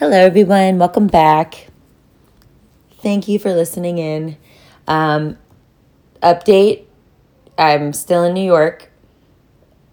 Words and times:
Hello, 0.00 0.16
everyone. 0.16 0.78
Welcome 0.78 1.08
back. 1.08 1.66
Thank 3.02 3.28
you 3.28 3.38
for 3.38 3.52
listening 3.52 3.98
in. 3.98 4.38
Um, 4.88 5.36
update 6.22 6.86
I'm 7.58 7.92
still 7.92 8.24
in 8.24 8.32
New 8.32 8.46
York. 8.46 8.90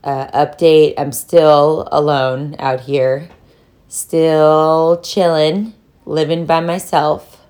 Uh, 0.05 0.27
update 0.27 0.93
I'm 0.97 1.11
still 1.11 1.89
alone 1.91 2.55
out 2.57 2.79
here. 2.79 3.27
Still 3.89 5.01
chilling, 5.03 5.73
living 6.05 6.45
by 6.45 6.61
myself. 6.61 7.45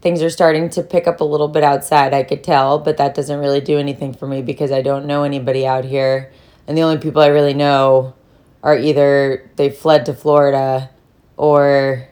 Things 0.00 0.22
are 0.22 0.30
starting 0.30 0.70
to 0.70 0.84
pick 0.84 1.08
up 1.08 1.20
a 1.20 1.24
little 1.24 1.48
bit 1.48 1.64
outside, 1.64 2.14
I 2.14 2.22
could 2.22 2.44
tell, 2.44 2.78
but 2.78 2.98
that 2.98 3.16
doesn't 3.16 3.40
really 3.40 3.60
do 3.60 3.80
anything 3.80 4.14
for 4.14 4.28
me 4.28 4.42
because 4.42 4.70
I 4.70 4.80
don't 4.80 5.06
know 5.06 5.24
anybody 5.24 5.66
out 5.66 5.84
here. 5.84 6.30
And 6.68 6.78
the 6.78 6.82
only 6.82 6.98
people 6.98 7.20
I 7.20 7.26
really 7.26 7.52
know 7.52 8.14
are 8.62 8.78
either 8.78 9.50
they 9.56 9.70
fled 9.70 10.06
to 10.06 10.14
Florida 10.14 10.90
or 11.36 12.08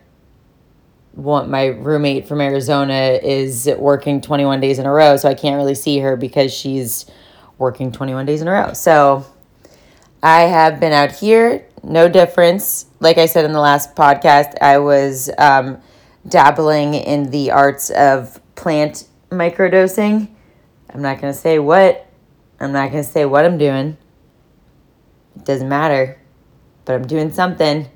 one, 1.12 1.50
my 1.50 1.66
roommate 1.66 2.26
from 2.26 2.40
Arizona 2.40 3.18
is 3.22 3.70
working 3.78 4.20
21 4.20 4.60
days 4.60 4.78
in 4.78 4.86
a 4.86 4.92
row, 4.92 5.16
so 5.16 5.28
I 5.28 5.34
can't 5.34 5.56
really 5.56 5.74
see 5.74 5.98
her 5.98 6.16
because 6.16 6.52
she's 6.52 7.06
working 7.58 7.92
21 7.92 8.26
days 8.26 8.42
in 8.42 8.48
a 8.48 8.52
row. 8.52 8.72
So 8.72 9.24
I 10.22 10.42
have 10.42 10.80
been 10.80 10.92
out 10.92 11.12
here, 11.12 11.66
no 11.82 12.08
difference. 12.08 12.86
Like 13.00 13.18
I 13.18 13.26
said 13.26 13.44
in 13.44 13.52
the 13.52 13.60
last 13.60 13.94
podcast, 13.94 14.54
I 14.60 14.78
was 14.78 15.30
um, 15.38 15.80
dabbling 16.26 16.94
in 16.94 17.30
the 17.30 17.50
arts 17.50 17.90
of 17.90 18.40
plant 18.54 19.06
microdosing. 19.30 20.28
I'm 20.92 21.02
not 21.02 21.20
going 21.20 21.32
to 21.32 21.38
say 21.38 21.58
what. 21.58 22.06
I'm 22.60 22.72
not 22.72 22.90
going 22.90 23.04
to 23.04 23.08
say 23.10 23.24
what 23.24 23.44
I'm 23.44 23.58
doing. 23.58 23.96
It 25.36 25.44
doesn't 25.44 25.68
matter, 25.68 26.20
but 26.84 26.94
I'm 26.94 27.06
doing 27.06 27.32
something. 27.32 27.88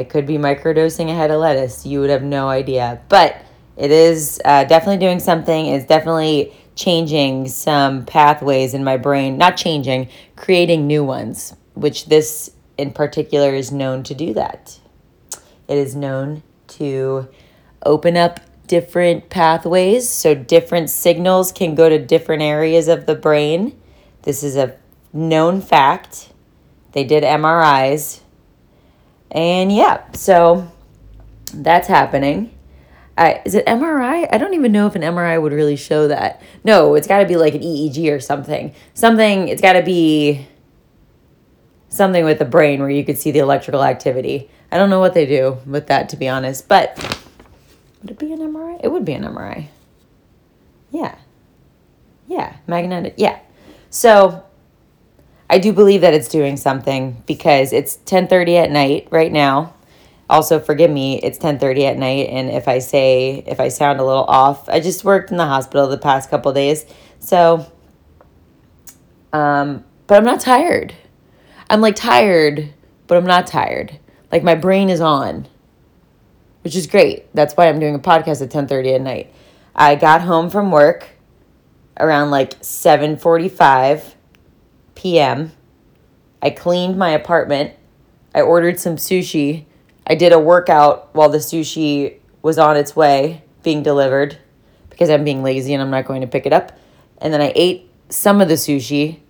I 0.00 0.04
could 0.04 0.24
be 0.24 0.38
microdosing 0.38 1.10
a 1.10 1.14
head 1.14 1.30
of 1.30 1.40
lettuce. 1.40 1.84
You 1.84 2.00
would 2.00 2.08
have 2.08 2.22
no 2.22 2.48
idea. 2.48 3.02
But 3.10 3.36
it 3.76 3.90
is 3.90 4.40
uh, 4.46 4.64
definitely 4.64 4.96
doing 4.96 5.20
something. 5.20 5.66
It's 5.66 5.84
definitely 5.84 6.54
changing 6.74 7.48
some 7.48 8.06
pathways 8.06 8.72
in 8.72 8.82
my 8.82 8.96
brain. 8.96 9.36
Not 9.36 9.58
changing, 9.58 10.08
creating 10.36 10.86
new 10.86 11.04
ones, 11.04 11.54
which 11.74 12.06
this 12.06 12.50
in 12.78 12.92
particular 12.92 13.54
is 13.54 13.70
known 13.70 14.02
to 14.04 14.14
do 14.14 14.32
that. 14.32 14.78
It 15.68 15.76
is 15.76 15.94
known 15.94 16.42
to 16.68 17.28
open 17.84 18.16
up 18.16 18.40
different 18.66 19.28
pathways 19.28 20.08
so 20.08 20.34
different 20.34 20.88
signals 20.88 21.52
can 21.52 21.74
go 21.74 21.90
to 21.90 21.98
different 21.98 22.40
areas 22.40 22.88
of 22.88 23.04
the 23.04 23.14
brain. 23.14 23.78
This 24.22 24.42
is 24.42 24.56
a 24.56 24.78
known 25.12 25.60
fact. 25.60 26.32
They 26.92 27.04
did 27.04 27.22
MRIs 27.22 28.20
and 29.30 29.72
yeah, 29.72 30.10
so 30.12 30.70
that's 31.52 31.88
happening. 31.88 32.56
I, 33.16 33.42
is 33.44 33.54
it 33.54 33.66
MRI? 33.66 34.26
I 34.32 34.38
don't 34.38 34.54
even 34.54 34.72
know 34.72 34.86
if 34.86 34.94
an 34.94 35.02
MRI 35.02 35.40
would 35.40 35.52
really 35.52 35.76
show 35.76 36.08
that. 36.08 36.40
No, 36.64 36.94
it's 36.94 37.06
got 37.06 37.18
to 37.18 37.26
be 37.26 37.36
like 37.36 37.54
an 37.54 37.60
EEG 37.60 38.10
or 38.10 38.20
something. 38.20 38.74
Something, 38.94 39.48
it's 39.48 39.60
got 39.60 39.74
to 39.74 39.82
be 39.82 40.46
something 41.90 42.24
with 42.24 42.38
the 42.38 42.44
brain 42.44 42.80
where 42.80 42.88
you 42.88 43.04
could 43.04 43.18
see 43.18 43.30
the 43.30 43.40
electrical 43.40 43.82
activity. 43.84 44.48
I 44.72 44.78
don't 44.78 44.88
know 44.88 45.00
what 45.00 45.14
they 45.14 45.26
do 45.26 45.58
with 45.66 45.88
that, 45.88 46.08
to 46.10 46.16
be 46.16 46.28
honest, 46.28 46.66
but 46.68 46.96
would 48.00 48.10
it 48.10 48.18
be 48.18 48.32
an 48.32 48.38
MRI? 48.38 48.80
It 48.82 48.88
would 48.88 49.04
be 49.04 49.12
an 49.12 49.24
MRI. 49.24 49.66
Yeah. 50.90 51.16
Yeah, 52.26 52.56
magnetic. 52.66 53.14
Yeah. 53.16 53.38
So 53.90 54.44
I 55.52 55.58
do 55.58 55.72
believe 55.72 56.02
that 56.02 56.14
it's 56.14 56.28
doing 56.28 56.56
something 56.56 57.24
because 57.26 57.72
it's 57.72 57.96
10:30 58.06 58.56
at 58.56 58.70
night 58.70 59.08
right 59.10 59.32
now. 59.32 59.74
Also, 60.30 60.60
forgive 60.60 60.92
me, 60.92 61.18
it's 61.18 61.38
10:30 61.38 61.86
at 61.86 61.98
night 61.98 62.28
and 62.30 62.48
if 62.50 62.68
I 62.68 62.78
say 62.78 63.42
if 63.48 63.58
I 63.58 63.66
sound 63.66 63.98
a 63.98 64.04
little 64.04 64.24
off, 64.24 64.68
I 64.68 64.78
just 64.78 65.04
worked 65.04 65.32
in 65.32 65.38
the 65.38 65.46
hospital 65.46 65.88
the 65.88 65.98
past 65.98 66.30
couple 66.30 66.52
days. 66.52 66.86
So 67.18 67.66
um 69.32 69.84
but 70.06 70.18
I'm 70.18 70.24
not 70.24 70.40
tired. 70.40 70.94
I'm 71.68 71.80
like 71.80 71.96
tired, 71.96 72.72
but 73.08 73.18
I'm 73.18 73.26
not 73.26 73.48
tired. 73.48 73.98
Like 74.30 74.44
my 74.44 74.54
brain 74.54 74.88
is 74.88 75.00
on. 75.00 75.48
Which 76.62 76.76
is 76.76 76.86
great. 76.86 77.34
That's 77.34 77.56
why 77.56 77.68
I'm 77.68 77.80
doing 77.80 77.96
a 77.96 77.98
podcast 77.98 78.40
at 78.40 78.50
10:30 78.50 78.94
at 78.94 79.00
night. 79.00 79.34
I 79.74 79.96
got 79.96 80.20
home 80.20 80.48
from 80.48 80.70
work 80.70 81.08
around 81.98 82.30
like 82.30 82.62
7:45 82.62 84.14
p.m. 85.00 85.50
I 86.42 86.50
cleaned 86.50 86.98
my 86.98 87.10
apartment. 87.10 87.72
I 88.34 88.42
ordered 88.42 88.78
some 88.78 88.96
sushi. 88.96 89.64
I 90.06 90.14
did 90.14 90.32
a 90.32 90.38
workout 90.38 91.14
while 91.14 91.30
the 91.30 91.38
sushi 91.38 92.18
was 92.42 92.58
on 92.58 92.76
its 92.76 92.94
way 92.94 93.42
being 93.62 93.82
delivered 93.82 94.36
because 94.90 95.08
I'm 95.08 95.24
being 95.24 95.42
lazy 95.42 95.72
and 95.72 95.82
I'm 95.82 95.90
not 95.90 96.04
going 96.04 96.20
to 96.20 96.26
pick 96.26 96.44
it 96.44 96.52
up. 96.52 96.78
And 97.18 97.32
then 97.32 97.40
I 97.40 97.50
ate 97.54 97.90
some 98.10 98.42
of 98.42 98.48
the 98.48 98.54
sushi. 98.54 99.20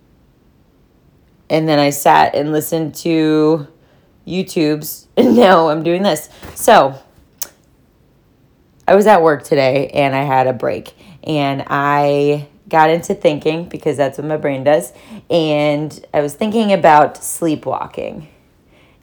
And 1.49 1.69
then 1.69 1.79
I 1.79 1.91
sat 1.91 2.35
and 2.35 2.51
listened 2.51 2.95
to 2.95 3.65
YouTube's. 4.27 5.07
And 5.15 5.35
now 5.37 5.69
I'm 5.69 5.83
doing 5.83 6.03
this. 6.03 6.29
So 6.55 7.01
I 8.85 8.95
was 8.95 9.07
at 9.07 9.21
work 9.21 9.43
today 9.43 9.87
and 9.87 10.13
I 10.13 10.23
had 10.23 10.47
a 10.47 10.53
break. 10.53 10.93
And 11.23 11.63
I 11.67 12.49
got 12.71 12.89
into 12.89 13.13
thinking 13.13 13.69
because 13.69 13.97
that's 13.97 14.17
what 14.17 14.25
my 14.25 14.37
brain 14.37 14.63
does. 14.63 14.93
And 15.29 16.03
I 16.13 16.21
was 16.21 16.33
thinking 16.33 16.73
about 16.73 17.23
sleepwalking. 17.23 18.29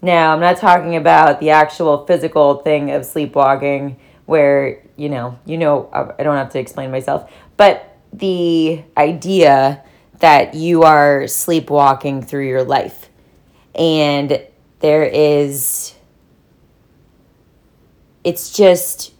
Now, 0.00 0.32
I'm 0.32 0.40
not 0.40 0.56
talking 0.56 0.96
about 0.96 1.38
the 1.38 1.50
actual 1.50 2.06
physical 2.06 2.56
thing 2.56 2.90
of 2.90 3.04
sleepwalking 3.04 3.98
where, 4.26 4.82
you 4.96 5.08
know, 5.08 5.38
you 5.44 5.58
know, 5.58 5.88
I 5.92 6.22
don't 6.22 6.36
have 6.36 6.50
to 6.50 6.58
explain 6.58 6.90
myself, 6.90 7.30
but 7.56 7.96
the 8.12 8.82
idea 8.96 9.84
that 10.20 10.54
you 10.54 10.82
are 10.82 11.26
sleepwalking 11.26 12.22
through 12.22 12.48
your 12.48 12.64
life. 12.64 13.10
And 13.74 14.42
there 14.80 15.04
is, 15.04 15.94
it's 18.24 18.50
just, 18.56 19.12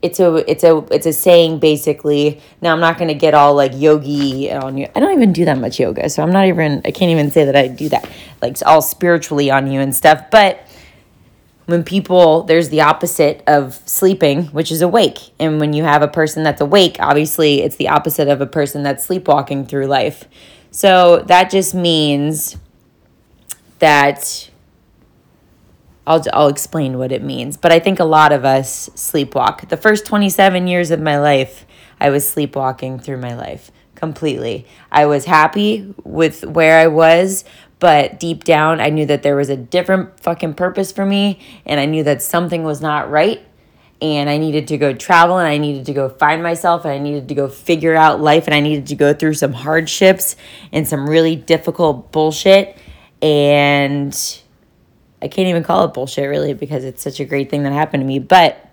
it's 0.00 0.20
a 0.20 0.36
it's 0.50 0.62
a 0.62 0.76
it's 0.90 1.06
a 1.06 1.12
saying 1.12 1.58
basically. 1.58 2.40
Now 2.60 2.72
i'm 2.72 2.80
not 2.80 2.98
going 2.98 3.08
to 3.08 3.14
get 3.14 3.34
all 3.34 3.54
like 3.54 3.72
yogi 3.74 4.50
on 4.50 4.78
you. 4.78 4.86
I 4.94 5.00
don't 5.00 5.12
even 5.12 5.32
do 5.32 5.44
that 5.44 5.58
much 5.58 5.80
yoga 5.80 6.08
so 6.08 6.22
i'm 6.22 6.30
not 6.30 6.46
even 6.46 6.82
i 6.84 6.90
can't 6.90 7.10
even 7.10 7.30
say 7.30 7.44
that 7.44 7.56
i 7.56 7.68
do 7.68 7.88
that. 7.88 8.08
Like 8.40 8.52
it's 8.52 8.62
all 8.62 8.82
spiritually 8.82 9.50
on 9.50 9.70
you 9.70 9.80
and 9.80 9.94
stuff 9.94 10.30
but 10.30 10.60
when 11.66 11.82
people 11.82 12.44
there's 12.44 12.68
the 12.68 12.80
opposite 12.80 13.42
of 13.46 13.74
sleeping 13.86 14.44
which 14.46 14.70
is 14.70 14.82
awake. 14.82 15.18
And 15.40 15.60
when 15.60 15.72
you 15.72 15.82
have 15.82 16.02
a 16.02 16.08
person 16.08 16.44
that's 16.44 16.60
awake 16.60 16.96
obviously 17.00 17.62
it's 17.62 17.76
the 17.76 17.88
opposite 17.88 18.28
of 18.28 18.40
a 18.40 18.46
person 18.46 18.82
that's 18.82 19.04
sleepwalking 19.04 19.66
through 19.66 19.86
life. 19.86 20.24
So 20.70 21.24
that 21.26 21.50
just 21.50 21.74
means 21.74 22.56
that 23.80 24.47
I'll, 26.08 26.24
I'll 26.32 26.48
explain 26.48 26.96
what 26.96 27.12
it 27.12 27.22
means. 27.22 27.58
But 27.58 27.70
I 27.70 27.80
think 27.80 28.00
a 28.00 28.04
lot 28.04 28.32
of 28.32 28.44
us 28.44 28.88
sleepwalk. 28.90 29.68
The 29.68 29.76
first 29.76 30.06
27 30.06 30.66
years 30.66 30.90
of 30.90 31.00
my 31.00 31.18
life, 31.18 31.66
I 32.00 32.08
was 32.08 32.26
sleepwalking 32.26 32.98
through 32.98 33.18
my 33.18 33.36
life 33.36 33.70
completely. 33.94 34.66
I 34.90 35.04
was 35.04 35.26
happy 35.26 35.94
with 36.04 36.44
where 36.46 36.78
I 36.78 36.86
was, 36.86 37.44
but 37.78 38.18
deep 38.18 38.44
down, 38.44 38.80
I 38.80 38.88
knew 38.88 39.04
that 39.06 39.22
there 39.22 39.36
was 39.36 39.50
a 39.50 39.56
different 39.56 40.18
fucking 40.20 40.54
purpose 40.54 40.92
for 40.92 41.04
me, 41.04 41.40
and 41.66 41.78
I 41.78 41.84
knew 41.84 42.02
that 42.04 42.22
something 42.22 42.62
was 42.64 42.80
not 42.80 43.10
right. 43.10 43.44
And 44.00 44.30
I 44.30 44.38
needed 44.38 44.68
to 44.68 44.78
go 44.78 44.94
travel, 44.94 45.38
and 45.38 45.48
I 45.48 45.58
needed 45.58 45.86
to 45.86 45.92
go 45.92 46.08
find 46.08 46.42
myself, 46.42 46.84
and 46.84 46.94
I 46.94 46.98
needed 46.98 47.28
to 47.28 47.34
go 47.34 47.48
figure 47.48 47.94
out 47.94 48.20
life, 48.20 48.46
and 48.46 48.54
I 48.54 48.60
needed 48.60 48.86
to 48.86 48.94
go 48.94 49.12
through 49.12 49.34
some 49.34 49.52
hardships 49.52 50.36
and 50.72 50.88
some 50.88 51.08
really 51.08 51.36
difficult 51.36 52.12
bullshit. 52.12 52.78
And 53.20 54.16
I 55.20 55.28
can't 55.28 55.48
even 55.48 55.62
call 55.62 55.84
it 55.84 55.94
bullshit 55.94 56.28
really 56.28 56.54
because 56.54 56.84
it's 56.84 57.02
such 57.02 57.20
a 57.20 57.24
great 57.24 57.50
thing 57.50 57.64
that 57.64 57.72
happened 57.72 58.02
to 58.02 58.06
me, 58.06 58.18
but 58.18 58.64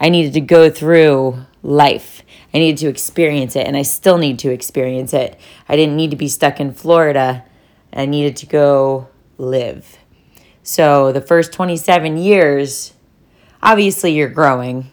I 0.00 0.08
needed 0.08 0.34
to 0.34 0.40
go 0.40 0.70
through 0.70 1.38
life. 1.62 2.22
I 2.52 2.58
needed 2.58 2.78
to 2.78 2.88
experience 2.88 3.56
it 3.56 3.66
and 3.66 3.76
I 3.76 3.82
still 3.82 4.18
need 4.18 4.38
to 4.40 4.50
experience 4.50 5.14
it. 5.14 5.38
I 5.68 5.76
didn't 5.76 5.96
need 5.96 6.10
to 6.10 6.16
be 6.16 6.28
stuck 6.28 6.60
in 6.60 6.72
Florida. 6.74 7.44
I 7.92 8.06
needed 8.06 8.36
to 8.38 8.46
go 8.46 9.08
live. 9.38 9.98
So 10.62 11.12
the 11.12 11.20
first 11.20 11.52
27 11.52 12.16
years, 12.16 12.92
obviously 13.62 14.12
you're 14.12 14.28
growing 14.28 14.90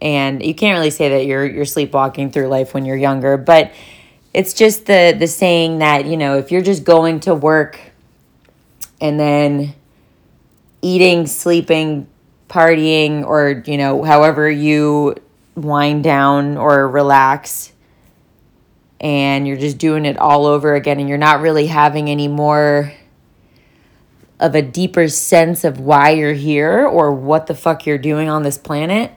and 0.00 0.44
you 0.44 0.54
can't 0.54 0.76
really 0.76 0.90
say 0.90 1.10
that 1.10 1.26
you're 1.26 1.46
you're 1.46 1.64
sleepwalking 1.64 2.32
through 2.32 2.48
life 2.48 2.74
when 2.74 2.84
you're 2.84 2.96
younger, 2.96 3.36
but 3.36 3.72
it's 4.34 4.52
just 4.52 4.86
the 4.86 5.14
the 5.16 5.26
saying 5.26 5.78
that, 5.78 6.06
you 6.06 6.16
know, 6.16 6.38
if 6.38 6.50
you're 6.50 6.62
just 6.62 6.84
going 6.84 7.20
to 7.20 7.34
work 7.34 7.78
and 9.00 9.18
then 9.18 9.74
eating, 10.82 11.26
sleeping, 11.26 12.08
partying, 12.48 13.24
or, 13.24 13.62
you 13.66 13.78
know, 13.78 14.02
however 14.02 14.50
you 14.50 15.14
wind 15.54 16.04
down 16.04 16.56
or 16.56 16.88
relax, 16.88 17.72
and 19.00 19.48
you're 19.48 19.56
just 19.56 19.78
doing 19.78 20.04
it 20.04 20.18
all 20.18 20.46
over 20.46 20.74
again, 20.74 21.00
and 21.00 21.08
you're 21.08 21.18
not 21.18 21.40
really 21.40 21.66
having 21.66 22.10
any 22.10 22.28
more 22.28 22.92
of 24.42 24.56
a 24.56 24.62
deeper 24.62 25.06
sense 25.06 25.62
of 25.62 25.78
why 25.78 26.10
you're 26.10 26.32
here 26.34 26.84
or 26.84 27.12
what 27.12 27.46
the 27.46 27.54
fuck 27.54 27.86
you're 27.86 27.96
doing 27.96 28.28
on 28.28 28.42
this 28.42 28.58
planet, 28.58 29.12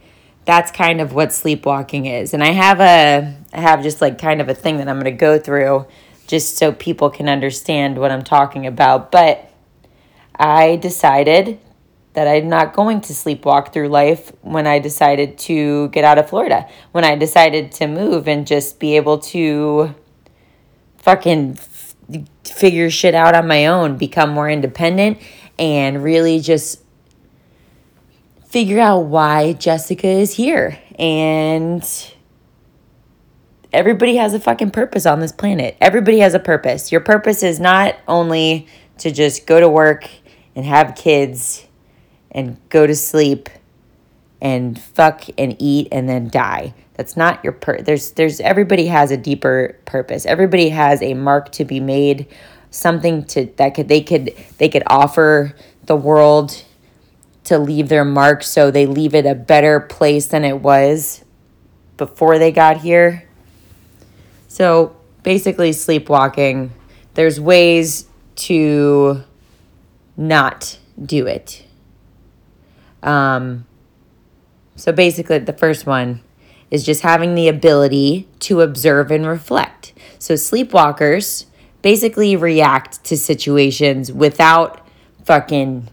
that's 0.46 0.70
kind 0.72 1.02
of 1.02 1.14
what 1.14 1.34
sleepwalking 1.34 2.06
is. 2.06 2.34
And 2.34 2.44
I 2.44 2.52
have 2.52 2.80
a 2.80 3.36
I 3.52 3.62
have 3.62 3.82
just 3.82 4.02
like 4.02 4.20
kind 4.20 4.40
of 4.40 4.50
a 4.50 4.54
thing 4.54 4.78
that 4.78 4.88
I'm 4.88 4.98
going 4.98 5.06
to 5.06 5.12
go 5.12 5.40
through 5.40 5.88
just 6.28 6.58
so 6.58 6.72
people 6.72 7.10
can 7.10 7.28
understand 7.28 7.98
what 7.98 8.12
I'm 8.12 8.24
talking 8.24 8.68
about. 8.68 9.12
But 9.12 9.50
I 10.40 10.78
decided 10.78 11.60
that 12.14 12.28
I'm 12.28 12.48
not 12.48 12.74
going 12.74 13.02
to 13.02 13.14
sleepwalk 13.14 13.74
through 13.74 13.90
life 13.90 14.32
when 14.42 14.66
I 14.66 14.80
decided 14.80 15.38
to 15.40 15.90
get 15.90 16.06
out 16.06 16.18
of 16.18 16.30
Florida. 16.30 16.68
When 16.92 17.04
I 17.04 17.16
decided 17.16 17.74
to 17.74 17.88
move 17.88 18.28
and 18.28 18.48
just 18.48 18.80
be 18.80 18.96
able 18.96 19.20
to 19.20 19.94
fucking 20.98 21.58
f- 21.60 21.96
figure 22.46 22.90
shit 22.90 23.16
out 23.16 23.36
on 23.36 23.48
my 23.48 23.68
own, 23.68 23.98
become 23.98 24.30
more 24.30 24.50
independent, 24.50 25.18
and 25.60 26.02
really 26.04 26.40
just 26.40 26.82
figure 28.48 28.80
out 28.80 29.00
why 29.02 29.52
Jessica 29.54 30.08
is 30.08 30.36
here. 30.36 30.80
And 30.98 31.86
everybody 33.74 34.16
has 34.16 34.34
a 34.34 34.40
fucking 34.40 34.72
purpose 34.72 35.06
on 35.06 35.20
this 35.20 35.34
planet. 35.34 35.76
Everybody 35.82 36.20
has 36.20 36.34
a 36.34 36.40
purpose. 36.40 36.94
Your 36.94 37.02
purpose 37.02 37.44
is 37.44 37.60
not 37.60 37.98
only 38.08 38.68
to 39.00 39.12
just 39.12 39.46
go 39.46 39.60
to 39.60 39.68
work 39.68 40.10
and 40.56 40.66
have 40.66 40.96
kids 40.96 41.66
and 42.32 42.58
go 42.70 42.88
to 42.88 42.96
sleep 42.96 43.50
and 44.42 44.80
fuck 44.80 45.24
and 45.38 45.56
eat 45.60 45.88
and 45.92 46.08
then 46.08 46.30
die. 46.30 46.74
That's 46.96 47.18
not 47.18 47.44
your 47.44 47.54
per 47.54 47.82
there's 47.82 48.12
there's 48.12 48.40
everybody 48.40 48.88
has 48.88 49.12
a 49.12 49.18
deeper 49.18 49.78
purpose. 49.86 50.26
Everybody 50.26 50.70
has 50.70 51.02
a 51.02 51.14
mark 51.14 51.52
to 51.54 51.66
be 51.66 51.80
made, 51.80 52.28
something 52.70 53.26
to 53.26 53.46
that 53.58 53.76
could 53.76 53.88
they 53.88 54.02
could 54.02 54.34
they 54.58 54.70
could 54.70 54.84
offer 54.88 55.56
the 55.86 55.96
world 55.96 56.64
to 57.46 57.58
leave 57.58 57.90
their 57.90 58.06
mark 58.06 58.44
so 58.44 58.72
they 58.72 58.86
leave 58.86 59.14
it 59.14 59.26
a 59.26 59.36
better 59.36 59.80
place 59.80 60.28
than 60.28 60.44
it 60.44 60.62
was 60.62 61.24
before 61.98 62.40
they 62.40 62.52
got 62.52 62.78
here. 62.78 63.24
So 64.48 64.96
basically, 65.24 65.74
sleepwalking, 65.74 66.72
there's 67.14 67.40
ways 67.40 68.08
to 68.36 69.24
not 70.18 70.78
do 71.02 71.28
it. 71.28 71.66
Um, 73.04 73.66
so 74.76 74.92
basically, 74.92 75.40
the 75.40 75.54
first 75.54 75.86
one 75.86 76.22
is 76.72 76.86
just 76.86 77.02
having 77.02 77.36
the 77.36 77.48
ability 77.48 78.28
to 78.40 78.62
observe 78.62 79.12
and 79.12 79.26
reflect. 79.26 79.94
So 80.20 80.34
sleepwalkers 80.34 81.46
basically 81.82 82.36
react 82.36 83.04
to 83.06 83.16
situations 83.16 84.12
without 84.12 84.86
fucking 85.24 85.90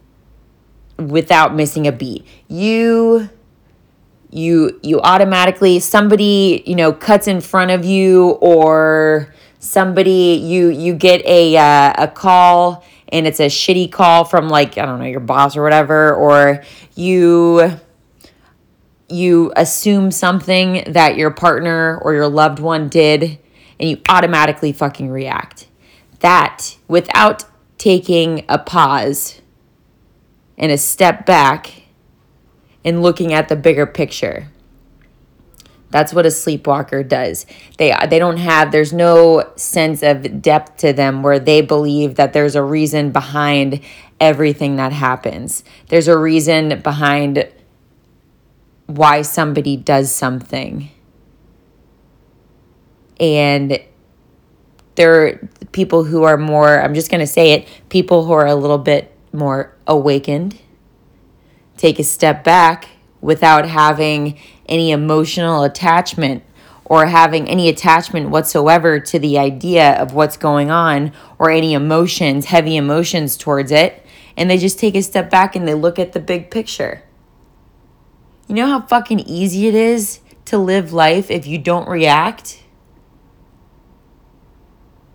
without 0.98 1.54
missing 1.54 1.86
a 1.86 1.92
beat. 1.92 2.26
You 2.48 3.28
you 4.30 4.80
you 4.82 5.00
automatically 5.00 5.78
somebody, 5.80 6.62
you 6.66 6.74
know, 6.74 6.92
cuts 6.92 7.28
in 7.28 7.40
front 7.40 7.70
of 7.70 7.84
you 7.84 8.30
or 8.40 9.32
somebody 9.58 10.40
you 10.42 10.68
you 10.68 10.94
get 10.94 11.24
a 11.26 11.56
uh, 11.56 11.92
a 11.98 12.08
call 12.08 12.84
and 13.12 13.26
it's 13.26 13.38
a 13.38 13.46
shitty 13.46 13.92
call 13.92 14.24
from 14.24 14.48
like 14.48 14.78
I 14.78 14.86
don't 14.86 14.98
know 14.98 15.04
your 15.04 15.20
boss 15.20 15.56
or 15.56 15.62
whatever 15.62 16.14
or 16.14 16.64
you 16.96 17.78
you 19.08 19.52
assume 19.56 20.10
something 20.10 20.84
that 20.86 21.16
your 21.16 21.30
partner 21.30 21.98
or 21.98 22.14
your 22.14 22.28
loved 22.28 22.58
one 22.58 22.88
did 22.88 23.38
and 23.78 23.90
you 23.90 24.00
automatically 24.08 24.72
fucking 24.72 25.10
react. 25.10 25.68
That 26.20 26.76
without 26.88 27.44
taking 27.76 28.44
a 28.48 28.58
pause 28.58 29.40
and 30.56 30.72
a 30.72 30.78
step 30.78 31.26
back 31.26 31.82
and 32.84 33.02
looking 33.02 33.32
at 33.32 33.48
the 33.48 33.56
bigger 33.56 33.86
picture. 33.86 34.48
That's 35.92 36.12
what 36.14 36.24
a 36.24 36.30
sleepwalker 36.30 37.02
does. 37.02 37.46
They 37.76 37.94
they 38.08 38.18
don't 38.18 38.38
have 38.38 38.72
there's 38.72 38.92
no 38.92 39.52
sense 39.56 40.02
of 40.02 40.42
depth 40.42 40.78
to 40.78 40.92
them 40.92 41.22
where 41.22 41.38
they 41.38 41.60
believe 41.60 42.16
that 42.16 42.32
there's 42.32 42.56
a 42.56 42.62
reason 42.62 43.12
behind 43.12 43.80
everything 44.18 44.76
that 44.76 44.92
happens. 44.92 45.62
There's 45.88 46.08
a 46.08 46.16
reason 46.16 46.80
behind 46.80 47.46
why 48.86 49.22
somebody 49.22 49.76
does 49.76 50.12
something. 50.12 50.88
And 53.20 53.78
there 54.94 55.26
are 55.26 55.48
people 55.72 56.04
who 56.04 56.22
are 56.22 56.36
more, 56.36 56.80
I'm 56.80 56.94
just 56.94 57.10
going 57.10 57.20
to 57.20 57.26
say 57.26 57.52
it, 57.52 57.68
people 57.88 58.24
who 58.24 58.32
are 58.32 58.46
a 58.46 58.54
little 58.54 58.78
bit 58.78 59.14
more 59.32 59.74
awakened, 59.86 60.58
take 61.76 61.98
a 61.98 62.04
step 62.04 62.44
back 62.44 62.88
without 63.22 63.66
having 63.66 64.38
any 64.66 64.90
emotional 64.90 65.62
attachment 65.62 66.42
or 66.84 67.06
having 67.06 67.48
any 67.48 67.70
attachment 67.70 68.28
whatsoever 68.28 69.00
to 69.00 69.18
the 69.18 69.38
idea 69.38 69.92
of 69.94 70.12
what's 70.12 70.36
going 70.36 70.70
on 70.70 71.10
or 71.38 71.50
any 71.50 71.72
emotions, 71.72 72.44
heavy 72.46 72.76
emotions 72.76 73.38
towards 73.38 73.70
it. 73.70 74.04
And 74.36 74.50
they 74.50 74.58
just 74.58 74.78
take 74.78 74.94
a 74.94 75.02
step 75.02 75.30
back 75.30 75.56
and 75.56 75.66
they 75.66 75.72
look 75.72 75.98
at 75.98 76.12
the 76.12 76.20
big 76.20 76.50
picture. 76.50 77.02
You 78.46 78.56
know 78.56 78.66
how 78.66 78.82
fucking 78.82 79.20
easy 79.20 79.68
it 79.68 79.74
is 79.74 80.20
to 80.46 80.58
live 80.58 80.92
life 80.92 81.30
if 81.30 81.46
you 81.46 81.56
don't 81.56 81.88
react? 81.88 82.62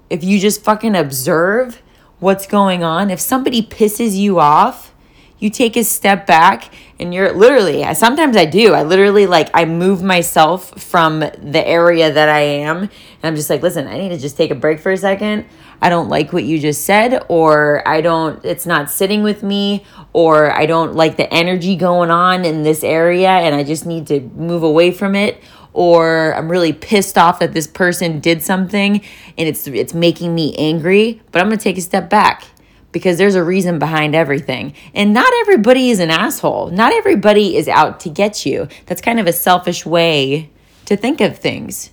If 0.10 0.24
you 0.24 0.40
just 0.40 0.64
fucking 0.64 0.96
observe 0.96 1.84
what's 2.20 2.48
going 2.48 2.84
on. 2.84 3.10
If 3.10 3.20
somebody 3.20 3.62
pisses 3.62 4.16
you 4.18 4.40
off, 4.40 4.94
you 5.40 5.50
take 5.50 5.78
a 5.78 5.84
step 5.84 6.26
back 6.26 6.74
and 7.00 7.14
you're 7.14 7.32
literally 7.32 7.84
sometimes 7.94 8.36
i 8.36 8.46
do. 8.46 8.74
I 8.74 8.84
literally 8.84 9.28
like 9.28 9.50
i 9.54 9.66
move 9.66 10.02
myself 10.02 10.82
from 10.82 11.20
the 11.20 11.64
area 11.66 12.12
that 12.12 12.30
i 12.30 12.40
am 12.40 12.78
and 12.78 12.90
i'm 13.24 13.36
just 13.36 13.50
like 13.50 13.62
listen 13.62 13.88
i 13.88 13.98
need 13.98 14.10
to 14.10 14.18
just 14.18 14.38
take 14.38 14.52
a 14.52 14.56
break 14.56 14.80
for 14.80 14.92
a 14.92 14.98
second. 14.98 15.46
I 15.80 15.90
don't 15.90 16.10
like 16.10 16.34
what 16.34 16.44
you 16.44 16.60
just 16.60 16.86
said 16.86 17.24
or 17.28 17.88
i 17.88 18.02
don't 18.02 18.44
it's 18.44 18.66
not 18.66 18.90
sitting 18.90 19.22
with 19.22 19.44
me 19.44 19.86
or 20.14 20.52
i 20.52 20.66
don't 20.66 20.96
like 20.96 21.18
the 21.18 21.32
energy 21.32 21.76
going 21.76 22.10
on 22.10 22.46
in 22.46 22.64
this 22.64 22.84
area 22.84 23.30
and 23.30 23.54
i 23.54 23.64
just 23.64 23.86
need 23.86 24.08
to 24.08 24.22
move 24.22 24.64
away 24.64 24.92
from 24.92 25.16
it 25.16 25.42
or 25.78 26.34
I'm 26.34 26.50
really 26.50 26.74
pissed 26.74 27.20
off 27.20 27.38
that 27.38 27.54
this 27.54 27.68
person 27.68 28.20
did 28.20 28.42
something 28.42 28.96
and 29.38 29.48
it's 29.48 29.68
it's 29.68 29.94
making 29.94 30.34
me 30.34 30.56
angry, 30.58 31.22
but 31.32 31.40
I'm 31.40 31.50
going 31.50 31.60
to 31.60 31.64
take 31.64 31.78
a 31.78 31.82
step 31.82 32.10
back 32.10 32.46
because 32.92 33.18
there's 33.18 33.36
a 33.36 33.44
reason 33.44 33.80
behind 33.80 34.16
everything. 34.16 34.74
And 34.94 35.14
not 35.14 35.32
everybody 35.42 35.90
is 35.90 36.00
an 36.00 36.10
asshole. 36.10 36.72
Not 36.72 36.94
everybody 36.94 37.56
is 37.56 37.68
out 37.68 38.00
to 38.02 38.10
get 38.10 38.46
you. 38.46 38.68
That's 38.86 39.02
kind 39.02 39.20
of 39.20 39.28
a 39.28 39.34
selfish 39.34 39.86
way 39.86 40.50
to 40.86 40.96
think 40.96 41.22
of 41.22 41.38
things. 41.38 41.92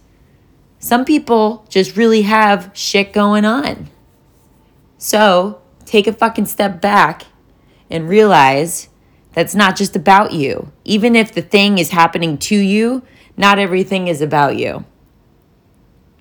Some 0.79 1.05
people 1.05 1.67
just 1.69 1.97
really 1.97 2.23
have 2.23 2.71
shit 2.75 3.13
going 3.13 3.45
on. 3.45 3.89
So, 4.99 5.61
take 5.85 6.07
a 6.07 6.13
fucking 6.13 6.47
step 6.47 6.81
back 6.81 7.25
and 7.91 8.09
realize 8.09 8.89
that's 9.33 9.55
not 9.55 9.77
just 9.77 9.97
about 9.97 10.33
you. 10.33 10.73
Even 10.85 11.17
if 11.17 11.33
the 11.33 11.43
thing 11.43 11.79
is 11.79 11.91
happening 11.91 12.39
to 12.39 12.57
you, 12.57 13.03
not 13.37 13.59
everything 13.59 14.07
is 14.09 14.21
about 14.23 14.57
you. 14.57 14.85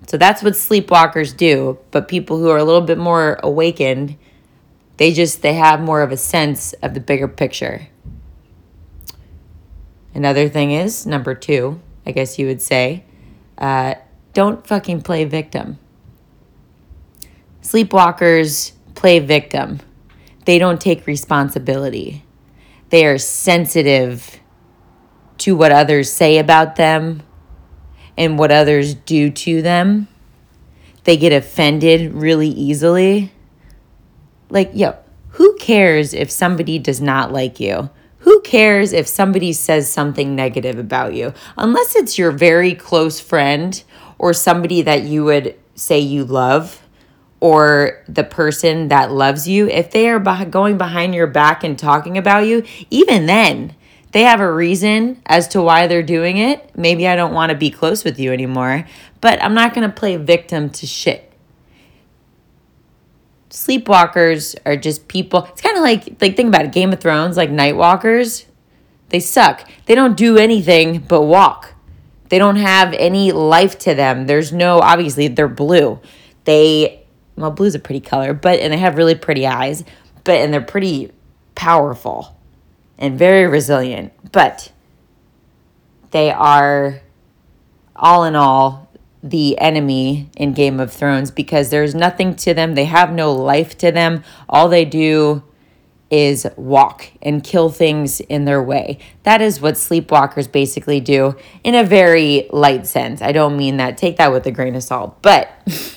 So 0.06 0.18
that's 0.18 0.42
what 0.42 0.54
sleepwalkers 0.54 1.36
do, 1.36 1.78
but 1.90 2.08
people 2.08 2.38
who 2.38 2.50
are 2.50 2.58
a 2.58 2.64
little 2.64 2.82
bit 2.82 2.98
more 2.98 3.38
awakened, 3.42 4.16
they 4.96 5.12
just 5.12 5.42
they 5.42 5.54
have 5.54 5.80
more 5.80 6.02
of 6.02 6.12
a 6.12 6.16
sense 6.16 6.72
of 6.74 6.94
the 6.94 7.00
bigger 7.00 7.28
picture. 7.28 7.88
Another 10.14 10.48
thing 10.48 10.70
is 10.70 11.06
number 11.06 11.34
2, 11.34 11.80
I 12.06 12.12
guess 12.12 12.38
you 12.38 12.46
would 12.46 12.62
say, 12.62 13.04
uh, 13.58 13.94
don't 14.32 14.66
fucking 14.66 15.02
play 15.02 15.24
victim. 15.24 15.78
Sleepwalkers 17.62 18.72
play 18.94 19.18
victim. 19.18 19.80
They 20.44 20.58
don't 20.58 20.80
take 20.80 21.06
responsibility. 21.06 22.24
They 22.90 23.06
are 23.06 23.18
sensitive 23.18 24.38
to 25.38 25.56
what 25.56 25.72
others 25.72 26.12
say 26.12 26.38
about 26.38 26.76
them 26.76 27.22
and 28.16 28.38
what 28.38 28.52
others 28.52 28.94
do 28.94 29.30
to 29.30 29.62
them. 29.62 30.06
They 31.04 31.16
get 31.16 31.32
offended 31.32 32.12
really 32.12 32.48
easily. 32.48 33.32
Like, 34.54 34.70
yo, 34.72 34.96
who 35.30 35.56
cares 35.56 36.14
if 36.14 36.30
somebody 36.30 36.78
does 36.78 37.00
not 37.00 37.32
like 37.32 37.58
you? 37.58 37.90
Who 38.18 38.40
cares 38.42 38.92
if 38.92 39.08
somebody 39.08 39.52
says 39.52 39.92
something 39.92 40.36
negative 40.36 40.78
about 40.78 41.12
you? 41.12 41.34
Unless 41.58 41.96
it's 41.96 42.16
your 42.16 42.30
very 42.30 42.74
close 42.74 43.18
friend 43.18 43.82
or 44.16 44.32
somebody 44.32 44.80
that 44.82 45.02
you 45.02 45.24
would 45.24 45.56
say 45.74 45.98
you 45.98 46.24
love 46.24 46.80
or 47.40 48.04
the 48.08 48.22
person 48.22 48.88
that 48.88 49.10
loves 49.10 49.48
you, 49.48 49.68
if 49.68 49.90
they 49.90 50.08
are 50.08 50.20
going 50.20 50.78
behind 50.78 51.16
your 51.16 51.26
back 51.26 51.64
and 51.64 51.76
talking 51.76 52.16
about 52.16 52.46
you, 52.46 52.62
even 52.90 53.26
then, 53.26 53.74
they 54.12 54.22
have 54.22 54.38
a 54.38 54.50
reason 54.50 55.20
as 55.26 55.48
to 55.48 55.60
why 55.60 55.88
they're 55.88 56.04
doing 56.04 56.36
it. 56.36 56.70
Maybe 56.78 57.08
I 57.08 57.16
don't 57.16 57.34
want 57.34 57.50
to 57.50 57.58
be 57.58 57.70
close 57.70 58.04
with 58.04 58.20
you 58.20 58.32
anymore, 58.32 58.86
but 59.20 59.42
I'm 59.42 59.54
not 59.54 59.74
going 59.74 59.90
to 59.90 59.94
play 59.94 60.16
victim 60.16 60.70
to 60.70 60.86
shit. 60.86 61.32
Sleepwalkers 63.54 64.56
are 64.66 64.76
just 64.76 65.06
people. 65.06 65.44
It's 65.44 65.60
kind 65.60 65.76
of 65.76 65.82
like 65.84 66.20
like 66.20 66.36
think 66.36 66.48
about 66.48 66.64
it. 66.64 66.72
Game 66.72 66.92
of 66.92 66.98
Thrones, 66.98 67.36
like 67.36 67.50
Nightwalkers, 67.50 68.46
they 69.10 69.20
suck. 69.20 69.70
They 69.86 69.94
don't 69.94 70.16
do 70.16 70.36
anything 70.36 70.98
but 70.98 71.22
walk. 71.22 71.72
They 72.30 72.38
don't 72.38 72.56
have 72.56 72.92
any 72.94 73.30
life 73.30 73.78
to 73.80 73.94
them. 73.94 74.26
There's 74.26 74.52
no 74.52 74.80
obviously 74.80 75.28
they're 75.28 75.46
blue. 75.46 76.00
They 76.42 77.06
well 77.36 77.52
blue's 77.52 77.76
a 77.76 77.78
pretty 77.78 78.00
color, 78.00 78.34
but 78.34 78.58
and 78.58 78.72
they 78.72 78.78
have 78.78 78.96
really 78.96 79.14
pretty 79.14 79.46
eyes, 79.46 79.84
but 80.24 80.40
and 80.40 80.52
they're 80.52 80.60
pretty 80.60 81.12
powerful 81.54 82.36
and 82.98 83.16
very 83.16 83.46
resilient. 83.46 84.12
But 84.32 84.72
they 86.10 86.32
are 86.32 87.00
all 87.94 88.24
in 88.24 88.34
all 88.34 88.83
the 89.24 89.58
enemy 89.58 90.28
in 90.36 90.52
Game 90.52 90.78
of 90.78 90.92
Thrones 90.92 91.30
because 91.30 91.70
there's 91.70 91.94
nothing 91.94 92.36
to 92.36 92.52
them. 92.52 92.74
They 92.74 92.84
have 92.84 93.10
no 93.10 93.32
life 93.32 93.76
to 93.78 93.90
them. 93.90 94.22
All 94.50 94.68
they 94.68 94.84
do 94.84 95.42
is 96.10 96.46
walk 96.56 97.10
and 97.22 97.42
kill 97.42 97.70
things 97.70 98.20
in 98.20 98.44
their 98.44 98.62
way. 98.62 98.98
That 99.22 99.40
is 99.40 99.62
what 99.62 99.74
sleepwalkers 99.74 100.52
basically 100.52 101.00
do 101.00 101.36
in 101.64 101.74
a 101.74 101.82
very 101.82 102.46
light 102.52 102.86
sense. 102.86 103.22
I 103.22 103.32
don't 103.32 103.56
mean 103.56 103.78
that. 103.78 103.96
Take 103.96 104.18
that 104.18 104.30
with 104.30 104.46
a 104.46 104.50
grain 104.50 104.76
of 104.76 104.82
salt. 104.82 105.22
But 105.22 105.50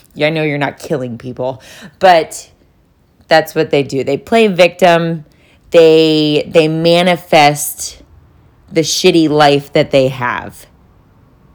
yeah, 0.14 0.28
I 0.28 0.30
know 0.30 0.44
you're 0.44 0.58
not 0.58 0.80
killing 0.80 1.18
people, 1.18 1.62
but 2.00 2.50
that's 3.28 3.54
what 3.54 3.72
they 3.72 3.84
do. 3.84 4.06
They 4.06 4.18
play 4.18 4.48
victim. 4.48 5.26
They 5.72 6.50
they 6.50 6.70
manifest 6.70 8.02
the 8.72 8.82
shitty 8.82 9.28
life 9.28 9.74
that 9.74 9.92
they 9.92 10.08
have. 10.08 10.66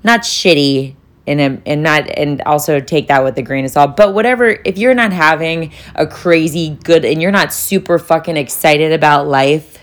Not 0.05 0.21
shitty 0.21 0.97
and 1.27 1.41
a, 1.41 1.63
and 1.67 1.83
not 1.83 2.09
and 2.09 2.43
also 2.43 2.81
take 2.81 3.09
that 3.09 3.23
with 3.23 3.39
a 3.39 3.43
grain 3.43 3.65
of 3.65 3.71
salt. 3.71 3.97
But 3.97 4.15
whatever, 4.15 4.59
if 4.65 4.79
you're 4.79 4.95
not 4.95 5.13
having 5.13 5.73
a 5.95 6.07
crazy 6.07 6.79
good 6.83 7.05
and 7.05 7.23
you're 7.23 7.31
not 7.31 7.53
super 7.53 7.99
fucking 7.99 8.37
excited 8.37 8.93
about 8.93 9.29
life, 9.29 9.79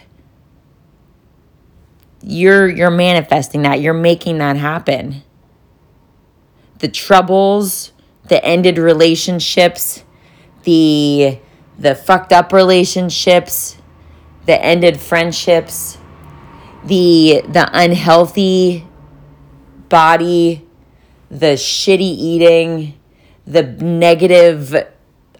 you're 2.21 2.67
you're 2.67 2.91
manifesting 2.91 3.61
that. 3.63 3.79
You're 3.81 3.93
making 3.93 4.39
that 4.39 4.57
happen. 4.57 5.23
The 6.79 6.89
troubles, 6.89 7.91
the 8.27 8.43
ended 8.43 8.77
relationships, 8.77 10.03
the 10.63 11.39
the 11.77 11.95
fucked 11.95 12.33
up 12.33 12.51
relationships, 12.51 13.77
the 14.45 14.61
ended 14.61 14.99
friendships, 14.99 15.97
the 16.83 17.43
the 17.47 17.69
unhealthy 17.71 18.85
body 19.87 20.65
the 21.29 21.55
shitty 21.55 21.99
eating, 21.99 22.99
the 23.45 23.63
negative 23.63 24.87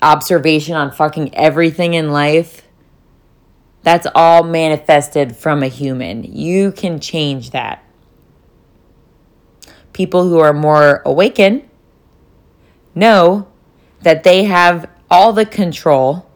observation 0.02 0.76
on 0.76 0.92
fucking 0.92 1.34
everything 1.36 1.94
in 1.94 2.12
life, 2.12 2.64
that's 3.82 4.08
all 4.14 4.44
manifested 4.44 5.36
from 5.36 5.64
a 5.64 5.68
human. 5.68 6.24
You 6.24 6.72
can 6.72 7.00
change 7.00 7.52
that. 7.52 7.84
People 9.94 10.28
who 10.28 10.40
are 10.40 10.54
more 10.54 11.02
awakened 11.06 11.68
know 12.94 13.48
that 14.02 14.24
they 14.24 14.44
have 14.44 14.90
all 15.10 15.34
the 15.34 15.46
control 15.46 16.29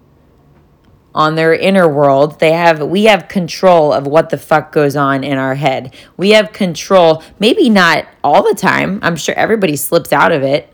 on 1.15 1.35
their 1.35 1.53
inner 1.53 1.87
world. 1.87 2.39
They 2.39 2.51
have 2.51 2.81
we 2.81 3.05
have 3.05 3.27
control 3.27 3.93
of 3.93 4.07
what 4.07 4.29
the 4.29 4.37
fuck 4.37 4.71
goes 4.71 4.95
on 4.95 5.23
in 5.23 5.37
our 5.37 5.55
head. 5.55 5.93
We 6.17 6.31
have 6.31 6.53
control, 6.53 7.23
maybe 7.39 7.69
not 7.69 8.07
all 8.23 8.43
the 8.43 8.55
time. 8.55 8.99
I'm 9.01 9.15
sure 9.15 9.35
everybody 9.35 9.75
slips 9.75 10.11
out 10.11 10.31
of 10.31 10.43
it. 10.43 10.69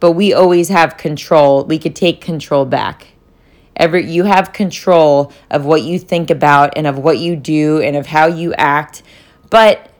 But 0.00 0.12
we 0.12 0.32
always 0.32 0.68
have 0.68 0.96
control. 0.96 1.64
We 1.64 1.78
could 1.78 1.94
take 1.94 2.20
control 2.20 2.64
back. 2.64 3.08
Every 3.76 4.04
you 4.04 4.24
have 4.24 4.52
control 4.52 5.32
of 5.50 5.64
what 5.64 5.82
you 5.82 5.98
think 5.98 6.30
about 6.30 6.76
and 6.76 6.86
of 6.86 6.98
what 6.98 7.18
you 7.18 7.36
do 7.36 7.80
and 7.80 7.96
of 7.96 8.06
how 8.06 8.26
you 8.26 8.52
act. 8.54 9.02
But 9.48 9.90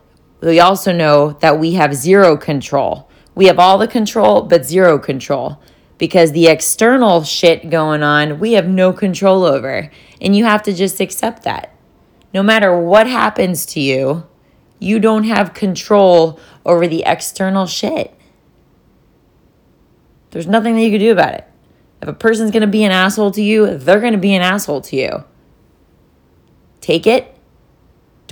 we 0.41 0.61
also 0.61 0.93
know 0.93 1.33
that 1.41 1.59
we 1.59 1.73
have 1.75 1.95
zero 1.95 2.37
control. 2.37 3.09
We 3.35 3.47
have 3.47 3.59
all 3.59 3.79
the 3.79 3.89
control 3.89 4.43
but 4.43 4.67
zero 4.67 4.99
control 4.99 5.61
because 5.99 6.33
the 6.33 6.49
external 6.49 7.23
shit 7.23 7.71
going 7.71 8.03
on, 8.03 8.39
we 8.41 8.53
have 8.53 8.67
no 8.67 8.93
control 8.93 9.45
over. 9.45 9.91
And 10.21 10.37
you 10.37 10.45
have 10.45 10.63
to 10.65 10.73
just 10.73 11.01
accept 11.01 11.45
that. 11.45 11.75
No 12.35 12.43
matter 12.43 12.77
what 12.77 13.07
happens 13.07 13.67
to 13.67 13.81
you, 13.81 14.27
you 14.79 14.99
don't 14.99 15.25
have 15.25 15.55
control 15.55 16.41
over 16.65 16.87
the 16.87 17.05
external 17.07 17.67
shit. 17.67 18.15
There's 20.31 20.47
nothing 20.47 20.75
that 20.75 20.83
you 20.83 20.91
can 20.91 21.01
do 21.01 21.13
about 21.13 21.35
it. 21.35 21.49
If 22.01 22.09
a 22.09 22.13
person's 22.13 22.51
going 22.51 22.63
to 22.63 22.67
be 22.67 22.83
an 22.85 22.91
asshole 22.91 23.31
to 23.33 23.43
you, 23.43 23.77
they're 23.77 24.01
going 24.01 24.15
to 24.15 24.19
be 24.19 24.35
an 24.35 24.43
asshole 24.43 24.81
to 24.83 24.97
you. 24.97 25.25
Take 26.81 27.07
it 27.07 27.32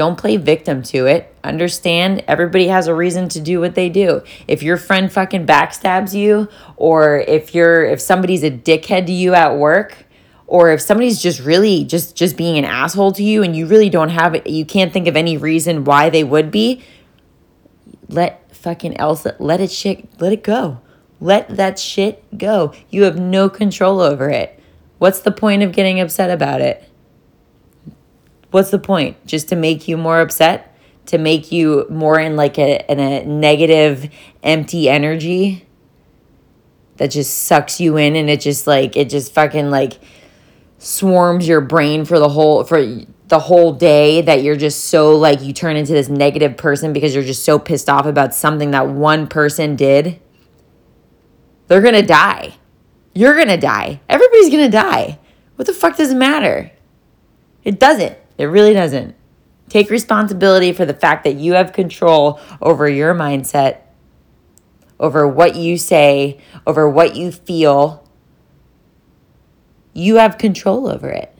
don't 0.00 0.16
play 0.16 0.38
victim 0.38 0.82
to 0.82 1.04
it. 1.04 1.30
Understand 1.44 2.24
everybody 2.26 2.68
has 2.68 2.86
a 2.86 2.94
reason 2.94 3.28
to 3.28 3.38
do 3.38 3.60
what 3.60 3.74
they 3.74 3.90
do. 3.90 4.22
If 4.48 4.62
your 4.62 4.78
friend 4.78 5.12
fucking 5.12 5.44
backstabs 5.44 6.14
you 6.14 6.48
or 6.76 7.18
if 7.18 7.54
you're 7.54 7.84
if 7.84 8.00
somebody's 8.00 8.42
a 8.42 8.50
dickhead 8.50 9.04
to 9.08 9.12
you 9.12 9.34
at 9.34 9.58
work 9.58 10.06
or 10.46 10.72
if 10.72 10.80
somebody's 10.80 11.20
just 11.20 11.38
really 11.40 11.84
just 11.84 12.16
just 12.16 12.38
being 12.38 12.56
an 12.56 12.64
asshole 12.64 13.12
to 13.12 13.22
you 13.22 13.42
and 13.42 13.54
you 13.54 13.66
really 13.66 13.90
don't 13.90 14.08
have 14.08 14.46
you 14.46 14.64
can't 14.64 14.90
think 14.90 15.06
of 15.06 15.16
any 15.16 15.36
reason 15.36 15.84
why 15.84 16.08
they 16.08 16.24
would 16.24 16.50
be, 16.50 16.82
let 18.08 18.56
fucking 18.56 18.96
else 18.96 19.26
let 19.38 19.60
it 19.60 19.70
shit 19.70 20.08
let 20.18 20.32
it 20.32 20.42
go. 20.42 20.80
Let 21.20 21.58
that 21.58 21.78
shit 21.78 22.38
go. 22.38 22.72
You 22.88 23.02
have 23.02 23.20
no 23.20 23.50
control 23.50 24.00
over 24.00 24.30
it. 24.30 24.58
What's 24.96 25.20
the 25.20 25.30
point 25.30 25.62
of 25.62 25.72
getting 25.72 26.00
upset 26.00 26.30
about 26.30 26.62
it? 26.62 26.89
What's 28.50 28.70
the 28.70 28.78
point? 28.78 29.24
Just 29.26 29.48
to 29.50 29.56
make 29.56 29.86
you 29.88 29.96
more 29.96 30.20
upset? 30.20 30.76
To 31.06 31.18
make 31.18 31.52
you 31.52 31.86
more 31.88 32.18
in 32.18 32.36
like 32.36 32.58
a, 32.58 32.84
in 32.90 32.98
a 32.98 33.24
negative, 33.24 34.10
empty 34.42 34.88
energy 34.88 35.66
that 36.96 37.10
just 37.10 37.42
sucks 37.42 37.80
you 37.80 37.96
in 37.96 38.16
and 38.16 38.28
it 38.28 38.40
just 38.40 38.66
like, 38.66 38.96
it 38.96 39.08
just 39.08 39.32
fucking 39.32 39.70
like 39.70 39.94
swarms 40.78 41.48
your 41.48 41.60
brain 41.60 42.04
for 42.04 42.18
the 42.18 42.28
whole, 42.28 42.64
for 42.64 42.84
the 43.28 43.38
whole 43.38 43.72
day 43.72 44.20
that 44.22 44.42
you're 44.42 44.56
just 44.56 44.86
so 44.86 45.16
like, 45.16 45.40
you 45.40 45.52
turn 45.52 45.76
into 45.76 45.92
this 45.92 46.08
negative 46.08 46.56
person 46.56 46.92
because 46.92 47.14
you're 47.14 47.24
just 47.24 47.44
so 47.44 47.58
pissed 47.58 47.88
off 47.88 48.06
about 48.06 48.34
something 48.34 48.72
that 48.72 48.88
one 48.88 49.26
person 49.26 49.76
did. 49.76 50.20
They're 51.68 51.80
gonna 51.80 52.02
die. 52.02 52.56
You're 53.14 53.36
gonna 53.36 53.56
die. 53.56 54.00
Everybody's 54.08 54.50
gonna 54.50 54.68
die. 54.68 55.18
What 55.54 55.66
the 55.66 55.72
fuck 55.72 55.96
does 55.96 56.10
it 56.10 56.16
matter? 56.16 56.72
It 57.62 57.78
doesn't. 57.78 58.16
It 58.40 58.46
really 58.46 58.72
doesn't. 58.72 59.14
Take 59.68 59.90
responsibility 59.90 60.72
for 60.72 60.86
the 60.86 60.94
fact 60.94 61.24
that 61.24 61.34
you 61.34 61.52
have 61.52 61.74
control 61.74 62.40
over 62.62 62.88
your 62.88 63.14
mindset, 63.14 63.82
over 64.98 65.28
what 65.28 65.56
you 65.56 65.76
say, 65.76 66.40
over 66.66 66.88
what 66.88 67.14
you 67.14 67.32
feel. 67.32 68.02
You 69.92 70.16
have 70.16 70.38
control 70.38 70.88
over 70.88 71.10
it. 71.10 71.36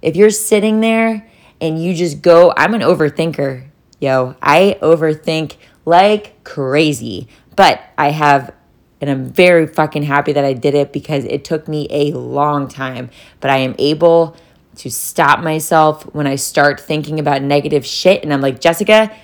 If 0.00 0.14
you're 0.14 0.30
sitting 0.30 0.78
there 0.80 1.28
and 1.60 1.82
you 1.82 1.92
just 1.92 2.22
go, 2.22 2.54
I'm 2.56 2.72
an 2.72 2.82
overthinker, 2.82 3.64
yo. 3.98 4.36
I 4.40 4.78
overthink 4.80 5.56
like 5.84 6.44
crazy, 6.44 7.26
but 7.56 7.82
I 7.98 8.10
have 8.10 8.54
and 9.00 9.10
I'm 9.10 9.30
very 9.30 9.66
fucking 9.66 10.04
happy 10.04 10.32
that 10.32 10.44
I 10.44 10.52
did 10.52 10.74
it 10.74 10.92
because 10.92 11.24
it 11.24 11.44
took 11.44 11.66
me 11.66 11.88
a 11.90 12.12
long 12.12 12.68
time, 12.68 13.10
but 13.40 13.50
I 13.50 13.58
am 13.58 13.74
able 13.78 14.36
to 14.78 14.90
stop 14.90 15.40
myself 15.40 16.04
when 16.14 16.26
I 16.26 16.36
start 16.36 16.80
thinking 16.80 17.18
about 17.18 17.42
negative 17.42 17.84
shit. 17.84 18.22
And 18.22 18.32
I'm 18.32 18.40
like, 18.40 18.60
Jessica, 18.60 19.14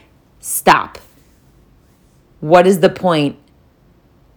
stop. 0.40 0.98
What 2.40 2.66
is 2.66 2.80
the 2.80 2.90
point 2.90 3.38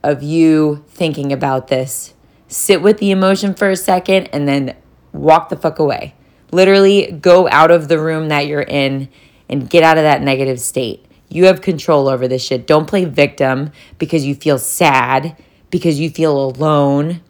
of 0.03 0.23
you 0.23 0.85
thinking 0.87 1.33
about 1.33 1.67
this? 1.67 2.13
Sit 2.47 2.81
with 2.81 2.99
the 2.99 3.11
emotion 3.11 3.53
for 3.53 3.69
a 3.69 3.75
second 3.75 4.27
and 4.27 4.47
then 4.47 4.75
walk 5.11 5.49
the 5.49 5.57
fuck 5.57 5.79
away. 5.79 6.13
Literally 6.51 7.11
go 7.11 7.49
out 7.49 7.71
of 7.71 7.87
the 7.87 7.99
room 7.99 8.29
that 8.29 8.47
you're 8.47 8.61
in 8.61 9.09
and 9.49 9.69
get 9.69 9.83
out 9.83 9.97
of 9.97 10.03
that 10.03 10.21
negative 10.21 10.59
state. 10.59 11.05
You 11.29 11.45
have 11.45 11.61
control 11.61 12.07
over 12.07 12.27
this 12.27 12.43
shit. 12.43 12.67
Don't 12.67 12.87
play 12.87 13.03
victim 13.05 13.71
because 13.97 14.25
you 14.25 14.35
feel 14.35 14.59
sad, 14.59 15.35
because 15.71 15.99
you 15.99 16.09
feel 16.09 16.45
alone, 16.45 17.21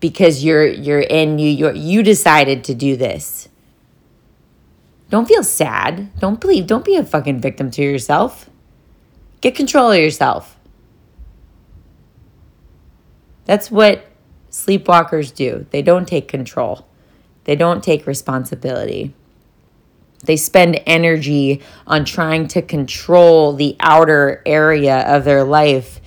because 0.00 0.44
you're 0.44 0.66
you're 0.66 1.00
in 1.00 1.36
New 1.36 1.48
York. 1.48 1.76
You 1.76 2.02
decided 2.02 2.64
to 2.64 2.74
do 2.74 2.96
this. 2.96 3.48
Don't 5.10 5.26
feel 5.26 5.42
sad. 5.42 6.10
Don't 6.20 6.40
believe. 6.40 6.66
Don't 6.66 6.84
be 6.84 6.96
a 6.96 7.04
fucking 7.04 7.40
victim 7.40 7.70
to 7.72 7.82
yourself. 7.82 8.50
Get 9.40 9.54
control 9.54 9.92
of 9.92 9.98
yourself. 9.98 10.58
That's 13.44 13.70
what 13.70 14.06
sleepwalkers 14.50 15.34
do. 15.34 15.66
They 15.70 15.80
don't 15.80 16.06
take 16.06 16.28
control. 16.28 16.86
They 17.44 17.56
don't 17.56 17.82
take 17.82 18.06
responsibility. 18.06 19.14
They 20.24 20.36
spend 20.36 20.82
energy 20.84 21.62
on 21.86 22.04
trying 22.04 22.48
to 22.48 22.60
control 22.60 23.54
the 23.54 23.76
outer 23.80 24.42
area 24.44 25.00
of 25.00 25.24
their 25.24 25.44
life 25.44 26.00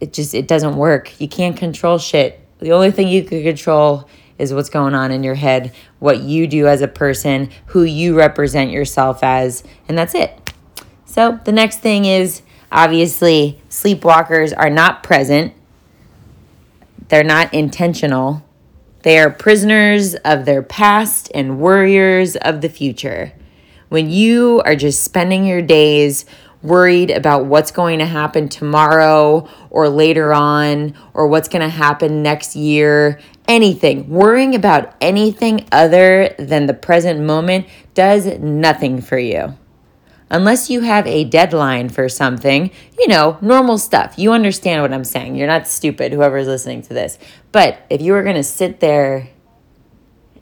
it 0.00 0.12
just 0.12 0.34
it 0.34 0.48
doesn't 0.48 0.76
work. 0.76 1.20
You 1.20 1.28
can't 1.28 1.56
control 1.56 1.98
shit. 1.98 2.40
The 2.58 2.72
only 2.72 2.90
thing 2.90 3.08
you 3.08 3.22
can 3.22 3.42
control 3.42 4.08
is 4.38 4.52
what's 4.52 4.68
going 4.68 4.94
on 4.94 5.10
in 5.10 5.22
your 5.22 5.34
head, 5.34 5.74
what 5.98 6.20
you 6.20 6.46
do 6.46 6.66
as 6.66 6.82
a 6.82 6.88
person, 6.88 7.50
who 7.66 7.82
you 7.82 8.16
represent 8.16 8.70
yourself 8.70 9.22
as, 9.22 9.64
and 9.88 9.96
that's 9.96 10.14
it. 10.14 10.52
So, 11.04 11.40
the 11.44 11.52
next 11.52 11.80
thing 11.80 12.04
is 12.04 12.42
obviously 12.70 13.60
sleepwalkers 13.70 14.52
are 14.56 14.70
not 14.70 15.02
present. 15.02 15.54
They're 17.08 17.24
not 17.24 17.54
intentional. 17.54 18.44
They 19.02 19.18
are 19.18 19.30
prisoners 19.30 20.14
of 20.16 20.44
their 20.44 20.62
past 20.62 21.30
and 21.34 21.60
warriors 21.60 22.36
of 22.36 22.60
the 22.60 22.68
future. 22.68 23.32
When 23.88 24.10
you 24.10 24.60
are 24.64 24.74
just 24.74 25.04
spending 25.04 25.46
your 25.46 25.62
days 25.62 26.26
worried 26.62 27.10
about 27.10 27.46
what's 27.46 27.70
going 27.70 27.98
to 27.98 28.06
happen 28.06 28.48
tomorrow 28.48 29.48
or 29.70 29.88
later 29.88 30.32
on 30.32 30.94
or 31.14 31.26
what's 31.28 31.48
going 31.48 31.62
to 31.62 31.68
happen 31.68 32.22
next 32.22 32.56
year, 32.56 33.20
anything, 33.46 34.08
worrying 34.08 34.54
about 34.54 34.94
anything 35.00 35.66
other 35.70 36.34
than 36.38 36.66
the 36.66 36.74
present 36.74 37.20
moment 37.20 37.66
does 37.94 38.26
nothing 38.38 39.00
for 39.00 39.18
you. 39.18 39.56
Unless 40.28 40.68
you 40.70 40.80
have 40.80 41.06
a 41.06 41.22
deadline 41.22 41.88
for 41.88 42.08
something, 42.08 42.72
you 42.98 43.06
know, 43.06 43.38
normal 43.40 43.78
stuff. 43.78 44.18
You 44.18 44.32
understand 44.32 44.82
what 44.82 44.92
I'm 44.92 45.04
saying. 45.04 45.36
You're 45.36 45.46
not 45.46 45.68
stupid, 45.68 46.12
whoever's 46.12 46.48
listening 46.48 46.82
to 46.82 46.94
this. 46.94 47.16
But 47.52 47.78
if 47.90 48.02
you 48.02 48.12
were 48.12 48.24
going 48.24 48.34
to 48.34 48.42
sit 48.42 48.80
there 48.80 49.28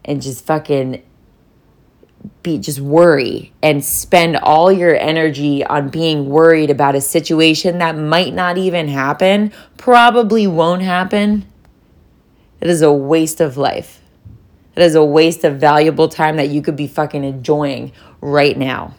and 0.05 0.23
just 0.23 0.47
fucking 0.47 1.03
be 2.43 2.59
just 2.59 2.81
worry 2.81 3.53
and 3.63 3.85
spend 3.85 4.37
all 4.37 4.71
your 4.73 4.95
energy 4.97 5.65
on 5.65 5.89
being 5.89 6.29
worried 6.29 6.71
about 6.71 6.95
a 6.95 7.01
situation 7.01 7.79
that 7.79 7.97
might 7.97 8.35
not 8.35 8.59
even 8.59 8.89
happen, 8.89 9.53
probably 9.77 10.47
won't 10.47 10.83
happen, 10.83 11.47
it 12.61 12.71
is 12.71 12.83
a 12.83 12.93
waste 12.93 13.41
of 13.41 13.57
life. 13.57 14.01
It 14.77 14.83
is 14.83 14.95
a 14.95 15.05
waste 15.05 15.45
of 15.45 15.57
valuable 15.57 16.09
time 16.09 16.37
that 16.37 16.49
you 16.49 16.63
could 16.63 16.77
be 16.77 16.87
fucking 16.87 17.23
enjoying 17.23 17.93
right 18.21 18.57
now. 18.57 18.95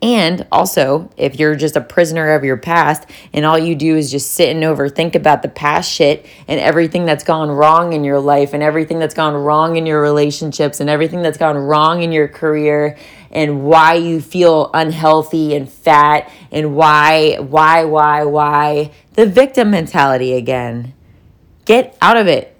And 0.00 0.46
also, 0.52 1.10
if 1.16 1.40
you're 1.40 1.56
just 1.56 1.74
a 1.74 1.80
prisoner 1.80 2.30
of 2.34 2.44
your 2.44 2.56
past 2.56 3.08
and 3.32 3.44
all 3.44 3.58
you 3.58 3.74
do 3.74 3.96
is 3.96 4.12
just 4.12 4.30
sit 4.30 4.54
and 4.54 4.62
overthink 4.62 5.16
about 5.16 5.42
the 5.42 5.48
past 5.48 5.90
shit 5.90 6.24
and 6.46 6.60
everything 6.60 7.04
that's 7.04 7.24
gone 7.24 7.50
wrong 7.50 7.92
in 7.92 8.04
your 8.04 8.20
life 8.20 8.54
and 8.54 8.62
everything 8.62 9.00
that's 9.00 9.14
gone 9.14 9.34
wrong 9.34 9.74
in 9.74 9.86
your 9.86 10.00
relationships 10.00 10.78
and 10.78 10.88
everything 10.88 11.20
that's 11.20 11.38
gone 11.38 11.56
wrong 11.56 12.02
in 12.02 12.12
your 12.12 12.28
career 12.28 12.96
and 13.32 13.64
why 13.64 13.94
you 13.94 14.20
feel 14.20 14.70
unhealthy 14.72 15.56
and 15.56 15.68
fat 15.68 16.30
and 16.52 16.76
why, 16.76 17.36
why, 17.40 17.84
why, 17.84 18.22
why, 18.22 18.92
the 19.14 19.26
victim 19.26 19.72
mentality 19.72 20.34
again. 20.34 20.94
Get 21.64 21.98
out 22.00 22.16
of 22.16 22.28
it. 22.28 22.54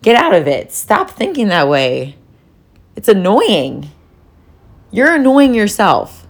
Get 0.00 0.16
out 0.16 0.34
of 0.34 0.48
it. 0.48 0.72
Stop 0.72 1.10
thinking 1.10 1.48
that 1.48 1.68
way. 1.68 2.16
It's 2.96 3.08
annoying. 3.08 3.90
You're 4.94 5.12
annoying 5.12 5.54
yourself. 5.54 6.24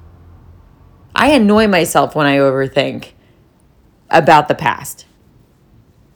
I 1.14 1.32
annoy 1.32 1.68
myself 1.68 2.14
when 2.14 2.26
I 2.26 2.38
overthink 2.38 3.12
about 4.08 4.48
the 4.48 4.54
past 4.54 5.04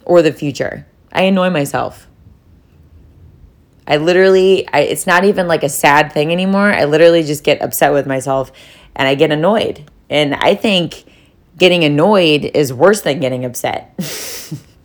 or 0.03 0.23
the 0.23 0.33
future. 0.33 0.87
I 1.13 1.25
annoy 1.25 1.51
myself. 1.51 2.07
I 3.85 3.97
literally, 3.97 4.67
I, 4.67 4.79
it's 4.79 5.05
not 5.05 5.25
even 5.25 5.47
like 5.47 5.61
a 5.61 5.69
sad 5.69 6.11
thing 6.11 6.31
anymore. 6.31 6.73
I 6.73 6.85
literally 6.85 7.21
just 7.21 7.43
get 7.43 7.61
upset 7.61 7.93
with 7.93 8.07
myself 8.07 8.51
and 8.95 9.07
I 9.07 9.13
get 9.13 9.29
annoyed. 9.31 9.87
And 10.09 10.33
I 10.33 10.55
think 10.55 11.03
getting 11.55 11.83
annoyed 11.83 12.45
is 12.45 12.73
worse 12.73 13.01
than 13.01 13.19
getting 13.19 13.45
upset. 13.45 13.93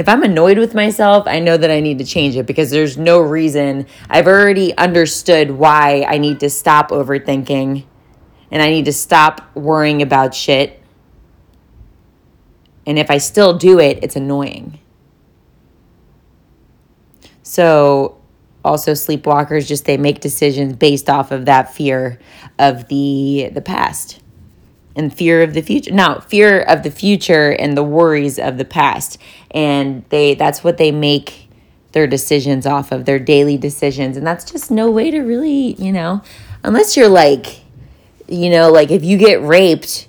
if 0.00 0.08
I'm 0.08 0.22
annoyed 0.22 0.56
with 0.56 0.74
myself, 0.74 1.24
I 1.26 1.40
know 1.40 1.58
that 1.58 1.70
I 1.70 1.80
need 1.80 1.98
to 1.98 2.06
change 2.06 2.34
it 2.34 2.46
because 2.46 2.70
there's 2.70 2.96
no 2.96 3.20
reason. 3.20 3.86
I've 4.08 4.26
already 4.26 4.74
understood 4.78 5.50
why 5.50 6.06
I 6.08 6.16
need 6.16 6.40
to 6.40 6.48
stop 6.48 6.88
overthinking 6.88 7.84
and 8.50 8.62
I 8.62 8.70
need 8.70 8.86
to 8.86 8.94
stop 8.94 9.54
worrying 9.54 10.00
about 10.00 10.34
shit. 10.34 10.82
And 12.86 12.98
if 12.98 13.10
I 13.10 13.18
still 13.18 13.58
do 13.58 13.78
it, 13.78 13.98
it's 14.02 14.16
annoying. 14.16 14.80
So, 17.42 18.16
also 18.64 18.92
sleepwalkers 18.92 19.66
just 19.66 19.84
they 19.84 19.98
make 19.98 20.20
decisions 20.20 20.76
based 20.76 21.10
off 21.10 21.30
of 21.30 21.44
that 21.44 21.74
fear 21.74 22.18
of 22.58 22.88
the 22.88 23.50
the 23.52 23.60
past 23.60 24.20
and 24.96 25.14
fear 25.14 25.42
of 25.42 25.54
the 25.54 25.62
future. 25.62 25.92
Now, 25.92 26.20
fear 26.20 26.60
of 26.60 26.82
the 26.82 26.90
future 26.90 27.50
and 27.50 27.76
the 27.76 27.82
worries 27.82 28.38
of 28.38 28.58
the 28.58 28.64
past. 28.64 29.18
And 29.50 30.04
they 30.10 30.34
that's 30.34 30.62
what 30.62 30.78
they 30.78 30.92
make 30.92 31.48
their 31.92 32.06
decisions 32.06 32.66
off 32.66 32.92
of, 32.92 33.04
their 33.04 33.18
daily 33.18 33.56
decisions. 33.56 34.16
And 34.16 34.26
that's 34.26 34.50
just 34.50 34.70
no 34.70 34.90
way 34.90 35.10
to 35.10 35.20
really, 35.20 35.74
you 35.74 35.92
know, 35.92 36.22
unless 36.62 36.96
you're 36.96 37.08
like, 37.08 37.60
you 38.28 38.50
know, 38.50 38.70
like 38.70 38.90
if 38.90 39.02
you 39.02 39.18
get 39.18 39.42
raped 39.42 40.06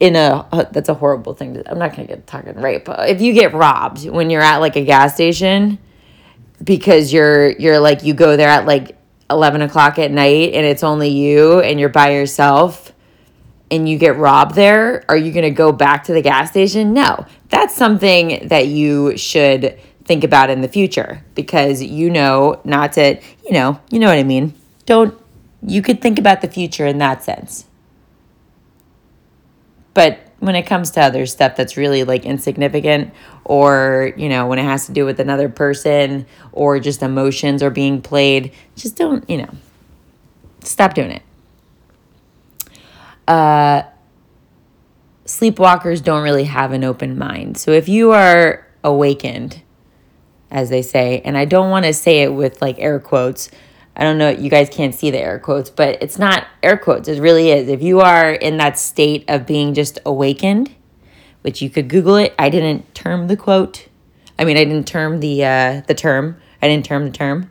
in 0.00 0.16
a 0.16 0.46
uh, 0.52 0.64
that's 0.70 0.88
a 0.88 0.94
horrible 0.94 1.34
thing 1.34 1.54
to, 1.54 1.70
I'm 1.70 1.78
not 1.78 1.94
gonna 1.94 2.08
get 2.08 2.26
talking 2.26 2.54
rape. 2.60 2.88
If 2.88 3.20
you 3.20 3.32
get 3.32 3.52
robbed 3.52 4.08
when 4.08 4.30
you're 4.30 4.42
at 4.42 4.58
like 4.58 4.76
a 4.76 4.84
gas 4.84 5.14
station 5.14 5.78
because 6.62 7.12
you're 7.12 7.50
you're 7.52 7.78
like 7.78 8.02
you 8.02 8.14
go 8.14 8.36
there 8.36 8.48
at 8.48 8.66
like 8.66 8.96
11 9.30 9.62
o'clock 9.62 9.98
at 9.98 10.10
night 10.10 10.54
and 10.54 10.64
it's 10.64 10.82
only 10.82 11.10
you 11.10 11.60
and 11.60 11.78
you're 11.78 11.88
by 11.88 12.12
yourself 12.12 12.92
and 13.70 13.88
you 13.88 13.98
get 13.98 14.16
robbed 14.16 14.54
there, 14.54 15.04
are 15.08 15.16
you 15.16 15.32
going 15.32 15.44
to 15.44 15.50
go 15.50 15.72
back 15.72 16.04
to 16.04 16.12
the 16.12 16.22
gas 16.22 16.50
station? 16.50 16.92
No. 16.92 17.26
That's 17.48 17.74
something 17.74 18.48
that 18.48 18.66
you 18.66 19.16
should 19.16 19.78
think 20.04 20.24
about 20.24 20.50
in 20.50 20.60
the 20.60 20.68
future 20.68 21.24
because 21.34 21.82
you 21.82 22.10
know 22.10 22.60
not 22.64 22.94
to, 22.94 23.20
you 23.44 23.52
know, 23.52 23.80
you 23.90 23.98
know 23.98 24.06
what 24.06 24.18
I 24.18 24.22
mean. 24.22 24.54
Don't 24.86 25.18
you 25.62 25.82
could 25.82 26.00
think 26.00 26.18
about 26.18 26.40
the 26.40 26.48
future 26.48 26.86
in 26.86 26.98
that 26.98 27.24
sense. 27.24 27.66
But 29.92 30.20
when 30.38 30.54
it 30.54 30.62
comes 30.62 30.92
to 30.92 31.00
other 31.00 31.26
stuff 31.26 31.56
that's 31.56 31.76
really 31.76 32.04
like 32.04 32.24
insignificant 32.24 33.12
or, 33.44 34.12
you 34.16 34.28
know, 34.28 34.46
when 34.46 34.58
it 34.58 34.62
has 34.62 34.86
to 34.86 34.92
do 34.92 35.04
with 35.04 35.18
another 35.18 35.48
person 35.48 36.26
or 36.52 36.78
just 36.78 37.02
emotions 37.02 37.62
are 37.62 37.70
being 37.70 38.00
played, 38.00 38.52
just 38.76 38.96
don't, 38.96 39.28
you 39.28 39.38
know, 39.38 39.50
stop 40.62 40.94
doing 40.94 41.10
it 41.10 41.22
uh, 43.28 43.82
sleepwalkers 45.26 46.02
don't 46.02 46.22
really 46.22 46.44
have 46.44 46.72
an 46.72 46.82
open 46.82 47.16
mind. 47.16 47.58
So 47.58 47.70
if 47.70 47.88
you 47.88 48.12
are 48.12 48.66
awakened, 48.82 49.62
as 50.50 50.70
they 50.70 50.80
say, 50.82 51.20
and 51.24 51.36
I 51.36 51.44
don't 51.44 51.70
want 51.70 51.84
to 51.84 51.92
say 51.92 52.22
it 52.22 52.32
with 52.32 52.60
like 52.62 52.78
air 52.78 52.98
quotes. 52.98 53.50
I 53.94 54.02
don't 54.02 54.16
know, 54.16 54.30
you 54.30 54.48
guys 54.48 54.70
can't 54.70 54.94
see 54.94 55.10
the 55.10 55.18
air 55.18 55.38
quotes, 55.38 55.68
but 55.68 56.02
it's 56.02 56.18
not 56.18 56.46
air 56.62 56.78
quotes. 56.78 57.08
It 57.08 57.20
really 57.20 57.50
is. 57.50 57.68
If 57.68 57.82
you 57.82 58.00
are 58.00 58.32
in 58.32 58.56
that 58.56 58.78
state 58.78 59.24
of 59.28 59.44
being 59.44 59.74
just 59.74 59.98
awakened, 60.06 60.74
which 61.42 61.60
you 61.60 61.68
could 61.68 61.88
Google 61.88 62.16
it, 62.16 62.34
I 62.38 62.48
didn't 62.48 62.94
term 62.94 63.26
the 63.26 63.36
quote. 63.36 63.88
I 64.38 64.44
mean, 64.44 64.56
I 64.56 64.64
didn't 64.64 64.86
term 64.86 65.20
the 65.20 65.44
uh, 65.44 65.82
the 65.86 65.94
term. 65.94 66.40
I 66.62 66.68
didn't 66.68 66.86
term 66.86 67.04
the 67.04 67.10
term. 67.10 67.50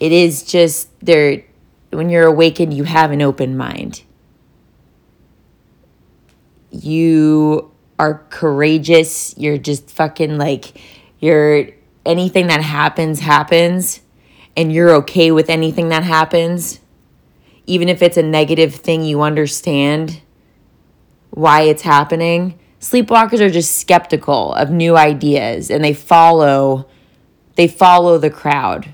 It 0.00 0.12
is 0.12 0.44
just 0.44 0.88
there. 1.00 1.44
When 1.90 2.08
you're 2.08 2.26
awakened, 2.26 2.72
you 2.72 2.84
have 2.84 3.10
an 3.10 3.20
open 3.20 3.56
mind 3.56 4.02
you 6.74 7.70
are 7.98 8.24
courageous. 8.30 9.36
You're 9.38 9.58
just 9.58 9.90
fucking 9.90 10.36
like, 10.38 10.80
you're 11.20 11.68
anything 12.04 12.48
that 12.48 12.62
happens, 12.62 13.20
happens, 13.20 14.00
and 14.56 14.72
you're 14.72 14.90
okay 14.96 15.30
with 15.30 15.48
anything 15.48 15.88
that 15.88 16.02
happens. 16.02 16.80
Even 17.66 17.88
if 17.88 18.02
it's 18.02 18.16
a 18.16 18.22
negative 18.22 18.74
thing, 18.74 19.04
you 19.04 19.22
understand 19.22 20.20
why 21.30 21.62
it's 21.62 21.82
happening. 21.82 22.58
Sleepwalkers 22.80 23.40
are 23.40 23.50
just 23.50 23.80
skeptical 23.80 24.52
of 24.54 24.70
new 24.70 24.96
ideas 24.96 25.70
and 25.70 25.82
they 25.82 25.94
follow 25.94 26.86
they 27.56 27.68
follow 27.68 28.18
the 28.18 28.30
crowd 28.30 28.92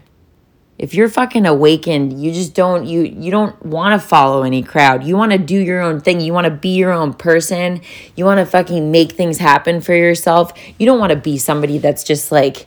if 0.81 0.95
you're 0.95 1.11
fucking 1.11 1.45
awakened 1.45 2.19
you 2.23 2.33
just 2.33 2.55
don't 2.55 2.87
you 2.87 3.03
you 3.03 3.31
don't 3.31 3.63
want 3.63 4.01
to 4.01 4.09
follow 4.09 4.45
any 4.45 4.63
crowd. 4.63 5.05
You 5.05 5.15
want 5.15 5.31
to 5.33 5.37
do 5.37 5.59
your 5.59 5.83
own 5.83 6.01
thing. 6.01 6.23
You 6.23 6.33
want 6.33 6.47
to 6.47 6.51
be 6.51 6.71
your 6.71 6.91
own 6.91 7.13
person. 7.13 7.83
You 8.17 8.25
want 8.25 8.39
to 8.39 8.47
fucking 8.47 8.91
make 8.91 9.13
things 9.13 9.37
happen 9.37 9.83
for 9.83 9.93
yourself. 9.93 10.55
You 10.79 10.87
don't 10.87 10.99
want 10.99 11.11
to 11.11 11.17
be 11.17 11.37
somebody 11.37 11.77
that's 11.77 12.03
just 12.03 12.33
like 12.33 12.67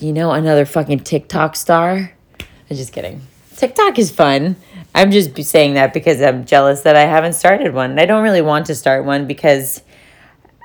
you 0.00 0.12
know 0.12 0.32
another 0.32 0.66
fucking 0.66 1.00
tiktok 1.00 1.56
star. 1.56 2.12
I'm 2.70 2.76
just 2.76 2.92
kidding. 2.92 3.22
Tiktok 3.56 3.98
is 3.98 4.10
fun. 4.10 4.56
I'm 4.94 5.10
just 5.10 5.34
saying 5.44 5.74
that 5.74 5.94
because 5.94 6.20
i'm 6.20 6.44
jealous 6.44 6.82
that 6.82 6.94
i 6.94 7.06
haven't 7.06 7.32
started 7.32 7.72
one. 7.72 7.98
I 7.98 8.04
don't 8.04 8.22
really 8.22 8.42
want 8.42 8.66
to 8.66 8.74
start 8.74 9.06
one 9.06 9.26
because 9.26 9.80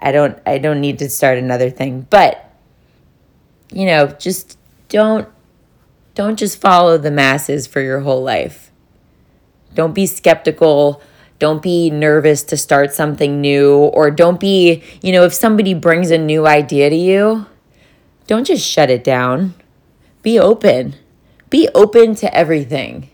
i 0.01 0.11
don't 0.11 0.37
i 0.45 0.57
don't 0.57 0.81
need 0.81 0.99
to 0.99 1.09
start 1.09 1.37
another 1.37 1.69
thing. 1.69 2.05
But 2.09 2.51
you 3.71 3.85
know 3.85 4.07
just 4.07 4.57
don't 4.89 5.29
don't 6.17 6.39
just 6.39 6.59
follow 6.59 6.97
the 6.97 7.11
masses 7.11 7.67
for 7.67 7.79
your 7.79 7.99
whole 7.99 8.23
life. 8.23 8.71
Don't 9.75 9.93
be 9.93 10.07
skeptical. 10.07 10.99
Don't 11.37 11.61
be 11.61 11.91
nervous 11.91 12.41
to 12.45 12.57
start 12.57 12.91
something 12.91 13.39
new, 13.39 13.75
or 13.75 14.09
don't 14.09 14.39
be, 14.39 14.81
you 15.03 15.11
know, 15.11 15.25
if 15.25 15.33
somebody 15.35 15.75
brings 15.75 16.09
a 16.09 16.17
new 16.17 16.47
idea 16.47 16.89
to 16.89 16.95
you, 16.95 17.45
don't 18.25 18.47
just 18.47 18.67
shut 18.67 18.89
it 18.89 19.03
down. 19.03 19.53
Be 20.23 20.39
open. 20.39 20.95
Be 21.51 21.69
open 21.75 22.15
to 22.15 22.35
everything. 22.35 23.11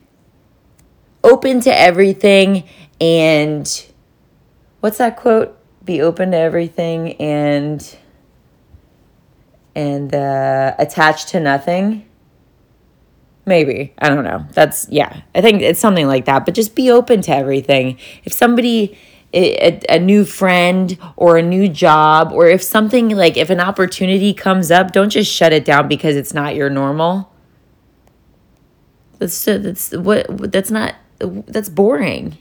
Open 1.25 1.59
to 1.59 1.77
everything 1.77 2.63
and 3.01 3.85
what's 4.79 4.99
that 4.99 5.17
quote? 5.17 5.57
Be 5.83 6.01
open 6.01 6.31
to 6.31 6.37
everything 6.37 7.15
and 7.17 7.97
and 9.75 10.15
uh, 10.15 10.75
attached 10.79 11.27
to 11.29 11.41
nothing. 11.41 12.05
Maybe. 13.45 13.93
I 13.99 14.10
don't 14.10 14.23
know. 14.23 14.45
That's, 14.53 14.88
yeah, 14.89 15.21
I 15.36 15.41
think 15.41 15.62
it's 15.62 15.79
something 15.79 16.08
like 16.08 16.25
that. 16.25 16.45
But 16.45 16.53
just 16.53 16.75
be 16.75 16.89
open 16.89 17.21
to 17.23 17.36
everything. 17.36 17.97
If 18.23 18.34
somebody, 18.34 18.97
a, 19.34 19.82
a 19.89 19.99
new 19.99 20.23
friend 20.23 20.97
or 21.17 21.38
a 21.38 21.41
new 21.41 21.67
job, 21.67 22.32
or 22.32 22.47
if 22.47 22.63
something 22.63 23.10
like, 23.10 23.36
if 23.36 23.49
an 23.49 23.60
opportunity 23.60 24.34
comes 24.34 24.71
up, 24.71 24.91
don't 24.91 25.10
just 25.10 25.32
shut 25.32 25.51
it 25.51 25.65
down 25.65 25.88
because 25.88 26.15
it's 26.15 26.34
not 26.34 26.56
your 26.56 26.69
normal. 26.69 27.32
That's, 29.19 29.43
that's 29.43 29.91
what, 29.91 30.51
that's 30.51 30.71
not, 30.71 30.95
that's 31.19 31.69
boring 31.69 32.38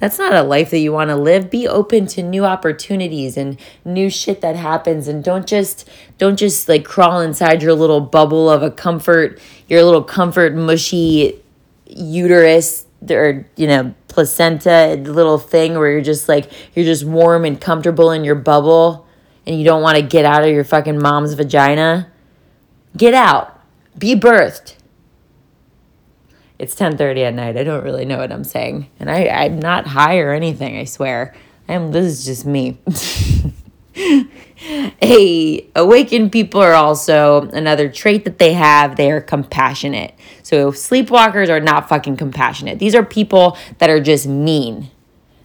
that's 0.00 0.18
not 0.18 0.32
a 0.32 0.42
life 0.42 0.70
that 0.70 0.78
you 0.78 0.92
want 0.92 1.10
to 1.10 1.16
live 1.16 1.50
be 1.50 1.68
open 1.68 2.06
to 2.06 2.22
new 2.22 2.44
opportunities 2.44 3.36
and 3.36 3.60
new 3.84 4.10
shit 4.10 4.40
that 4.40 4.56
happens 4.56 5.06
and 5.06 5.22
don't 5.22 5.46
just 5.46 5.88
don't 6.18 6.38
just 6.38 6.68
like 6.68 6.84
crawl 6.84 7.20
inside 7.20 7.62
your 7.62 7.74
little 7.74 8.00
bubble 8.00 8.48
of 8.50 8.62
a 8.62 8.70
comfort 8.70 9.38
your 9.70 9.82
little 9.82 10.02
comfort 10.02 10.54
mushy 10.54 11.42
uterus 11.86 12.84
or 13.08 13.48
you 13.56 13.66
know 13.66 13.94
placenta 14.08 15.00
little 15.04 15.38
thing 15.38 15.78
where 15.78 15.90
you're 15.90 16.02
just 16.02 16.28
like 16.28 16.50
you're 16.74 16.84
just 16.84 17.04
warm 17.04 17.46
and 17.46 17.58
comfortable 17.58 18.10
in 18.10 18.22
your 18.24 18.34
bubble 18.34 19.06
and 19.46 19.58
you 19.58 19.64
don't 19.64 19.80
want 19.80 19.96
to 19.96 20.02
get 20.02 20.26
out 20.26 20.44
of 20.44 20.50
your 20.50 20.64
fucking 20.64 21.00
mom's 21.00 21.32
vagina 21.32 22.10
get 22.96 23.14
out 23.14 23.58
be 23.98 24.14
birthed 24.14 24.74
it's 26.60 26.74
10:30 26.74 27.22
at 27.22 27.34
night. 27.34 27.56
I 27.56 27.64
don't 27.64 27.82
really 27.82 28.04
know 28.04 28.18
what 28.18 28.30
I'm 28.30 28.44
saying. 28.44 28.90
And 29.00 29.10
I 29.10 29.28
I'm 29.28 29.58
not 29.58 29.86
high 29.86 30.18
or 30.18 30.34
anything, 30.34 30.76
I 30.76 30.84
swear. 30.84 31.34
I 31.66 31.72
am 31.72 31.90
this 31.90 32.04
is 32.04 32.24
just 32.26 32.44
me. 32.44 32.76
hey, 33.94 35.68
awakened 35.74 36.32
people 36.32 36.60
are 36.60 36.74
also 36.74 37.48
another 37.50 37.88
trait 37.88 38.24
that 38.24 38.38
they 38.38 38.52
have. 38.52 38.96
They 38.96 39.10
are 39.10 39.20
compassionate. 39.20 40.14
So 40.42 40.72
sleepwalkers 40.72 41.48
are 41.48 41.60
not 41.60 41.88
fucking 41.88 42.16
compassionate. 42.16 42.78
These 42.78 42.94
are 42.94 43.04
people 43.04 43.56
that 43.78 43.90
are 43.90 44.00
just 44.00 44.26
mean. 44.26 44.90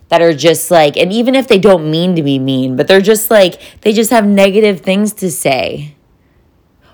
That 0.09 0.21
are 0.21 0.33
just 0.33 0.69
like, 0.69 0.97
and 0.97 1.11
even 1.11 1.33
if 1.33 1.47
they 1.47 1.57
don't 1.57 1.89
mean 1.89 2.15
to 2.15 2.21
be 2.21 2.37
mean, 2.37 2.75
but 2.75 2.87
they're 2.87 3.01
just 3.01 3.31
like, 3.31 3.59
they 3.81 3.91
just 3.91 4.11
have 4.11 4.25
negative 4.25 4.81
things 4.81 5.13
to 5.13 5.31
say. 5.31 5.95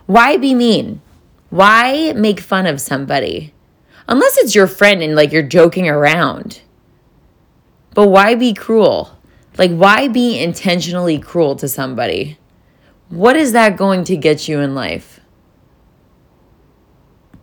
Why 0.06 0.38
be 0.38 0.56
mean? 0.56 1.02
Why 1.50 2.14
make 2.14 2.40
fun 2.40 2.66
of 2.66 2.80
somebody? 2.80 3.54
Unless 4.08 4.38
it's 4.38 4.56
your 4.56 4.68
friend 4.68 5.04
and 5.04 5.16
like 5.16 5.34
you're 5.34 5.44
joking 5.44 5.90
around. 5.90 6.62
But 7.94 8.08
why 8.08 8.36
be 8.36 8.54
cruel? 8.54 9.18
Like, 9.58 9.72
why 9.72 10.08
be 10.08 10.40
intentionally 10.40 11.20
cruel 11.20 11.56
to 11.58 11.68
somebody? 11.68 12.38
What 13.10 13.36
is 13.36 13.52
that 13.52 13.78
going 13.78 14.06
to 14.06 14.16
get 14.16 14.48
you 14.48 14.60
in 14.60 14.74
life? 14.74 15.20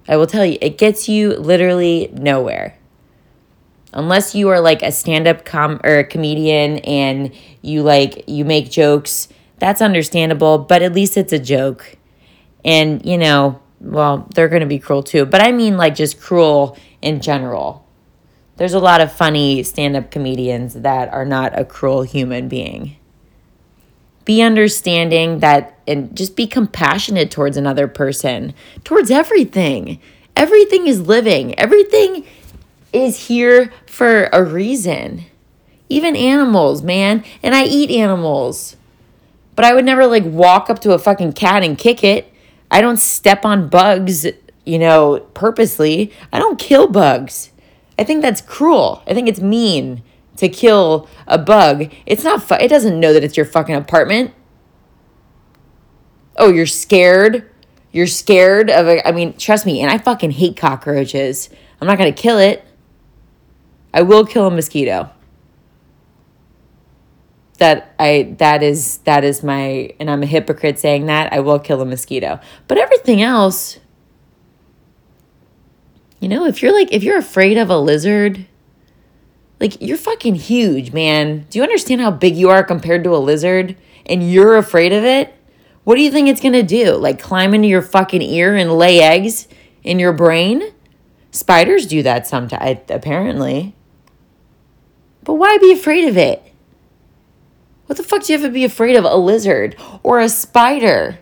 I 0.08 0.16
will 0.16 0.26
tell 0.26 0.46
you, 0.46 0.56
it 0.62 0.78
gets 0.78 1.08
you 1.08 1.36
literally 1.36 2.10
nowhere. 2.14 2.78
Unless 3.92 4.34
you 4.34 4.48
are 4.48 4.60
like 4.60 4.82
a 4.82 4.92
stand-up 4.92 5.44
com 5.44 5.80
or 5.84 6.02
comedian 6.04 6.78
and 6.78 7.32
you 7.62 7.82
like 7.82 8.24
you 8.26 8.44
make 8.44 8.70
jokes, 8.70 9.28
that's 9.58 9.82
understandable, 9.82 10.58
but 10.58 10.82
at 10.82 10.94
least 10.94 11.16
it's 11.16 11.32
a 11.32 11.38
joke. 11.38 11.96
And, 12.64 13.04
you 13.04 13.18
know, 13.18 13.60
well, 13.80 14.28
they're 14.34 14.48
going 14.48 14.60
to 14.60 14.66
be 14.66 14.78
cruel 14.78 15.02
too, 15.02 15.26
but 15.26 15.40
I 15.40 15.52
mean 15.52 15.76
like 15.76 15.94
just 15.94 16.20
cruel 16.20 16.76
in 17.00 17.20
general. 17.20 17.87
There's 18.58 18.74
a 18.74 18.80
lot 18.80 19.00
of 19.00 19.12
funny 19.12 19.62
stand 19.62 19.96
up 19.96 20.10
comedians 20.10 20.74
that 20.74 21.12
are 21.12 21.24
not 21.24 21.58
a 21.58 21.64
cruel 21.64 22.02
human 22.02 22.48
being. 22.48 22.96
Be 24.24 24.42
understanding 24.42 25.38
that 25.38 25.78
and 25.86 26.14
just 26.14 26.34
be 26.34 26.46
compassionate 26.46 27.30
towards 27.30 27.56
another 27.56 27.86
person, 27.86 28.52
towards 28.82 29.12
everything. 29.12 30.00
Everything 30.36 30.88
is 30.88 31.00
living, 31.00 31.58
everything 31.58 32.26
is 32.92 33.28
here 33.28 33.72
for 33.86 34.24
a 34.32 34.42
reason. 34.42 35.24
Even 35.88 36.16
animals, 36.16 36.82
man. 36.82 37.24
And 37.42 37.54
I 37.54 37.64
eat 37.64 37.90
animals. 37.90 38.76
But 39.54 39.64
I 39.64 39.72
would 39.72 39.84
never 39.84 40.06
like 40.06 40.24
walk 40.24 40.68
up 40.68 40.80
to 40.80 40.92
a 40.92 40.98
fucking 40.98 41.32
cat 41.34 41.62
and 41.62 41.78
kick 41.78 42.02
it. 42.02 42.32
I 42.70 42.80
don't 42.80 42.98
step 42.98 43.44
on 43.44 43.68
bugs, 43.68 44.26
you 44.64 44.78
know, 44.78 45.20
purposely. 45.34 46.12
I 46.32 46.38
don't 46.38 46.58
kill 46.58 46.88
bugs. 46.88 47.50
I 47.98 48.04
think 48.04 48.22
that's 48.22 48.40
cruel. 48.40 49.02
I 49.06 49.14
think 49.14 49.28
it's 49.28 49.40
mean 49.40 50.02
to 50.36 50.48
kill 50.48 51.08
a 51.26 51.38
bug. 51.38 51.92
It's 52.06 52.24
not 52.24 52.42
fu- 52.42 52.54
it 52.54 52.68
doesn't 52.68 52.98
know 52.98 53.12
that 53.12 53.24
it's 53.24 53.36
your 53.36 53.46
fucking 53.46 53.74
apartment. 53.74 54.32
Oh, 56.36 56.50
you're 56.50 56.66
scared? 56.66 57.50
You're 57.90 58.06
scared 58.06 58.70
of 58.70 58.86
a 58.86 59.06
I 59.06 59.12
mean, 59.12 59.36
trust 59.36 59.66
me, 59.66 59.80
and 59.80 59.90
I 59.90 59.98
fucking 59.98 60.32
hate 60.32 60.56
cockroaches. 60.56 61.50
I'm 61.80 61.88
not 61.88 61.98
going 61.98 62.12
to 62.12 62.22
kill 62.22 62.38
it. 62.38 62.64
I 63.92 64.02
will 64.02 64.24
kill 64.24 64.46
a 64.46 64.50
mosquito 64.50 65.10
that 67.58 67.94
I 67.98 68.34
that 68.38 68.62
is 68.62 68.98
that 68.98 69.24
is 69.24 69.42
my 69.42 69.92
and 70.00 70.10
I'm 70.10 70.22
a 70.22 70.26
hypocrite 70.26 70.78
saying 70.78 71.06
that 71.06 71.32
I 71.32 71.40
will 71.40 71.58
kill 71.58 71.80
a 71.80 71.84
mosquito. 71.84 72.40
But 72.68 72.78
everything 72.78 73.20
else 73.20 73.78
you 76.20 76.28
know, 76.28 76.46
if 76.46 76.62
you're 76.62 76.72
like 76.72 76.92
if 76.92 77.02
you're 77.02 77.18
afraid 77.18 77.58
of 77.58 77.70
a 77.70 77.78
lizard, 77.78 78.46
like 79.60 79.80
you're 79.80 79.96
fucking 79.96 80.34
huge, 80.36 80.92
man. 80.92 81.46
Do 81.50 81.58
you 81.58 81.62
understand 81.62 82.00
how 82.00 82.10
big 82.10 82.36
you 82.36 82.50
are 82.50 82.64
compared 82.64 83.04
to 83.04 83.14
a 83.14 83.18
lizard 83.18 83.76
and 84.06 84.30
you're 84.30 84.56
afraid 84.56 84.92
of 84.92 85.04
it? 85.04 85.34
What 85.84 85.96
do 85.96 86.02
you 86.02 86.10
think 86.10 86.28
it's 86.28 86.40
to 86.40 86.62
do? 86.62 86.96
Like 86.96 87.20
climb 87.20 87.54
into 87.54 87.68
your 87.68 87.82
fucking 87.82 88.22
ear 88.22 88.54
and 88.54 88.72
lay 88.72 89.00
eggs 89.00 89.48
in 89.82 89.98
your 89.98 90.12
brain? 90.12 90.62
Spiders 91.30 91.86
do 91.86 92.02
that 92.02 92.26
sometimes 92.26 92.80
apparently. 92.88 93.74
But 95.24 95.34
why 95.34 95.58
be 95.58 95.72
afraid 95.72 96.08
of 96.08 96.16
it? 96.16 96.42
What 97.86 97.96
the 97.96 98.02
fuck 98.02 98.22
do 98.22 98.32
you 98.32 98.38
have 98.38 98.46
to 98.46 98.52
be 98.52 98.64
afraid 98.64 98.96
of? 98.96 99.04
A 99.04 99.16
lizard 99.16 99.76
or 100.02 100.20
a 100.20 100.28
spider? 100.28 101.18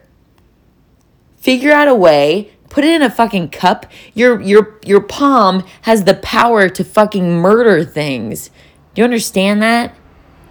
Figure 1.36 1.70
out 1.70 1.86
a 1.86 1.94
way, 1.94 2.52
put 2.68 2.84
it 2.84 2.92
in 2.92 3.02
a 3.02 3.10
fucking 3.10 3.50
cup. 3.50 3.86
Your 4.14 4.40
your 4.40 4.78
your 4.84 5.00
palm 5.00 5.64
has 5.82 6.04
the 6.04 6.14
power 6.14 6.68
to 6.68 6.84
fucking 6.84 7.38
murder 7.38 7.84
things. 7.84 8.50
Do 8.94 9.02
you 9.02 9.04
understand 9.04 9.62
that? 9.62 9.94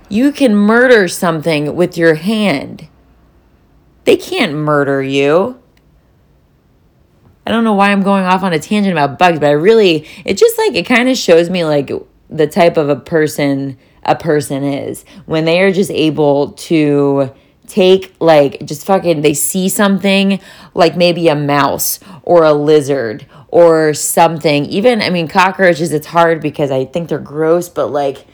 You 0.10 0.32
can 0.32 0.56
murder 0.56 1.08
something 1.08 1.76
with 1.76 1.98
your 1.98 2.16
hand. 2.16 2.88
They 4.04 4.18
can't 4.18 4.54
murder 4.54 5.02
you. 5.02 5.60
I 7.48 7.52
don't 7.52 7.64
know 7.64 7.74
why 7.74 7.92
I'm 7.92 8.04
going 8.04 8.24
off 8.24 8.44
on 8.44 8.54
a 8.54 8.60
tangent 8.60 8.94
about 8.94 9.20
bugs, 9.20 9.40
but 9.40 9.50
I 9.50 9.54
really, 9.54 10.08
it 10.26 10.38
just 10.38 10.58
like, 10.58 10.74
it 10.74 10.86
kind 10.86 11.10
of 11.10 11.18
shows 11.18 11.50
me 11.50 11.64
like 11.64 11.92
the 12.30 12.48
type 12.48 12.78
of 12.78 12.90
a 12.90 12.96
person 12.96 13.78
a 14.04 14.16
person 14.16 14.64
is 14.64 15.04
when 15.26 15.46
they 15.46 15.62
are 15.62 15.72
just 15.72 15.90
able 15.90 16.52
to 16.52 17.32
take 17.68 18.16
like 18.20 18.66
just 18.66 18.86
fucking 18.86 19.22
they 19.22 19.34
see 19.34 19.70
something 19.70 20.40
like 20.74 20.96
maybe 20.96 21.28
a 21.28 21.36
mouse 21.36 22.00
or 22.24 22.44
a 22.44 22.54
lizard 22.54 23.26
or 23.50 23.94
something. 23.94 24.66
Even 24.66 25.02
i 25.02 25.10
mean 25.10 25.28
cockroaches 25.28 25.94
it's 25.94 26.08
hard 26.08 26.42
because 26.42 26.72
i 26.72 26.86
think 26.86 27.10
they're 27.10 27.20
gross 27.20 27.70
but 27.70 27.88
like 27.88 28.26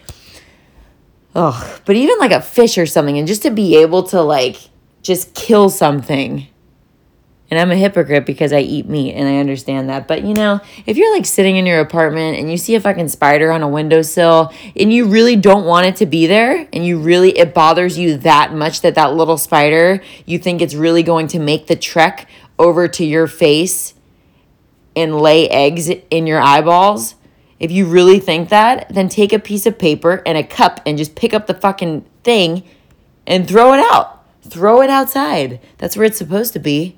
oh 1.36 1.80
but 1.86 1.96
even 1.96 2.18
like 2.20 2.32
a 2.32 2.42
fish 2.42 2.78
or 2.78 2.86
something 2.86 3.18
and 3.18 3.28
just 3.28 3.42
to 3.44 3.52
be 3.52 3.76
able 3.76 4.04
to 4.04 4.22
like 4.22 4.58
just 5.02 5.34
kill 5.34 5.70
something 5.70 6.48
and 7.52 7.60
I'm 7.60 7.70
a 7.70 7.76
hypocrite 7.76 8.26
because 8.26 8.54
I 8.54 8.62
eat 8.62 8.88
meat 8.88 9.14
and 9.14 9.28
I 9.28 9.38
understand 9.38 9.90
that. 9.90 10.08
But 10.08 10.24
you 10.24 10.34
know, 10.34 10.62
if 10.86 10.96
you're 10.96 11.14
like 11.14 11.26
sitting 11.26 11.58
in 11.58 11.66
your 11.66 11.82
apartment 11.82 12.40
and 12.40 12.50
you 12.50 12.56
see 12.58 12.76
a 12.76 12.80
fucking 12.80 13.10
spider 13.10 13.52
on 13.52 13.62
a 13.62 13.68
windowsill 13.68 14.54
and 14.74 14.92
you 14.92 15.08
really 15.08 15.36
don't 15.36 15.66
want 15.66 15.86
it 15.86 15.98
to 15.98 16.06
be 16.06 16.28
there 16.28 16.66
and 16.72 16.86
you 16.86 16.98
really, 16.98 17.38
it 17.38 17.54
bothers 17.54 18.00
you 18.00 18.16
that 18.20 18.54
much 18.54 18.80
that 18.82 18.96
that 18.96 19.14
little 19.14 19.38
spider, 19.38 20.02
you 20.26 20.40
think 20.40 20.62
it's 20.62 20.74
really 20.74 21.04
going 21.04 21.28
to 21.28 21.40
make 21.40 21.68
the 21.68 21.76
trek 21.76 22.30
over 22.58 22.88
to 22.88 23.04
your 23.04 23.28
face 23.28 23.96
and 24.96 25.20
lay 25.20 25.50
eggs 25.50 25.90
in 25.90 26.26
your 26.26 26.40
eyeballs. 26.40 27.16
If 27.60 27.70
you 27.70 27.86
really 27.86 28.20
think 28.20 28.48
that, 28.50 28.88
then 28.90 29.10
take 29.10 29.34
a 29.34 29.40
piece 29.40 29.66
of 29.66 29.78
paper 29.78 30.24
and 30.26 30.38
a 30.38 30.44
cup 30.44 30.80
and 30.86 30.98
just 30.98 31.16
pick 31.16 31.34
up 31.34 31.48
the 31.48 31.54
fucking 31.54 32.06
thing 32.24 32.64
and 33.28 33.46
throw 33.46 33.74
it 33.74 33.80
out. 33.92 34.20
Throw 34.42 34.82
it 34.82 34.90
outside. 34.90 35.60
That's 35.78 35.98
where 35.98 36.06
it's 36.06 36.18
supposed 36.18 36.54
to 36.54 36.60
be 36.60 36.98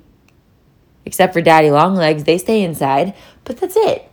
except 1.06 1.32
for 1.32 1.40
daddy 1.40 1.70
long 1.70 1.94
legs 1.94 2.24
they 2.24 2.38
stay 2.38 2.62
inside 2.62 3.14
but 3.44 3.56
that's 3.56 3.76
it 3.76 4.10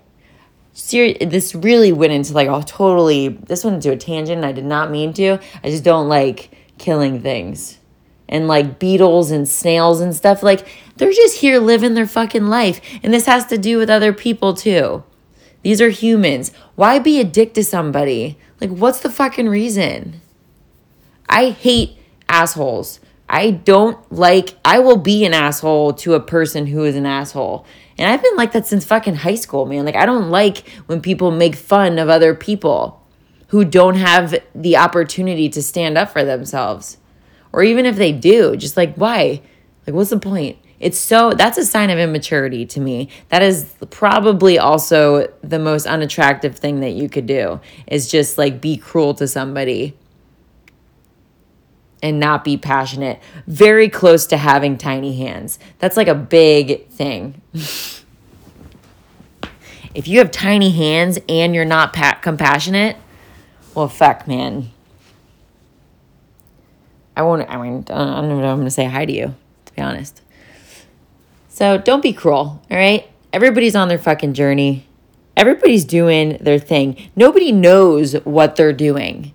ser- 0.74 1.14
this 1.14 1.56
really 1.56 1.92
went 1.92 2.14
into 2.14 2.34
like 2.34 2.48
a 2.48 2.64
totally 2.66 3.30
this 3.30 3.64
went 3.64 3.76
into 3.76 3.92
a 3.92 3.98
tangent 3.98 4.44
I 4.44 4.52
did 4.52 4.66
not 4.66 4.92
mean 4.92 5.14
to. 5.14 5.40
I 5.64 5.70
just 5.70 5.84
don't 5.84 6.10
like 6.10 6.52
killing 6.78 7.22
things. 7.22 7.78
And 8.30 8.48
like 8.48 8.80
beetles 8.80 9.30
and 9.30 9.48
snails 9.48 10.00
and 10.00 10.16
stuff 10.16 10.42
like 10.42 10.66
they're 10.96 11.12
just 11.12 11.40
here 11.40 11.60
living 11.60 11.96
their 11.96 12.08
fucking 12.08 12.48
life. 12.48 12.80
And 13.04 13.14
this 13.14 13.26
has 13.26 13.46
to 13.48 13.58
do 13.58 13.78
with 13.78 13.90
other 13.90 14.14
people 14.14 14.54
too. 14.54 15.04
These 15.64 15.82
are 15.82 15.90
humans. 15.90 16.52
Why 16.76 16.98
be 16.98 17.20
a 17.20 17.26
dick 17.26 17.54
to 17.56 17.64
somebody? 17.64 18.38
Like 18.62 18.70
what's 18.70 19.02
the 19.02 19.10
fucking 19.10 19.50
reason? 19.50 20.22
I 21.28 21.50
hate 21.50 21.98
assholes. 22.30 23.01
I 23.32 23.52
don't 23.52 23.98
like, 24.12 24.56
I 24.66 24.80
will 24.80 24.98
be 24.98 25.26
an 25.26 25.34
asshole 25.34 25.94
to 25.94 26.16
a 26.16 26.20
person 26.20 26.68
who 26.68 26.84
is 26.84 26.98
an 26.98 27.06
asshole. 27.06 27.66
And 27.98 28.12
I've 28.12 28.22
been 28.22 28.36
like 28.36 28.52
that 28.52 28.68
since 28.68 28.84
fucking 28.84 29.16
high 29.16 29.36
school, 29.36 29.66
man. 29.66 29.86
Like, 29.86 29.96
I 29.96 30.06
don't 30.06 30.30
like 30.30 30.68
when 30.88 31.02
people 31.02 31.32
make 31.32 31.56
fun 31.56 31.98
of 31.98 32.10
other 32.10 32.36
people 32.36 33.02
who 33.48 33.64
don't 33.64 33.96
have 33.96 34.36
the 34.54 34.76
opportunity 34.76 35.48
to 35.48 35.64
stand 35.64 35.98
up 35.98 36.10
for 36.10 36.26
themselves. 36.26 36.98
Or 37.54 37.64
even 37.64 37.86
if 37.86 37.96
they 37.96 38.12
do, 38.12 38.58
just 38.58 38.76
like, 38.76 38.96
why? 38.96 39.42
Like, 39.88 39.96
what's 39.96 40.10
the 40.10 40.20
point? 40.20 40.58
It's 40.82 40.98
so, 40.98 41.32
that's 41.32 41.58
a 41.58 41.66
sign 41.66 41.90
of 41.90 42.00
immaturity 42.00 42.66
to 42.66 42.82
me. 42.82 43.08
That 43.30 43.44
is 43.44 43.74
probably 43.92 44.60
also 44.60 45.32
the 45.42 45.60
most 45.60 45.86
unattractive 45.86 46.58
thing 46.58 46.82
that 46.82 46.92
you 46.92 47.08
could 47.08 47.28
do, 47.28 47.62
is 47.88 48.12
just 48.12 48.38
like 48.38 48.60
be 48.60 48.76
cruel 48.76 49.14
to 49.14 49.28
somebody 49.28 49.98
and 52.02 52.20
not 52.20 52.44
be 52.44 52.58
passionate. 52.58 53.20
Very 53.48 53.90
close 53.90 54.26
to 54.28 54.38
having 54.38 54.78
tiny 54.78 55.16
hands. 55.18 55.60
That's 55.80 55.98
like 55.98 56.08
a 56.08 56.16
big 56.16 56.88
thing. 56.90 57.42
if 59.94 60.08
you 60.08 60.20
have 60.20 60.32
tiny 60.32 60.72
hands 60.72 61.20
and 61.30 61.54
you're 61.54 61.66
not 61.66 61.94
pa- 61.94 62.20
compassionate, 62.22 62.98
well, 63.76 63.88
fuck, 63.88 64.28
man. 64.28 64.72
I 67.16 67.24
won't, 67.24 67.50
I 67.50 67.62
mean, 67.62 67.86
I 67.90 68.22
don't 68.22 68.30
know 68.30 68.36
I'm 68.38 68.58
going 68.58 68.66
to 68.66 68.72
say 68.72 68.86
hi 68.86 69.06
to 69.06 69.12
you, 69.12 69.36
to 69.66 69.74
be 69.74 69.82
honest. 69.82 70.22
So 71.50 71.78
don't 71.78 72.02
be 72.02 72.14
cruel, 72.14 72.62
all 72.70 72.78
right? 72.78 73.08
Everybody's 73.34 73.76
on 73.76 73.88
their 73.88 74.00
fucking 74.00 74.34
journey. 74.34 74.88
Everybody's 75.38 75.86
doing 75.86 76.38
their 76.42 76.60
thing. 76.60 77.10
Nobody 77.16 77.52
knows 77.52 78.14
what 78.24 78.56
they're 78.56 78.74
doing. 78.74 79.34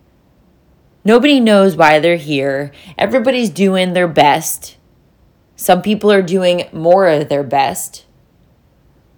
Nobody 1.07 1.39
knows 1.39 1.77
why 1.77 2.01
they're 2.01 2.17
here. 2.17 2.73
Everybody's 2.99 3.49
doing 3.49 3.93
their 3.93 4.09
best. 4.09 4.77
Some 5.55 5.81
people 5.81 6.11
are 6.11 6.21
doing 6.21 6.65
more 6.73 7.07
of 7.07 7.29
their 7.29 7.45
best. 7.45 8.05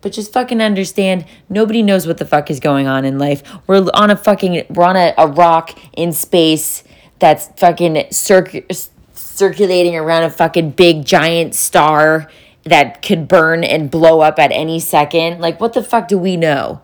But 0.02 0.12
just 0.12 0.30
fucking 0.30 0.60
understand 0.60 1.24
nobody 1.48 1.82
knows 1.82 2.06
what 2.06 2.18
the 2.18 2.26
fuck 2.26 2.50
is 2.50 2.60
going 2.60 2.86
on 2.86 3.06
in 3.06 3.18
life. 3.18 3.42
We're 3.66 3.88
on 3.94 4.10
a 4.10 4.16
fucking 4.16 4.66
we're 4.68 4.84
on 4.84 4.96
a, 4.96 5.14
a 5.16 5.28
rock 5.28 5.78
in 5.94 6.12
space 6.12 6.84
that's 7.20 7.46
fucking 7.58 8.08
circ- 8.10 8.70
circulating 9.14 9.96
around 9.96 10.24
a 10.24 10.30
fucking 10.30 10.72
big 10.72 11.06
giant 11.06 11.54
star 11.54 12.30
that 12.64 13.00
could 13.00 13.26
burn 13.26 13.64
and 13.64 13.90
blow 13.90 14.20
up 14.20 14.38
at 14.38 14.52
any 14.52 14.78
second. 14.78 15.40
Like 15.40 15.58
what 15.58 15.72
the 15.72 15.82
fuck 15.82 16.06
do 16.06 16.18
we 16.18 16.36
know? 16.36 16.82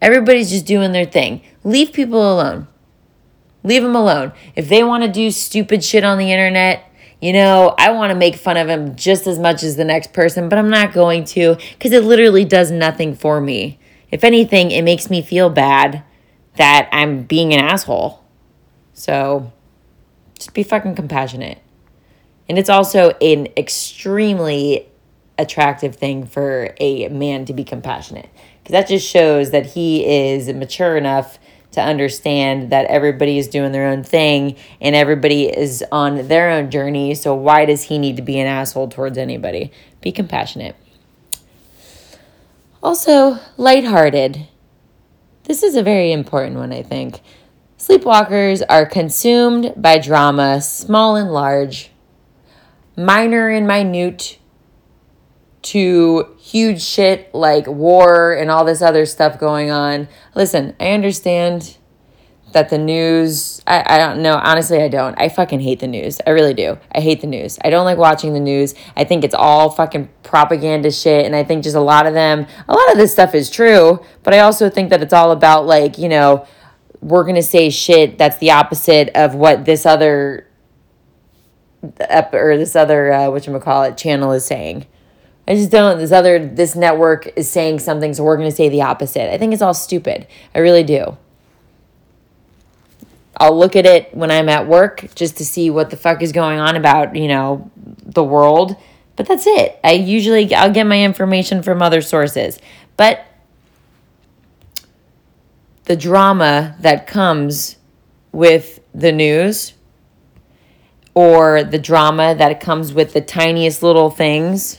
Everybody's 0.00 0.48
just 0.48 0.64
doing 0.64 0.92
their 0.92 1.04
thing. 1.04 1.42
Leave 1.64 1.92
people 1.92 2.18
alone. 2.18 2.68
Leave 3.64 3.82
them 3.82 3.94
alone. 3.94 4.32
If 4.56 4.68
they 4.68 4.82
want 4.82 5.04
to 5.04 5.10
do 5.10 5.30
stupid 5.30 5.84
shit 5.84 6.04
on 6.04 6.18
the 6.18 6.32
internet, 6.32 6.90
you 7.20 7.32
know, 7.32 7.74
I 7.78 7.92
want 7.92 8.10
to 8.10 8.18
make 8.18 8.34
fun 8.34 8.56
of 8.56 8.66
them 8.66 8.96
just 8.96 9.26
as 9.28 9.38
much 9.38 9.62
as 9.62 9.76
the 9.76 9.84
next 9.84 10.12
person, 10.12 10.48
but 10.48 10.58
I'm 10.58 10.70
not 10.70 10.92
going 10.92 11.24
to 11.26 11.56
because 11.70 11.92
it 11.92 12.02
literally 12.02 12.44
does 12.44 12.70
nothing 12.70 13.14
for 13.14 13.40
me. 13.40 13.78
If 14.10 14.24
anything, 14.24 14.72
it 14.72 14.82
makes 14.82 15.08
me 15.08 15.22
feel 15.22 15.48
bad 15.48 16.02
that 16.56 16.88
I'm 16.92 17.22
being 17.22 17.54
an 17.54 17.60
asshole. 17.60 18.22
So 18.92 19.52
just 20.34 20.52
be 20.52 20.64
fucking 20.64 20.96
compassionate. 20.96 21.58
And 22.48 22.58
it's 22.58 22.68
also 22.68 23.10
an 23.20 23.46
extremely 23.56 24.88
attractive 25.38 25.96
thing 25.96 26.26
for 26.26 26.74
a 26.78 27.08
man 27.08 27.44
to 27.46 27.52
be 27.52 27.64
compassionate 27.64 28.28
because 28.62 28.72
that 28.72 28.88
just 28.88 29.08
shows 29.08 29.50
that 29.50 29.66
he 29.66 30.04
is 30.04 30.48
mature 30.48 30.96
enough 30.96 31.38
to 31.72 31.80
understand 31.80 32.70
that 32.70 32.86
everybody 32.86 33.38
is 33.38 33.48
doing 33.48 33.72
their 33.72 33.88
own 33.88 34.02
thing 34.02 34.56
and 34.80 34.94
everybody 34.94 35.46
is 35.48 35.84
on 35.90 36.28
their 36.28 36.50
own 36.50 36.70
journey. 36.70 37.14
So, 37.14 37.34
why 37.34 37.64
does 37.64 37.84
he 37.84 37.98
need 37.98 38.16
to 38.16 38.22
be 38.22 38.38
an 38.38 38.46
asshole 38.46 38.88
towards 38.88 39.18
anybody? 39.18 39.72
Be 40.00 40.12
compassionate. 40.12 40.76
Also, 42.82 43.38
lighthearted. 43.56 44.48
This 45.44 45.62
is 45.62 45.76
a 45.76 45.82
very 45.82 46.12
important 46.12 46.56
one, 46.56 46.72
I 46.72 46.82
think. 46.82 47.20
Sleepwalkers 47.78 48.62
are 48.68 48.86
consumed 48.86 49.74
by 49.76 49.98
drama, 49.98 50.60
small 50.60 51.16
and 51.16 51.32
large, 51.32 51.90
minor 52.96 53.48
and 53.48 53.66
minute, 53.66 54.38
to 55.62 56.34
huge 56.38 56.82
shit 56.82 57.32
like 57.34 57.66
war 57.66 58.32
and 58.32 58.50
all 58.50 58.64
this 58.64 58.82
other 58.82 59.06
stuff 59.06 59.38
going 59.38 59.70
on. 59.70 60.08
Listen, 60.34 60.74
I 60.80 60.90
understand 60.90 61.76
that 62.52 62.68
the 62.68 62.78
news, 62.78 63.62
I, 63.66 63.94
I 63.94 63.98
don't 63.98 64.22
know. 64.22 64.34
Honestly, 64.34 64.82
I 64.82 64.88
don't. 64.88 65.18
I 65.18 65.28
fucking 65.28 65.60
hate 65.60 65.80
the 65.80 65.86
news. 65.86 66.20
I 66.26 66.30
really 66.30 66.52
do. 66.52 66.78
I 66.94 67.00
hate 67.00 67.20
the 67.20 67.26
news. 67.26 67.58
I 67.64 67.70
don't 67.70 67.84
like 67.84 67.96
watching 67.96 68.34
the 68.34 68.40
news. 68.40 68.74
I 68.96 69.04
think 69.04 69.24
it's 69.24 69.34
all 69.34 69.70
fucking 69.70 70.10
propaganda 70.22 70.90
shit. 70.90 71.24
And 71.24 71.34
I 71.34 71.44
think 71.44 71.64
just 71.64 71.76
a 71.76 71.80
lot 71.80 72.06
of 72.06 72.12
them, 72.12 72.46
a 72.68 72.72
lot 72.74 72.90
of 72.92 72.98
this 72.98 73.12
stuff 73.12 73.34
is 73.34 73.48
true. 73.48 74.04
But 74.22 74.34
I 74.34 74.40
also 74.40 74.68
think 74.68 74.90
that 74.90 75.02
it's 75.02 75.14
all 75.14 75.30
about 75.30 75.66
like, 75.66 75.96
you 75.96 76.08
know, 76.08 76.46
we're 77.00 77.24
going 77.24 77.36
to 77.36 77.42
say 77.42 77.70
shit 77.70 78.18
that's 78.18 78.38
the 78.38 78.50
opposite 78.50 79.08
of 79.14 79.34
what 79.34 79.64
this 79.64 79.86
other, 79.86 80.46
or 81.82 82.56
this 82.58 82.76
other, 82.76 83.12
uh, 83.12 83.18
whatchamacallit, 83.28 83.96
channel 83.96 84.32
is 84.32 84.44
saying. 84.44 84.86
I 85.46 85.54
just 85.56 85.70
don't. 85.70 85.98
This 85.98 86.12
other, 86.12 86.44
this 86.46 86.76
network 86.76 87.36
is 87.36 87.50
saying 87.50 87.80
something, 87.80 88.14
so 88.14 88.22
we're 88.22 88.36
going 88.36 88.50
to 88.50 88.54
say 88.54 88.68
the 88.68 88.82
opposite. 88.82 89.32
I 89.32 89.38
think 89.38 89.52
it's 89.52 89.62
all 89.62 89.74
stupid. 89.74 90.26
I 90.54 90.60
really 90.60 90.84
do. 90.84 91.16
I'll 93.36 93.58
look 93.58 93.74
at 93.74 93.86
it 93.86 94.14
when 94.14 94.30
I'm 94.30 94.48
at 94.48 94.68
work 94.68 95.06
just 95.14 95.38
to 95.38 95.44
see 95.44 95.68
what 95.70 95.90
the 95.90 95.96
fuck 95.96 96.22
is 96.22 96.32
going 96.32 96.60
on 96.60 96.76
about, 96.76 97.16
you 97.16 97.26
know, 97.26 97.70
the 97.76 98.22
world. 98.22 98.76
But 99.16 99.26
that's 99.26 99.46
it. 99.46 99.80
I 99.82 99.92
usually 99.92 100.54
I'll 100.54 100.72
get 100.72 100.84
my 100.84 101.02
information 101.02 101.62
from 101.62 101.82
other 101.82 102.02
sources. 102.02 102.58
But 102.96 103.26
the 105.84 105.96
drama 105.96 106.76
that 106.80 107.06
comes 107.06 107.76
with 108.30 108.80
the 108.94 109.12
news 109.12 109.74
or 111.14 111.64
the 111.64 111.78
drama 111.78 112.34
that 112.34 112.60
comes 112.60 112.92
with 112.92 113.12
the 113.12 113.20
tiniest 113.20 113.82
little 113.82 114.10
things 114.10 114.78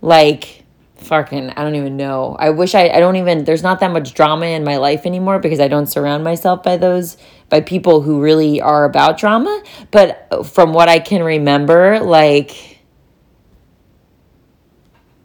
like 0.00 0.64
fucking 0.96 1.50
i 1.50 1.62
don't 1.62 1.74
even 1.74 1.96
know. 1.96 2.36
I 2.38 2.50
wish 2.50 2.74
i 2.74 2.88
i 2.88 3.00
don't 3.00 3.16
even 3.16 3.44
there's 3.44 3.62
not 3.62 3.80
that 3.80 3.90
much 3.90 4.14
drama 4.14 4.46
in 4.46 4.64
my 4.64 4.76
life 4.76 5.06
anymore 5.06 5.38
because 5.38 5.60
i 5.60 5.68
don't 5.68 5.86
surround 5.86 6.24
myself 6.24 6.62
by 6.62 6.76
those 6.76 7.16
by 7.48 7.60
people 7.60 8.02
who 8.02 8.20
really 8.20 8.60
are 8.60 8.84
about 8.84 9.18
drama. 9.18 9.62
But 9.90 10.46
from 10.46 10.72
what 10.72 10.88
i 10.88 10.98
can 10.98 11.22
remember 11.22 12.00
like 12.00 12.78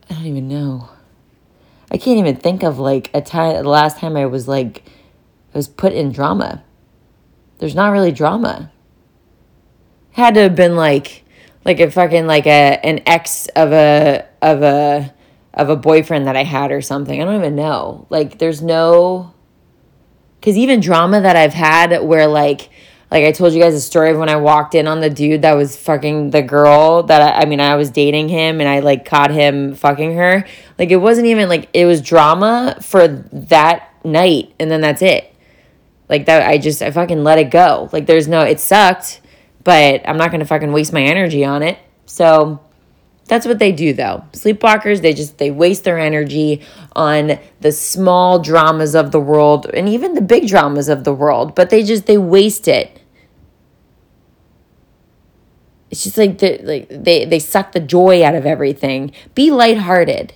i 0.09 0.13
don't 0.13 0.25
even 0.25 0.47
know. 0.47 0.89
I 1.91 1.97
can't 1.97 2.19
even 2.19 2.35
think 2.35 2.63
of 2.63 2.79
like 2.79 3.09
a 3.13 3.21
time 3.21 3.55
the 3.55 3.69
last 3.69 3.97
time 3.97 4.15
i 4.15 4.25
was 4.25 4.47
like 4.47 4.83
i 5.53 5.57
was 5.57 5.67
put 5.67 5.93
in 5.93 6.11
drama. 6.11 6.63
There's 7.59 7.75
not 7.75 7.91
really 7.91 8.11
drama. 8.11 8.71
Had 10.11 10.35
to 10.35 10.41
have 10.41 10.55
been 10.55 10.75
like 10.75 11.23
like 11.65 11.79
a 11.79 11.89
fucking 11.89 12.27
like 12.27 12.45
a 12.45 12.79
an 12.85 13.01
ex 13.05 13.47
of 13.55 13.73
a 13.73 14.25
of 14.45 14.61
a 14.61 15.13
of 15.53 15.69
a 15.69 15.75
boyfriend 15.75 16.27
that 16.27 16.35
I 16.35 16.43
had 16.43 16.71
or 16.71 16.81
something. 16.81 17.21
I 17.21 17.25
don't 17.25 17.35
even 17.35 17.55
know. 17.55 18.05
Like 18.09 18.37
there's 18.37 18.61
no 18.61 19.33
cuz 20.41 20.55
even 20.57 20.79
drama 20.79 21.21
that 21.21 21.35
I've 21.35 21.53
had 21.53 22.03
where 22.03 22.27
like 22.27 22.69
like 23.09 23.23
I 23.23 23.31
told 23.31 23.53
you 23.53 23.61
guys 23.61 23.73
a 23.73 23.81
story 23.81 24.11
of 24.11 24.17
when 24.17 24.29
I 24.29 24.35
walked 24.35 24.75
in 24.75 24.87
on 24.87 24.99
the 24.99 25.09
dude 25.09 25.41
that 25.41 25.53
was 25.53 25.75
fucking 25.75 26.31
the 26.31 26.41
girl 26.41 27.03
that 27.03 27.21
I, 27.21 27.41
I 27.41 27.45
mean 27.45 27.59
I 27.59 27.75
was 27.75 27.89
dating 27.89 28.29
him 28.29 28.59
and 28.59 28.69
I 28.69 28.79
like 28.79 29.05
caught 29.05 29.31
him 29.31 29.73
fucking 29.73 30.15
her. 30.15 30.45
Like 30.77 30.91
it 30.91 30.97
wasn't 30.97 31.27
even 31.27 31.49
like 31.49 31.69
it 31.73 31.85
was 31.85 32.01
drama 32.01 32.77
for 32.81 33.07
that 33.07 33.89
night 34.03 34.53
and 34.59 34.69
then 34.69 34.81
that's 34.81 35.01
it. 35.01 35.33
Like 36.09 36.27
that 36.27 36.47
I 36.47 36.59
just 36.59 36.81
I 36.83 36.91
fucking 36.91 37.23
let 37.23 37.39
it 37.39 37.49
go. 37.49 37.89
Like 37.91 38.05
there's 38.05 38.27
no 38.27 38.41
it 38.41 38.59
sucked 38.59 39.21
but 39.63 40.07
I'm 40.07 40.17
not 40.17 40.29
going 40.29 40.39
to 40.39 40.45
fucking 40.45 40.71
waste 40.71 40.93
my 40.93 41.01
energy 41.01 41.43
on 41.43 41.63
it. 41.63 41.79
So 42.05 42.61
that's 43.27 43.47
what 43.47 43.57
they 43.59 43.71
do 43.71 43.93
though. 43.93 44.23
Sleepwalkers, 44.33 45.01
they 45.01 45.13
just 45.13 45.37
they 45.39 45.49
waste 45.49 45.83
their 45.83 45.97
energy 45.97 46.61
on 46.95 47.39
the 47.59 47.71
small 47.71 48.39
dramas 48.39 48.93
of 48.93 49.11
the 49.11 49.19
world 49.19 49.65
and 49.73 49.89
even 49.89 50.13
the 50.13 50.21
big 50.21 50.47
dramas 50.47 50.89
of 50.89 51.03
the 51.03 51.13
world, 51.13 51.55
but 51.55 51.69
they 51.69 51.83
just 51.83 52.05
they 52.05 52.17
waste 52.17 52.67
it. 52.67 53.01
It's 55.89 56.03
just 56.03 56.17
like 56.17 56.37
they 56.37 56.59
like 56.59 56.87
they 56.89 57.25
they 57.25 57.39
suck 57.39 57.71
the 57.71 57.79
joy 57.79 58.23
out 58.23 58.35
of 58.35 58.45
everything. 58.45 59.11
Be 59.33 59.49
lighthearted. 59.49 60.33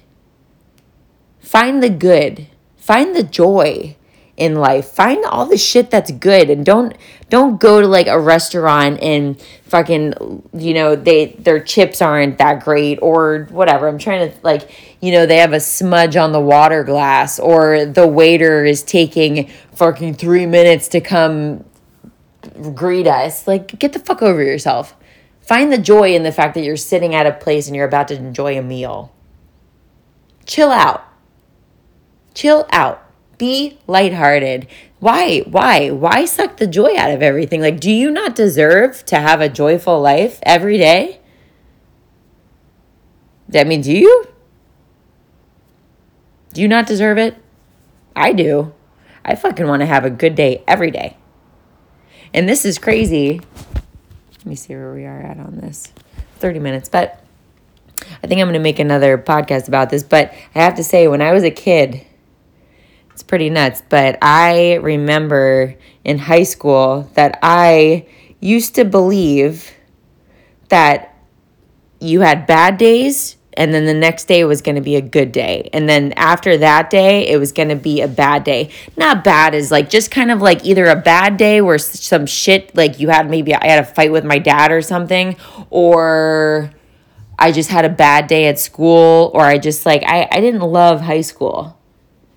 Find 1.40 1.82
the 1.84 1.90
good. 1.90 2.48
find 2.76 3.16
the 3.16 3.24
joy 3.24 3.96
in 4.40 4.56
life. 4.56 4.86
Find 4.86 5.24
all 5.26 5.46
the 5.46 5.58
shit 5.58 5.92
that's 5.92 6.12
good 6.12 6.50
and 6.50 6.66
don't 6.66 6.96
don't 7.30 7.60
go 7.60 7.82
to 7.82 7.88
like 7.88 8.08
a 8.08 8.20
restaurant 8.20 9.00
and 9.04 9.40
fucking 9.66 10.50
you 10.54 10.74
know 10.74 10.96
they 10.96 11.34
their 11.34 11.60
chips 11.60 12.02
aren't 12.02 12.38
that 12.40 12.64
great 12.64 12.98
or 13.02 13.48
whatever. 13.52 13.88
I'm 13.88 14.00
trying 14.00 14.32
to 14.32 14.38
like 14.42 14.72
you 15.02 15.12
know 15.12 15.26
they 15.26 15.38
have 15.38 15.54
a 15.54 15.60
smudge 15.60 16.16
on 16.16 16.32
the 16.32 16.40
water 16.40 16.84
glass 16.84 17.38
or 17.38 17.86
the 17.86 18.08
waiter 18.08 18.64
is 18.64 18.82
taking 18.82 19.50
fucking 19.74 20.16
3 20.16 20.46
minutes 20.46 20.88
to 20.90 21.02
come 21.02 21.66
greet 22.74 23.08
us. 23.08 23.46
Like 23.46 23.78
get 23.78 23.92
the 23.92 24.00
fuck 24.00 24.22
over 24.22 24.42
yourself. 24.42 24.96
Find 25.42 25.72
the 25.72 25.78
joy 25.78 26.16
in 26.16 26.24
the 26.24 26.32
fact 26.32 26.54
that 26.54 26.64
you're 26.64 26.78
sitting 26.78 27.14
at 27.14 27.28
a 27.28 27.34
place 27.34 27.68
and 27.68 27.76
you're 27.76 27.88
about 27.88 28.08
to 28.08 28.16
enjoy 28.16 28.58
a 28.58 28.62
meal. 28.62 29.14
Chill 30.46 30.72
out. 30.72 31.04
Chill 32.34 32.66
out 32.72 33.09
be 33.40 33.80
lighthearted. 33.88 34.68
Why? 35.00 35.40
Why? 35.40 35.90
Why 35.90 36.26
suck 36.26 36.58
the 36.58 36.68
joy 36.68 36.96
out 36.96 37.10
of 37.10 37.24
everything? 37.24 37.62
Like, 37.62 37.80
do 37.80 37.90
you 37.90 38.12
not 38.12 38.36
deserve 38.36 39.04
to 39.06 39.16
have 39.16 39.42
a 39.42 39.50
joyful 39.50 40.00
life 40.00 40.40
every 40.44 40.78
day? 40.78 41.20
I 43.56 43.64
mean, 43.64 43.82
do 43.82 43.92
you? 43.92 44.28
Do 46.54 46.62
you 46.62 46.68
not 46.68 46.86
deserve 46.86 47.18
it? 47.18 47.36
I 48.16 48.34
do. 48.34 48.74
I 49.26 49.36
fucking 49.36 49.68
want 49.68 49.82
to 49.82 49.86
have 49.86 50.06
a 50.06 50.10
good 50.10 50.36
day 50.36 50.64
every 50.68 50.92
day. 50.92 51.18
And 52.34 52.48
this 52.48 52.66
is 52.66 52.78
crazy. 52.78 53.42
Let 54.38 54.46
me 54.46 54.56
see 54.56 54.76
where 54.76 54.94
we 54.94 55.06
are 55.06 55.20
at 55.20 55.40
on 55.40 55.58
this 55.58 55.92
30 56.38 56.60
minutes. 56.60 56.90
But 56.90 57.24
I 58.24 58.28
think 58.28 58.42
I'm 58.42 58.48
going 58.48 58.54
to 58.54 58.60
make 58.60 58.80
another 58.80 59.18
podcast 59.18 59.68
about 59.68 59.90
this. 59.90 60.04
But 60.04 60.34
I 60.54 60.60
have 60.60 60.76
to 60.76 60.84
say, 60.84 61.08
when 61.08 61.22
I 61.22 61.34
was 61.34 61.44
a 61.44 61.52
kid, 61.52 62.06
it's 63.20 63.24
pretty 63.26 63.50
nuts. 63.50 63.84
But 63.90 64.18
I 64.22 64.76
remember 64.76 65.76
in 66.06 66.20
high 66.20 66.44
school 66.44 67.10
that 67.16 67.38
I 67.44 68.08
used 68.40 68.76
to 68.76 68.86
believe 68.86 69.70
that 70.70 71.14
you 72.00 72.22
had 72.22 72.48
bad 72.48 72.78
days 72.78 73.36
and 73.58 73.74
then 73.74 73.86
the 73.86 73.94
next 73.94 74.30
day 74.30 74.46
was 74.46 74.62
going 74.62 74.76
to 74.76 74.82
be 74.82 74.96
a 74.96 75.02
good 75.02 75.34
day. 75.34 75.70
And 75.74 75.90
then 75.90 76.14
after 76.14 76.56
that 76.60 76.90
day, 76.90 77.28
it 77.28 77.38
was 77.38 77.52
going 77.52 77.68
to 77.68 77.76
be 77.76 78.00
a 78.00 78.08
bad 78.08 78.46
day. 78.46 78.70
Not 78.96 79.26
bad 79.26 79.54
is 79.54 79.70
like 79.70 79.90
just 79.90 80.12
kind 80.12 80.32
of 80.32 80.42
like 80.42 80.64
either 80.64 80.86
a 80.86 80.96
bad 80.96 81.36
day 81.36 81.60
where 81.60 81.78
some 81.78 82.26
shit, 82.26 82.74
like 82.74 83.02
you 83.02 83.10
had 83.10 83.30
maybe 83.30 83.54
I 83.54 83.68
had 83.68 83.84
a 83.84 83.86
fight 83.86 84.14
with 84.14 84.24
my 84.24 84.40
dad 84.40 84.72
or 84.72 84.82
something, 84.82 85.36
or 85.72 86.72
I 87.38 87.52
just 87.52 87.70
had 87.70 87.84
a 87.84 87.90
bad 87.90 88.28
day 88.28 88.48
at 88.48 88.60
school, 88.60 89.30
or 89.34 89.42
I 89.42 89.58
just 89.58 89.86
like, 89.86 90.04
I, 90.06 90.30
I 90.32 90.40
didn't 90.40 90.62
love 90.62 91.02
high 91.02 91.20
school. 91.20 91.79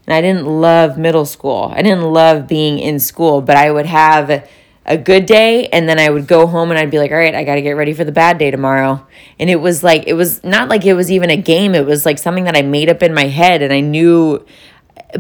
And 0.07 0.15
I 0.15 0.21
didn't 0.21 0.47
love 0.47 0.99
middle 0.99 1.25
school. 1.25 1.73
I 1.75 1.83
didn't 1.83 2.03
love 2.03 2.49
being 2.49 2.79
in 2.79 2.99
school, 2.99 3.41
but 3.41 3.57
I 3.57 3.71
would 3.71 3.87
have 3.87 4.49
a 4.85 4.99
good 4.99 5.27
day 5.27 5.69
and 5.69 5.88
then 5.88 5.99
I 6.01 6.11
would 6.11 6.27
go 6.27 6.47
home 6.47 6.71
and 6.71 6.79
I'd 6.79 6.91
be 6.91 6.99
like, 6.99 7.12
all 7.12 7.17
right, 7.17 7.35
I 7.35 7.45
got 7.45 7.55
to 7.55 7.62
get 7.62 7.73
ready 7.73 7.95
for 7.95 8.03
the 8.03 8.12
bad 8.12 8.38
day 8.38 8.51
tomorrow. 8.51 9.07
And 9.38 9.49
it 9.49 9.57
was 9.57 9.85
like, 9.85 10.05
it 10.07 10.15
was 10.15 10.43
not 10.43 10.69
like 10.69 10.85
it 10.85 10.95
was 10.95 11.11
even 11.12 11.31
a 11.31 11.37
game. 11.37 11.75
It 11.75 11.87
was 11.87 12.05
like 12.05 12.19
something 12.19 12.45
that 12.45 12.57
I 12.57 12.62
made 12.62 12.91
up 12.91 13.03
in 13.03 13.15
my 13.15 13.27
head 13.29 13.62
and 13.62 13.73
I 13.73 13.81
knew. 13.81 14.45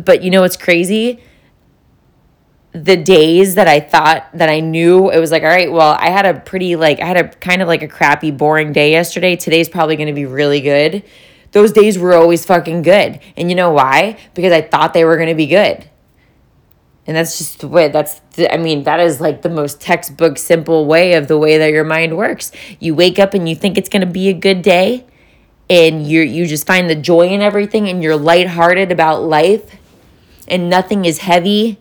But 0.04 0.22
you 0.22 0.30
know 0.30 0.40
what's 0.40 0.56
crazy? 0.56 1.22
The 2.72 2.96
days 2.96 3.54
that 3.54 3.68
I 3.68 3.78
thought 3.78 4.26
that 4.34 4.48
I 4.48 4.60
knew, 4.60 5.10
it 5.10 5.18
was 5.18 5.30
like, 5.30 5.42
all 5.42 5.48
right, 5.48 5.70
well, 5.70 5.96
I 6.00 6.10
had 6.10 6.26
a 6.26 6.40
pretty, 6.40 6.74
like, 6.74 7.00
I 7.00 7.06
had 7.06 7.18
a 7.18 7.28
kind 7.28 7.62
of 7.62 7.68
like 7.68 7.82
a 7.82 7.88
crappy, 7.88 8.30
boring 8.30 8.72
day 8.72 8.90
yesterday. 8.90 9.36
Today's 9.36 9.68
probably 9.68 9.94
going 9.94 10.08
to 10.08 10.14
be 10.14 10.26
really 10.26 10.60
good 10.60 11.04
those 11.52 11.72
days 11.72 11.98
were 11.98 12.14
always 12.14 12.44
fucking 12.44 12.82
good. 12.82 13.20
And 13.36 13.48
you 13.50 13.54
know 13.54 13.70
why? 13.70 14.18
Because 14.34 14.52
I 14.52 14.62
thought 14.62 14.94
they 14.94 15.04
were 15.04 15.16
going 15.16 15.28
to 15.28 15.34
be 15.34 15.46
good. 15.46 15.88
And 17.06 17.16
that's 17.16 17.38
just 17.38 17.60
the 17.60 17.68
way 17.68 17.88
that's, 17.88 18.20
the, 18.36 18.52
I 18.52 18.58
mean, 18.58 18.84
that 18.84 19.00
is 19.00 19.20
like 19.20 19.42
the 19.42 19.48
most 19.48 19.80
textbook 19.80 20.38
simple 20.38 20.86
way 20.86 21.14
of 21.14 21.28
the 21.28 21.36
way 21.36 21.58
that 21.58 21.70
your 21.70 21.84
mind 21.84 22.16
works. 22.16 22.52
You 22.78 22.94
wake 22.94 23.18
up 23.18 23.34
and 23.34 23.48
you 23.48 23.56
think 23.56 23.76
it's 23.76 23.88
going 23.88 24.06
to 24.06 24.12
be 24.12 24.28
a 24.28 24.34
good 24.34 24.62
day 24.62 25.04
and 25.68 26.06
you 26.06 26.20
you 26.20 26.46
just 26.46 26.66
find 26.66 26.90
the 26.90 26.94
joy 26.94 27.28
in 27.28 27.40
everything 27.40 27.88
and 27.88 28.02
you're 28.02 28.16
lighthearted 28.16 28.92
about 28.92 29.22
life 29.22 29.78
and 30.46 30.68
nothing 30.68 31.04
is 31.04 31.18
heavy. 31.18 31.78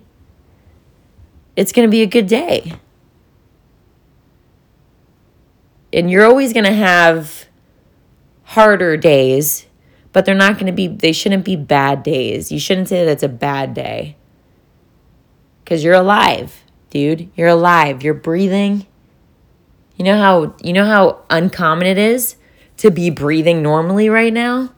It's 1.56 1.72
going 1.72 1.88
to 1.88 1.92
be 1.92 2.02
a 2.02 2.08
good 2.08 2.28
day. 2.28 2.74
And 5.94 6.10
you're 6.10 6.26
always 6.26 6.54
going 6.54 6.64
to 6.64 6.72
have 6.72 7.48
harder 8.52 8.98
days, 8.98 9.66
but 10.12 10.26
they're 10.26 10.36
not 10.36 10.56
going 10.56 10.66
to 10.66 10.74
be, 10.74 10.88
they 10.88 11.14
shouldn't 11.14 11.46
be 11.46 11.56
bad 11.56 12.04
days. 12.04 12.52
You 12.52 12.60
shouldn't 12.60 12.90
say 12.90 13.06
that 13.06 13.12
it's 13.12 13.24
a 13.24 13.30
bad 13.30 13.74
day 13.74 14.18
because 15.64 15.86
you're 15.86 15.94
alive, 15.94 16.64
dude. 16.90 17.30
You're 17.36 17.48
alive. 17.48 18.04
You're 18.04 18.14
breathing. 18.14 18.86
You 19.96 20.04
know 20.04 20.18
how, 20.18 20.56
you 20.62 20.74
know 20.74 20.86
how 20.86 21.24
uncommon 21.30 21.88
it 21.88 21.98
is 21.98 22.36
to 22.78 22.92
be 22.92 23.10
breathing 23.10 23.64
normally 23.64 24.10
right 24.10 24.34
now? 24.34 24.74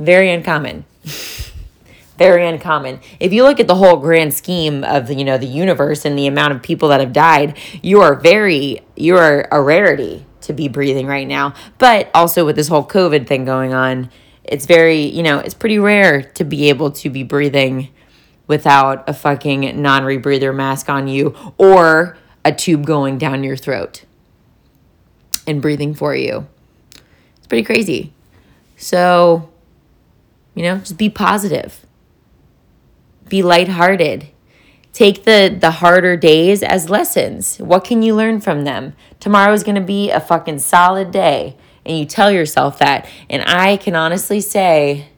Very 0.00 0.32
uncommon. 0.32 0.86
very 2.18 2.48
uncommon. 2.48 2.98
If 3.20 3.32
you 3.32 3.44
look 3.44 3.60
at 3.60 3.68
the 3.68 3.76
whole 3.76 3.98
grand 3.98 4.34
scheme 4.34 4.82
of 4.82 5.10
you 5.10 5.24
know 5.24 5.38
the 5.38 5.46
universe 5.46 6.04
and 6.04 6.18
the 6.18 6.26
amount 6.26 6.54
of 6.54 6.62
people 6.62 6.88
that 6.88 7.00
have 7.00 7.12
died, 7.12 7.56
you 7.82 8.00
are 8.00 8.14
very 8.14 8.80
you 8.96 9.16
are 9.16 9.46
a 9.52 9.62
rarity 9.62 10.26
to 10.46 10.52
be 10.52 10.68
breathing 10.68 11.06
right 11.06 11.26
now. 11.26 11.54
But 11.78 12.10
also 12.14 12.44
with 12.44 12.56
this 12.56 12.68
whole 12.68 12.86
COVID 12.86 13.26
thing 13.26 13.44
going 13.44 13.74
on, 13.74 14.10
it's 14.44 14.66
very, 14.66 15.02
you 15.02 15.22
know, 15.22 15.38
it's 15.38 15.54
pretty 15.54 15.78
rare 15.78 16.22
to 16.22 16.44
be 16.44 16.68
able 16.68 16.90
to 16.92 17.10
be 17.10 17.22
breathing 17.22 17.88
without 18.46 19.08
a 19.08 19.12
fucking 19.12 19.80
non 19.80 20.02
rebreather 20.02 20.54
mask 20.54 20.88
on 20.88 21.08
you 21.08 21.34
or 21.58 22.16
a 22.44 22.52
tube 22.52 22.86
going 22.86 23.18
down 23.18 23.42
your 23.42 23.56
throat 23.56 24.04
and 25.46 25.60
breathing 25.60 25.94
for 25.94 26.14
you. 26.14 26.46
It's 27.36 27.46
pretty 27.46 27.64
crazy. 27.64 28.12
So, 28.76 29.50
you 30.54 30.62
know, 30.62 30.78
just 30.78 30.96
be 30.96 31.10
positive. 31.10 31.84
Be 33.28 33.42
lighthearted. 33.42 34.28
Take 34.96 35.24
the 35.24 35.54
the 35.54 35.72
harder 35.72 36.16
days 36.16 36.62
as 36.62 36.88
lessons. 36.88 37.58
What 37.58 37.84
can 37.84 38.00
you 38.00 38.14
learn 38.14 38.40
from 38.40 38.64
them? 38.64 38.94
Tomorrow 39.20 39.52
is 39.52 39.62
going 39.62 39.74
to 39.74 39.82
be 39.82 40.10
a 40.10 40.20
fucking 40.20 40.60
solid 40.60 41.10
day 41.10 41.54
and 41.84 41.98
you 41.98 42.06
tell 42.06 42.30
yourself 42.32 42.78
that. 42.78 43.06
And 43.28 43.42
I 43.42 43.76
can 43.76 43.94
honestly 43.94 44.40
say 44.40 45.08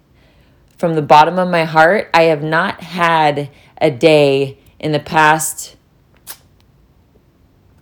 from 0.76 0.94
the 0.94 1.02
bottom 1.02 1.38
of 1.38 1.48
my 1.48 1.62
heart, 1.62 2.10
I 2.12 2.22
have 2.24 2.42
not 2.42 2.80
had 2.80 3.50
a 3.80 3.88
day 3.88 4.58
in 4.80 4.90
the 4.90 4.98
past 4.98 5.76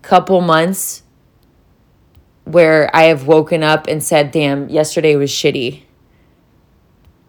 couple 0.03 0.43
months 0.43 1.03
where 2.45 2.95
I 2.95 3.05
have 3.05 3.27
woken 3.27 3.63
up 3.63 3.87
and 3.87 4.05
said, 4.05 4.33
"Damn, 4.33 4.69
yesterday 4.69 5.17
was 5.17 5.31
shitty." 5.31 5.86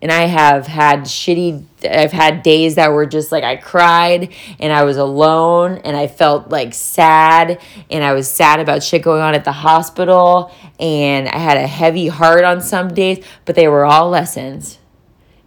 And 0.01 0.11
I 0.11 0.21
have 0.21 0.67
had 0.67 1.01
shitty 1.01 1.63
I've 1.83 2.11
had 2.11 2.43
days 2.43 2.75
that 2.75 2.91
were 2.91 3.05
just 3.05 3.31
like 3.31 3.43
I 3.43 3.55
cried 3.55 4.33
and 4.59 4.73
I 4.73 4.83
was 4.83 4.97
alone 4.97 5.79
and 5.83 5.95
I 5.95 6.07
felt 6.07 6.49
like 6.49 6.73
sad 6.73 7.59
and 7.89 8.03
I 8.03 8.13
was 8.13 8.29
sad 8.29 8.59
about 8.59 8.83
shit 8.83 9.03
going 9.03 9.21
on 9.21 9.35
at 9.35 9.43
the 9.43 9.51
hospital 9.51 10.51
and 10.79 11.27
I 11.27 11.37
had 11.37 11.57
a 11.57 11.67
heavy 11.67 12.07
heart 12.07 12.43
on 12.43 12.61
some 12.61 12.93
days, 12.93 13.23
but 13.45 13.55
they 13.55 13.67
were 13.67 13.85
all 13.85 14.09
lessons. 14.09 14.79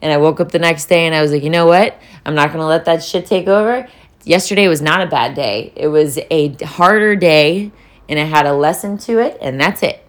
And 0.03 0.13
I 0.13 0.17
woke 0.17 0.41
up 0.41 0.51
the 0.51 0.59
next 0.59 0.87
day 0.87 1.07
and 1.07 1.15
I 1.15 1.21
was 1.21 1.31
like, 1.31 1.43
"You 1.43 1.51
know 1.51 1.67
what? 1.67 2.01
I'm 2.25 2.35
not 2.35 2.49
going 2.49 2.61
to 2.61 2.67
let 2.67 2.87
that 2.87 3.03
shit 3.03 3.27
take 3.27 3.49
over." 3.49 3.87
Yesterday 4.25 4.67
was 4.67 4.81
not 4.83 5.03
a 5.03 5.07
bad 5.07 5.35
day. 5.35 5.73
It 5.77 5.89
was 5.89 6.19
a 6.31 6.55
harder 6.65 7.17
day 7.17 7.71
and 8.09 8.19
it 8.19 8.27
had 8.27 8.47
a 8.47 8.53
lesson 8.53 8.99
to 8.99 9.19
it 9.19 9.37
and 9.41 9.61
that's 9.61 9.83
it. 9.83 10.05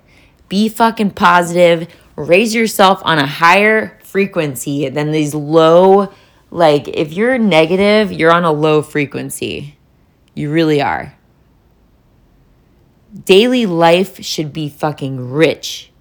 Be 0.49 0.69
fucking 0.69 1.11
positive. 1.11 1.87
Raise 2.15 2.53
yourself 2.53 3.01
on 3.03 3.19
a 3.19 3.25
higher 3.25 3.97
frequency 4.11 4.89
than 4.89 5.11
these 5.11 5.33
low 5.33 6.11
like 6.51 6.89
if 6.89 7.13
you're 7.13 7.37
negative, 7.37 8.11
you're 8.11 8.31
on 8.31 8.43
a 8.43 8.51
low 8.51 8.81
frequency. 8.81 9.77
You 10.35 10.51
really 10.51 10.81
are. 10.81 11.15
Daily 13.25 13.65
life 13.65 14.23
should 14.23 14.51
be 14.51 14.69
fucking 14.69 15.31
rich. 15.31 15.91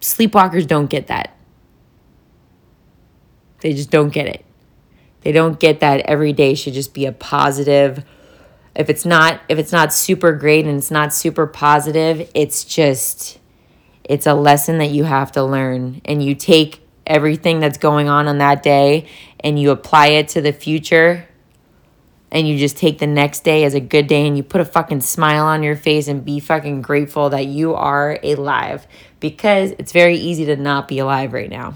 Sleepwalkers 0.00 0.66
don't 0.66 0.90
get 0.90 1.06
that. 1.06 1.36
They 3.60 3.74
just 3.74 3.90
don't 3.90 4.12
get 4.12 4.26
it. 4.26 4.44
They 5.20 5.32
don't 5.32 5.60
get 5.60 5.80
that 5.80 6.00
every 6.00 6.32
day 6.32 6.54
should 6.54 6.72
just 6.72 6.94
be 6.94 7.06
a 7.06 7.12
positive. 7.12 8.04
If 8.74 8.88
it's 8.88 9.04
not 9.04 9.40
if 9.48 9.58
it's 9.58 9.72
not 9.72 9.92
super 9.92 10.32
great 10.32 10.66
and 10.66 10.78
it's 10.78 10.90
not 10.90 11.12
super 11.12 11.46
positive, 11.46 12.30
it's 12.34 12.64
just 12.64 13.39
it's 14.10 14.26
a 14.26 14.34
lesson 14.34 14.78
that 14.78 14.90
you 14.90 15.04
have 15.04 15.30
to 15.30 15.44
learn 15.44 16.02
and 16.04 16.20
you 16.20 16.34
take 16.34 16.84
everything 17.06 17.60
that's 17.60 17.78
going 17.78 18.08
on 18.08 18.26
on 18.26 18.38
that 18.38 18.60
day 18.60 19.06
and 19.38 19.56
you 19.56 19.70
apply 19.70 20.08
it 20.08 20.26
to 20.26 20.40
the 20.40 20.52
future 20.52 21.28
and 22.32 22.48
you 22.48 22.58
just 22.58 22.76
take 22.76 22.98
the 22.98 23.06
next 23.06 23.44
day 23.44 23.62
as 23.62 23.72
a 23.72 23.78
good 23.78 24.08
day 24.08 24.26
and 24.26 24.36
you 24.36 24.42
put 24.42 24.60
a 24.60 24.64
fucking 24.64 25.00
smile 25.00 25.44
on 25.44 25.62
your 25.62 25.76
face 25.76 26.08
and 26.08 26.24
be 26.24 26.40
fucking 26.40 26.82
grateful 26.82 27.30
that 27.30 27.46
you 27.46 27.72
are 27.72 28.18
alive 28.24 28.84
because 29.20 29.70
it's 29.78 29.92
very 29.92 30.16
easy 30.16 30.44
to 30.44 30.56
not 30.56 30.88
be 30.88 30.98
alive 30.98 31.32
right 31.32 31.48
now. 31.48 31.74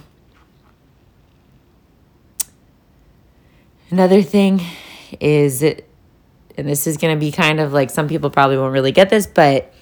Another 3.93 4.23
thing 4.23 4.61
is, 5.21 5.63
and 5.63 5.79
this 6.57 6.89
is 6.89 6.97
going 6.97 7.15
to 7.15 7.21
be 7.21 7.31
kind 7.31 7.61
of 7.61 7.73
like 7.73 7.91
some 7.91 8.09
people 8.09 8.29
probably 8.29 8.59
won't 8.59 8.73
really 8.73 8.91
get 8.91 9.09
this, 9.09 9.25
but 9.25 9.73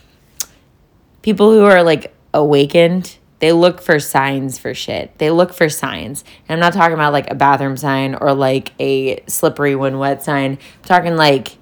people 1.22 1.50
who 1.50 1.64
are 1.64 1.82
like 1.82 2.14
awakened, 2.34 3.18
they 3.40 3.52
look 3.52 3.82
for 3.82 3.98
signs 3.98 4.58
for 4.58 4.72
shit. 4.72 5.18
They 5.18 5.30
look 5.30 5.52
for 5.52 5.68
signs. 5.68 6.22
And 6.48 6.54
I'm 6.54 6.60
not 6.60 6.72
talking 6.72 6.94
about 6.94 7.12
like 7.12 7.30
a 7.30 7.34
bathroom 7.34 7.76
sign 7.76 8.14
or 8.14 8.34
like 8.34 8.72
a 8.78 9.22
slippery 9.26 9.74
when 9.74 9.98
wet 9.98 10.22
sign. 10.22 10.52
I'm 10.52 10.84
talking 10.84 11.16
like 11.16 11.58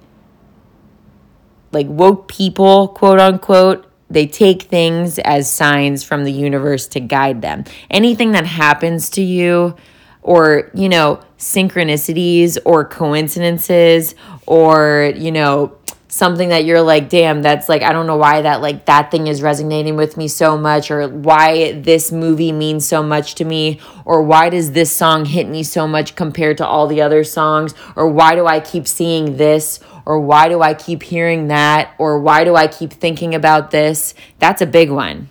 like 1.73 1.87
woke 1.89 2.29
people, 2.29 2.89
quote 2.89 3.19
unquote, 3.19 3.87
they 4.11 4.27
take 4.27 4.63
things 4.65 5.19
as 5.21 5.51
signs 5.51 6.03
from 6.03 6.25
the 6.25 6.33
universe 6.33 6.87
to 6.89 7.01
guide 7.01 7.43
them. 7.43 7.65
Anything 7.89 8.33
that 8.33 8.45
happens 8.45 9.09
to 9.11 9.23
you 9.23 9.77
or, 10.23 10.71
you 10.75 10.89
know, 10.89 11.21
synchronicities 11.39 12.59
or 12.65 12.85
coincidences 12.85 14.15
or, 14.47 15.13
you 15.17 15.33
know, 15.33 15.79
something 16.11 16.49
that 16.51 16.65
you're 16.65 16.83
like, 16.83 17.09
damn, 17.09 17.41
that's 17.41 17.69
like, 17.69 17.83
I 17.83 17.93
don't 17.93 18.07
know 18.07 18.17
why 18.17 18.43
that, 18.43 18.61
like, 18.61 18.85
that 18.87 19.11
thing 19.11 19.29
is 19.29 19.41
resonating 19.41 19.97
with 19.97 20.17
me 20.17 20.29
so 20.29 20.59
much, 20.59 20.91
or 20.91 21.09
why 21.09 21.73
this 21.73 22.13
movie 22.13 22.53
means 22.53 22.87
so 22.87 23.03
much 23.03 23.37
to 23.37 23.45
me, 23.45 23.81
or 24.05 24.23
why 24.23 24.51
does 24.51 24.73
this 24.73 24.91
song 24.91 25.25
hit 25.25 25.49
me 25.49 25.63
so 25.63 25.87
much 25.87 26.17
compared 26.17 26.59
to 26.59 26.67
all 26.67 26.87
the 26.87 27.01
other 27.01 27.25
songs, 27.25 27.75
or 27.97 28.09
why 28.09 28.35
do 28.35 28.47
I 28.47 28.61
keep 28.61 28.87
seeing 28.87 29.37
this, 29.37 29.79
or 30.05 30.19
why 30.19 30.49
do 30.49 30.61
I 30.61 30.75
keep 30.75 31.03
hearing 31.03 31.49
that, 31.49 31.95
or 31.97 32.19
why 32.19 32.45
do 32.45 32.57
I 32.57 32.67
keep 32.67 32.93
thinking 32.93 33.35
about 33.35 33.71
this? 33.71 34.15
That's 34.39 34.61
a 34.61 34.67
big 34.67 34.91
one. 34.91 35.31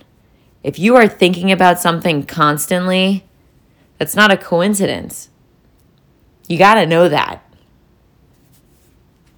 If 0.62 0.78
you 0.78 0.96
are 0.96 1.08
thinking 1.08 1.52
about 1.52 1.78
something 1.78 2.24
constantly, 2.24 3.24
that's 3.98 4.16
not 4.16 4.32
a 4.32 4.36
coincidence. 4.36 5.28
You 6.48 6.56
got 6.58 6.74
to 6.74 6.86
know 6.86 7.08
that. 7.08 7.44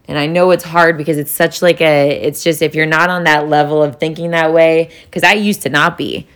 And 0.08 0.18
I 0.18 0.26
know 0.26 0.50
it's 0.50 0.64
hard 0.64 0.98
because 0.98 1.16
it's 1.16 1.30
such 1.30 1.62
like 1.62 1.80
a, 1.80 2.10
it's 2.10 2.42
just 2.42 2.60
if 2.60 2.74
you're 2.74 2.86
not 2.86 3.08
on 3.08 3.24
that 3.24 3.48
level 3.48 3.82
of 3.82 3.96
thinking 3.96 4.32
that 4.32 4.52
way, 4.52 4.90
because 5.04 5.22
I 5.22 5.34
used 5.34 5.62
to 5.62 5.68
not 5.68 5.96
be. 5.96 6.26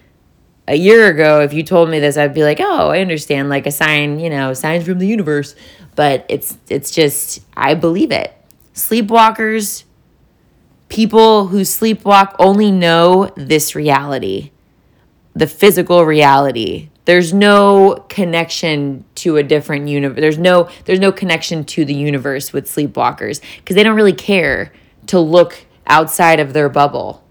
A 0.68 0.76
year 0.76 1.08
ago, 1.08 1.40
if 1.40 1.52
you 1.52 1.62
told 1.62 1.90
me 1.90 2.00
this, 2.00 2.16
I'd 2.16 2.34
be 2.34 2.42
like, 2.42 2.58
oh, 2.60 2.90
I 2.90 3.00
understand, 3.00 3.48
like 3.48 3.66
a 3.66 3.70
sign, 3.70 4.18
you 4.18 4.30
know, 4.30 4.52
signs 4.52 4.84
from 4.84 4.98
the 4.98 5.06
universe. 5.06 5.54
But 5.94 6.26
it's 6.28 6.58
it's 6.68 6.90
just 6.90 7.40
I 7.56 7.74
believe 7.74 8.10
it. 8.10 8.34
Sleepwalkers, 8.74 9.84
people 10.88 11.46
who 11.48 11.62
sleepwalk 11.62 12.34
only 12.38 12.70
know 12.70 13.30
this 13.36 13.74
reality, 13.74 14.50
the 15.34 15.46
physical 15.46 16.04
reality, 16.04 16.90
there's 17.06 17.32
no 17.32 18.04
connection 18.08 19.04
to 19.14 19.38
a 19.38 19.42
different 19.42 19.88
universe 19.88 20.20
there's 20.20 20.38
no 20.38 20.68
there's 20.84 21.00
no 21.00 21.10
connection 21.10 21.64
to 21.64 21.84
the 21.84 21.94
universe 21.94 22.52
with 22.52 22.66
sleepwalkers 22.66 23.40
because 23.56 23.74
they 23.74 23.82
don't 23.82 23.96
really 23.96 24.12
care 24.12 24.72
to 25.06 25.18
look 25.18 25.66
outside 25.86 26.40
of 26.40 26.52
their 26.52 26.68
bubble. 26.68 27.22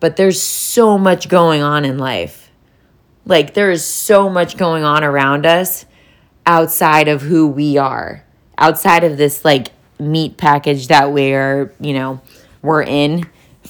But 0.00 0.16
there's 0.16 0.40
so 0.40 0.98
much 0.98 1.28
going 1.28 1.62
on 1.62 1.84
in 1.84 1.98
life. 1.98 2.50
Like 3.24 3.54
there 3.54 3.70
is 3.70 3.84
so 3.84 4.28
much 4.28 4.56
going 4.56 4.84
on 4.84 5.02
around 5.02 5.46
us 5.46 5.86
outside 6.44 7.08
of 7.08 7.22
who 7.22 7.48
we 7.48 7.78
are 7.78 8.22
outside 8.58 9.02
of 9.02 9.16
this 9.16 9.44
like 9.46 9.68
meat 9.98 10.36
package 10.36 10.88
that 10.88 11.10
we're 11.10 11.72
you 11.80 11.94
know 11.94 12.20
we're 12.60 12.82
in 12.82 13.24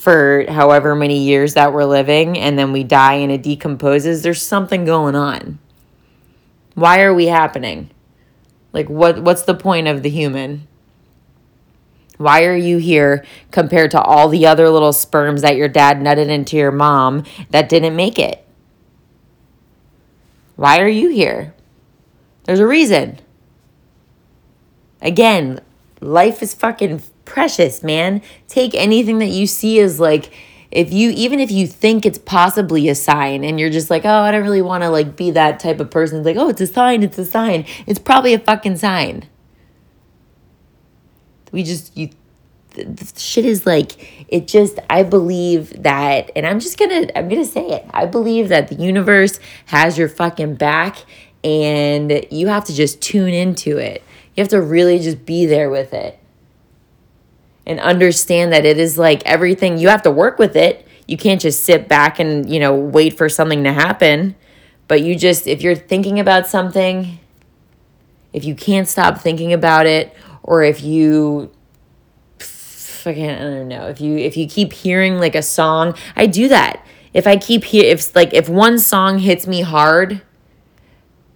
for 0.04 0.44
however 0.50 0.94
many 0.94 1.20
years 1.20 1.54
that 1.54 1.72
we're 1.72 1.86
living 1.86 2.38
and 2.38 2.58
then 2.58 2.72
we 2.72 2.84
die 2.84 3.14
and 3.14 3.32
it 3.32 3.42
decomposes, 3.42 4.22
there's 4.22 4.42
something 4.42 4.84
going 4.84 5.14
on. 5.14 5.58
Why 6.74 7.00
are 7.00 7.14
we 7.14 7.24
happening? 7.24 7.88
Like 8.74 8.90
what 8.90 9.22
what's 9.22 9.44
the 9.44 9.54
point 9.54 9.88
of 9.88 10.02
the 10.02 10.10
human? 10.10 10.68
Why 12.18 12.44
are 12.44 12.54
you 12.54 12.76
here 12.76 13.24
compared 13.50 13.92
to 13.92 14.02
all 14.02 14.28
the 14.28 14.44
other 14.44 14.68
little 14.68 14.92
sperms 14.92 15.40
that 15.40 15.56
your 15.56 15.68
dad 15.68 16.00
nutted 16.00 16.28
into 16.28 16.58
your 16.58 16.70
mom 16.70 17.24
that 17.48 17.70
didn't 17.70 17.96
make 17.96 18.18
it? 18.18 18.46
Why 20.56 20.80
are 20.80 20.86
you 20.88 21.08
here? 21.08 21.54
There's 22.44 22.60
a 22.60 22.66
reason. 22.66 23.20
Again, 25.00 25.62
life 26.02 26.42
is 26.42 26.52
fucking 26.52 27.02
precious, 27.24 27.82
man. 27.82 28.22
Take 28.48 28.74
anything 28.74 29.18
that 29.18 29.28
you 29.28 29.46
see 29.46 29.80
as 29.80 30.00
like 30.00 30.30
if 30.70 30.92
you 30.92 31.10
even 31.10 31.40
if 31.40 31.50
you 31.50 31.66
think 31.66 32.04
it's 32.04 32.18
possibly 32.18 32.88
a 32.88 32.94
sign 32.94 33.44
and 33.44 33.60
you're 33.60 33.70
just 33.70 33.90
like, 33.90 34.04
"Oh, 34.04 34.08
I 34.08 34.30
don't 34.32 34.42
really 34.42 34.62
want 34.62 34.82
to 34.82 34.90
like 34.90 35.16
be 35.16 35.30
that 35.30 35.60
type 35.60 35.80
of 35.80 35.90
person." 35.90 36.18
It's 36.18 36.26
like, 36.26 36.36
"Oh, 36.36 36.48
it's 36.48 36.60
a 36.60 36.66
sign, 36.66 37.02
it's 37.02 37.18
a 37.18 37.24
sign." 37.24 37.64
It's 37.86 37.98
probably 37.98 38.34
a 38.34 38.38
fucking 38.38 38.76
sign. 38.76 39.24
We 41.52 41.62
just 41.62 41.96
you 41.96 42.10
shit 43.16 43.44
is 43.44 43.66
like 43.66 44.26
it 44.28 44.48
just 44.48 44.78
i 44.90 45.02
believe 45.02 45.82
that 45.84 46.30
and 46.34 46.46
i'm 46.46 46.58
just 46.58 46.78
gonna 46.78 47.06
i'm 47.14 47.28
gonna 47.28 47.44
say 47.44 47.64
it 47.68 47.86
i 47.92 48.04
believe 48.04 48.48
that 48.48 48.68
the 48.68 48.74
universe 48.74 49.38
has 49.66 49.96
your 49.96 50.08
fucking 50.08 50.54
back 50.56 50.96
and 51.44 52.26
you 52.30 52.48
have 52.48 52.64
to 52.64 52.74
just 52.74 53.00
tune 53.00 53.32
into 53.32 53.78
it 53.78 54.02
you 54.34 54.40
have 54.40 54.48
to 54.48 54.60
really 54.60 54.98
just 54.98 55.24
be 55.24 55.46
there 55.46 55.70
with 55.70 55.92
it 55.94 56.18
and 57.66 57.80
understand 57.80 58.52
that 58.52 58.64
it 58.64 58.78
is 58.78 58.98
like 58.98 59.22
everything 59.24 59.78
you 59.78 59.88
have 59.88 60.02
to 60.02 60.10
work 60.10 60.38
with 60.38 60.56
it. 60.56 60.86
You 61.06 61.16
can't 61.16 61.40
just 61.40 61.64
sit 61.64 61.88
back 61.88 62.18
and 62.18 62.50
you 62.50 62.60
know 62.60 62.74
wait 62.74 63.16
for 63.16 63.28
something 63.28 63.64
to 63.64 63.72
happen. 63.72 64.36
But 64.88 65.02
you 65.02 65.16
just 65.16 65.46
if 65.46 65.62
you're 65.62 65.74
thinking 65.74 66.20
about 66.20 66.46
something 66.46 67.18
if 68.34 68.44
you 68.44 68.54
can't 68.54 68.88
stop 68.88 69.20
thinking 69.20 69.52
about 69.52 69.86
it 69.86 70.14
or 70.42 70.62
if 70.62 70.82
you 70.82 71.50
fucking 72.38 73.30
I 73.30 73.38
don't 73.38 73.68
know 73.68 73.86
if 73.86 74.00
you 74.00 74.18
if 74.18 74.36
you 74.36 74.46
keep 74.46 74.72
hearing 74.72 75.18
like 75.18 75.34
a 75.34 75.42
song 75.42 75.94
I 76.16 76.26
do 76.26 76.48
that. 76.48 76.84
If 77.14 77.26
I 77.28 77.36
keep 77.36 77.64
hear 77.64 77.84
if 77.84 78.14
like 78.14 78.34
if 78.34 78.48
one 78.48 78.78
song 78.78 79.20
hits 79.20 79.46
me 79.46 79.62
hard 79.62 80.20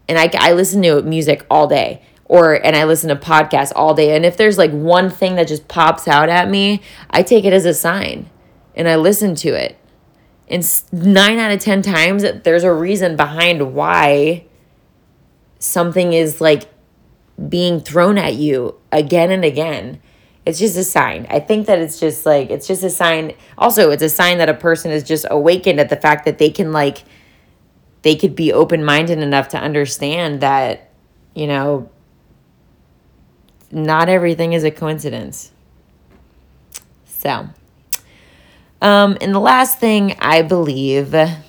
and 0.08 0.18
I 0.18 0.28
I 0.34 0.52
listen 0.52 0.82
to 0.82 1.02
music 1.02 1.46
all 1.48 1.68
day 1.68 2.02
or 2.28 2.54
and 2.54 2.76
I 2.76 2.84
listen 2.84 3.08
to 3.08 3.16
podcasts 3.16 3.72
all 3.74 3.94
day. 3.94 4.14
And 4.14 4.24
if 4.24 4.36
there's 4.36 4.58
like 4.58 4.70
one 4.70 5.10
thing 5.10 5.34
that 5.36 5.48
just 5.48 5.66
pops 5.66 6.06
out 6.06 6.28
at 6.28 6.48
me, 6.48 6.82
I 7.10 7.22
take 7.22 7.44
it 7.44 7.52
as 7.52 7.64
a 7.64 7.74
sign 7.74 8.30
and 8.74 8.88
I 8.88 8.96
listen 8.96 9.34
to 9.36 9.48
it. 9.48 9.76
And 10.50 10.66
nine 10.92 11.38
out 11.38 11.50
of 11.50 11.58
10 11.60 11.82
times, 11.82 12.24
there's 12.44 12.64
a 12.64 12.72
reason 12.72 13.16
behind 13.16 13.74
why 13.74 14.44
something 15.58 16.12
is 16.12 16.40
like 16.40 16.68
being 17.48 17.80
thrown 17.80 18.18
at 18.18 18.34
you 18.34 18.76
again 18.92 19.30
and 19.30 19.44
again. 19.44 20.00
It's 20.46 20.58
just 20.58 20.76
a 20.76 20.84
sign. 20.84 21.26
I 21.28 21.40
think 21.40 21.66
that 21.66 21.78
it's 21.78 22.00
just 22.00 22.24
like, 22.24 22.48
it's 22.50 22.66
just 22.66 22.82
a 22.82 22.88
sign. 22.88 23.34
Also, 23.58 23.90
it's 23.90 24.02
a 24.02 24.08
sign 24.08 24.38
that 24.38 24.48
a 24.48 24.54
person 24.54 24.90
is 24.90 25.02
just 25.02 25.26
awakened 25.30 25.78
at 25.78 25.90
the 25.90 25.96
fact 25.96 26.24
that 26.24 26.38
they 26.38 26.48
can, 26.50 26.72
like, 26.72 27.04
they 28.00 28.16
could 28.16 28.34
be 28.34 28.52
open 28.52 28.82
minded 28.82 29.18
enough 29.18 29.48
to 29.48 29.58
understand 29.58 30.40
that, 30.40 30.90
you 31.34 31.46
know, 31.46 31.90
not 33.70 34.08
everything 34.08 34.52
is 34.52 34.64
a 34.64 34.70
coincidence. 34.70 35.52
So, 37.06 37.48
um, 38.80 39.18
and 39.20 39.34
the 39.34 39.40
last 39.40 39.78
thing 39.78 40.16
I 40.20 40.42
believe, 40.42 41.12
well, 41.12 41.42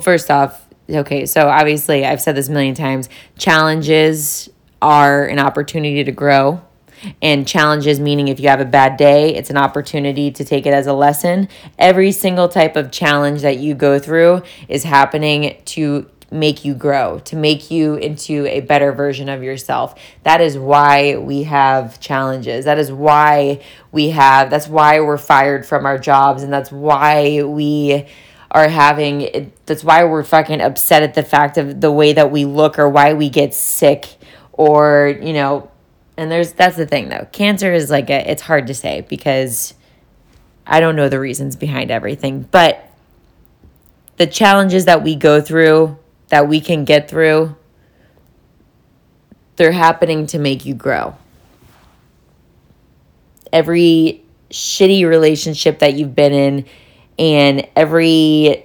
first 0.00 0.30
off, 0.30 0.66
okay, 0.90 1.26
so 1.26 1.48
obviously 1.48 2.04
I've 2.04 2.20
said 2.20 2.34
this 2.34 2.48
a 2.48 2.52
million 2.52 2.74
times 2.74 3.08
challenges 3.36 4.48
are 4.82 5.26
an 5.26 5.38
opportunity 5.38 6.04
to 6.04 6.12
grow. 6.12 6.62
And 7.22 7.46
challenges, 7.46 8.00
meaning 8.00 8.26
if 8.26 8.40
you 8.40 8.48
have 8.48 8.60
a 8.60 8.64
bad 8.64 8.96
day, 8.96 9.32
it's 9.36 9.50
an 9.50 9.56
opportunity 9.56 10.32
to 10.32 10.44
take 10.44 10.66
it 10.66 10.74
as 10.74 10.88
a 10.88 10.92
lesson. 10.92 11.48
Every 11.78 12.10
single 12.10 12.48
type 12.48 12.74
of 12.74 12.90
challenge 12.90 13.42
that 13.42 13.58
you 13.58 13.74
go 13.74 14.00
through 14.00 14.42
is 14.66 14.82
happening 14.82 15.62
to 15.66 16.10
make 16.30 16.64
you 16.64 16.74
grow, 16.74 17.18
to 17.20 17.36
make 17.36 17.70
you 17.70 17.94
into 17.94 18.46
a 18.46 18.60
better 18.60 18.92
version 18.92 19.28
of 19.28 19.42
yourself. 19.42 19.94
That 20.24 20.40
is 20.40 20.58
why 20.58 21.16
we 21.16 21.44
have 21.44 22.00
challenges. 22.00 22.66
That 22.66 22.78
is 22.78 22.92
why 22.92 23.62
we 23.92 24.10
have, 24.10 24.50
that's 24.50 24.68
why 24.68 25.00
we're 25.00 25.18
fired 25.18 25.64
from 25.64 25.86
our 25.86 25.98
jobs. 25.98 26.42
And 26.42 26.52
that's 26.52 26.70
why 26.70 27.42
we 27.42 28.06
are 28.50 28.68
having, 28.68 29.52
that's 29.66 29.82
why 29.82 30.04
we're 30.04 30.24
fucking 30.24 30.60
upset 30.60 31.02
at 31.02 31.14
the 31.14 31.22
fact 31.22 31.56
of 31.56 31.80
the 31.80 31.92
way 31.92 32.12
that 32.12 32.30
we 32.30 32.44
look 32.44 32.78
or 32.78 32.88
why 32.88 33.14
we 33.14 33.30
get 33.30 33.54
sick 33.54 34.06
or, 34.52 35.18
you 35.22 35.32
know, 35.32 35.70
and 36.16 36.30
there's, 36.30 36.52
that's 36.52 36.76
the 36.76 36.86
thing 36.86 37.08
though. 37.08 37.26
Cancer 37.32 37.72
is 37.72 37.90
like 37.90 38.10
a, 38.10 38.30
it's 38.30 38.42
hard 38.42 38.66
to 38.66 38.74
say 38.74 39.02
because 39.02 39.74
I 40.66 40.80
don't 40.80 40.96
know 40.96 41.08
the 41.08 41.20
reasons 41.20 41.56
behind 41.56 41.90
everything, 41.90 42.42
but 42.50 42.84
the 44.16 44.26
challenges 44.26 44.86
that 44.86 45.02
we 45.02 45.14
go 45.14 45.40
through 45.40 45.96
that 46.28 46.48
we 46.48 46.60
can 46.60 46.84
get 46.84 47.08
through, 47.08 47.56
they're 49.56 49.72
happening 49.72 50.26
to 50.28 50.38
make 50.38 50.64
you 50.64 50.74
grow. 50.74 51.16
Every 53.52 54.24
shitty 54.50 55.06
relationship 55.06 55.80
that 55.80 55.94
you've 55.94 56.14
been 56.14 56.32
in 56.32 56.64
and 57.18 57.68
every 57.76 58.64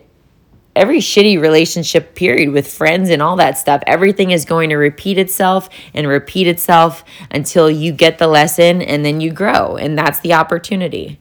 every 0.76 1.00
shitty 1.00 1.40
relationship 1.40 2.16
period 2.16 2.50
with 2.50 2.72
friends 2.72 3.10
and 3.10 3.22
all 3.22 3.36
that 3.36 3.58
stuff 3.58 3.84
everything 3.86 4.32
is 4.32 4.46
going 4.46 4.70
to 4.70 4.76
repeat 4.76 5.18
itself 5.18 5.70
and 5.94 6.08
repeat 6.08 6.48
itself 6.48 7.04
until 7.32 7.70
you 7.70 7.92
get 7.92 8.18
the 8.18 8.28
lesson 8.28 8.82
and 8.82 9.04
then 9.06 9.20
you 9.20 9.32
grow 9.32 9.76
and 9.76 9.98
that's 9.98 10.20
the 10.22 10.34
opportunity 10.34 11.20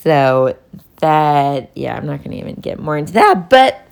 so 0.00 0.56
that 1.02 1.70
yeah 1.74 1.94
i'm 1.94 2.06
not 2.06 2.18
going 2.18 2.30
to 2.30 2.38
even 2.38 2.54
get 2.54 2.78
more 2.78 2.96
into 2.96 3.12
that 3.12 3.50
but 3.50 3.86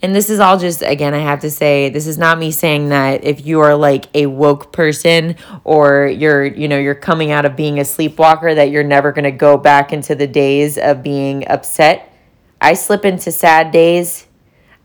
and 0.00 0.14
this 0.14 0.30
is 0.30 0.40
all 0.40 0.58
just 0.58 0.82
again 0.82 1.14
i 1.14 1.18
have 1.18 1.40
to 1.40 1.50
say 1.50 1.88
this 1.88 2.06
is 2.06 2.18
not 2.18 2.38
me 2.38 2.50
saying 2.50 2.88
that 2.90 3.24
if 3.24 3.44
you 3.46 3.60
are 3.60 3.74
like 3.74 4.06
a 4.14 4.26
woke 4.26 4.72
person 4.72 5.36
or 5.64 6.06
you're 6.06 6.44
you 6.44 6.68
know 6.68 6.78
you're 6.78 6.94
coming 6.94 7.30
out 7.30 7.44
of 7.44 7.56
being 7.56 7.78
a 7.78 7.84
sleepwalker 7.84 8.54
that 8.54 8.70
you're 8.70 8.84
never 8.84 9.12
going 9.12 9.24
to 9.24 9.30
go 9.30 9.56
back 9.56 9.92
into 9.92 10.14
the 10.14 10.26
days 10.26 10.78
of 10.78 11.02
being 11.02 11.46
upset. 11.48 12.12
I 12.60 12.74
slip 12.74 13.04
into 13.04 13.30
sad 13.30 13.70
days. 13.70 14.26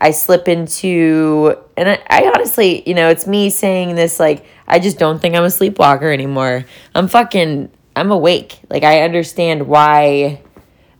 I 0.00 0.10
slip 0.10 0.48
into 0.48 1.56
and 1.76 1.88
I, 1.88 2.02
I 2.08 2.32
honestly 2.34 2.86
you 2.88 2.94
know 2.94 3.08
it's 3.08 3.26
me 3.26 3.50
saying 3.50 3.94
this 3.94 4.18
like 4.18 4.44
i 4.66 4.78
just 4.78 4.98
don't 4.98 5.20
think 5.20 5.34
i'm 5.34 5.44
a 5.44 5.50
sleepwalker 5.50 6.10
anymore. 6.10 6.64
I'm 6.94 7.08
fucking 7.08 7.70
i'm 7.94 8.10
awake. 8.10 8.60
Like 8.68 8.82
i 8.82 9.02
understand 9.02 9.68
why 9.68 10.42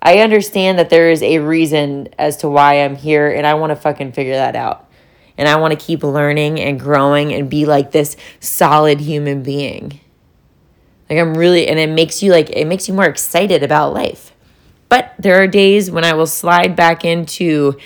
I 0.05 0.19
understand 0.19 0.79
that 0.79 0.91
there 0.91 1.11
is 1.11 1.23
a 1.23 1.39
reason 1.39 2.09
as 2.19 2.37
to 2.39 2.49
why 2.49 2.85
I'm 2.85 2.95
here, 2.95 3.31
and 3.31 3.47
I 3.47 3.55
want 3.55 3.71
to 3.71 3.77
fucking 3.77 4.13
figure 4.13 4.35
that 4.35 4.55
out. 4.55 4.89
And 5.39 5.49
I 5.49 5.57
want 5.57 5.79
to 5.79 5.85
keep 5.85 6.05
learning 6.05 6.61
and 6.61 6.79
growing 6.79 7.33
and 7.33 7.49
be 7.49 7.65
like 7.65 7.91
this 7.91 8.17
solid 8.39 9.01
human 9.01 9.43
being. 9.43 9.99
Like, 11.09 11.19
I'm 11.19 11.35
really, 11.37 11.67
and 11.67 11.79
it 11.79 11.89
makes 11.89 12.23
you 12.23 12.31
like, 12.31 12.51
it 12.51 12.67
makes 12.67 12.87
you 12.87 12.95
more 12.95 13.07
excited 13.07 13.63
about 13.63 13.95
life. 13.95 14.33
But 14.89 15.15
there 15.19 15.43
are 15.43 15.47
days 15.47 15.91
when 15.91 16.05
I 16.05 16.13
will 16.13 16.27
slide 16.27 16.77
back 16.77 17.05
into 17.05 17.79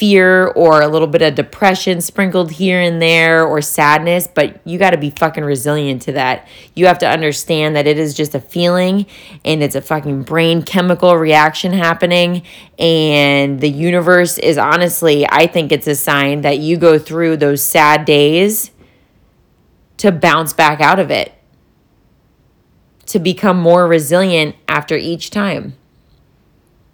fear 0.00 0.46
or 0.46 0.80
a 0.80 0.88
little 0.88 1.06
bit 1.06 1.20
of 1.20 1.34
depression 1.34 2.00
sprinkled 2.00 2.52
here 2.52 2.80
and 2.80 3.02
there 3.02 3.44
or 3.44 3.60
sadness, 3.60 4.26
but 4.26 4.58
you 4.66 4.78
got 4.78 4.92
to 4.92 4.96
be 4.96 5.10
fucking 5.10 5.44
resilient 5.44 6.00
to 6.00 6.12
that. 6.12 6.48
You 6.74 6.86
have 6.86 6.98
to 7.00 7.06
understand 7.06 7.76
that 7.76 7.86
it 7.86 7.98
is 7.98 8.14
just 8.14 8.34
a 8.34 8.40
feeling 8.40 9.04
and 9.44 9.62
it's 9.62 9.74
a 9.74 9.82
fucking 9.82 10.22
brain 10.22 10.62
chemical 10.62 11.18
reaction 11.18 11.74
happening. 11.74 12.44
And 12.78 13.60
the 13.60 13.68
universe 13.68 14.38
is 14.38 14.56
honestly, 14.56 15.26
I 15.28 15.46
think 15.46 15.70
it's 15.70 15.86
a 15.86 15.94
sign 15.94 16.40
that 16.40 16.60
you 16.60 16.78
go 16.78 16.98
through 16.98 17.36
those 17.36 17.62
sad 17.62 18.06
days 18.06 18.70
to 19.98 20.10
bounce 20.10 20.54
back 20.54 20.80
out 20.80 20.98
of 20.98 21.10
it, 21.10 21.34
to 23.04 23.18
become 23.18 23.60
more 23.60 23.86
resilient 23.86 24.56
after 24.66 24.96
each 24.96 25.28
time. 25.28 25.76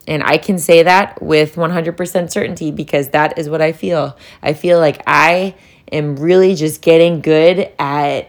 And 0.07 0.22
I 0.22 0.38
can 0.38 0.59
say 0.59 0.82
that 0.84 1.20
with 1.20 1.57
100% 1.57 2.30
certainty 2.30 2.70
because 2.70 3.09
that 3.09 3.38
is 3.38 3.48
what 3.48 3.61
I 3.61 3.72
feel. 3.72 4.16
I 4.42 4.52
feel 4.52 4.78
like 4.78 5.02
I 5.07 5.57
am 5.90 6.16
really 6.16 6.54
just 6.54 6.80
getting 6.80 7.20
good 7.20 7.72
at 7.78 8.28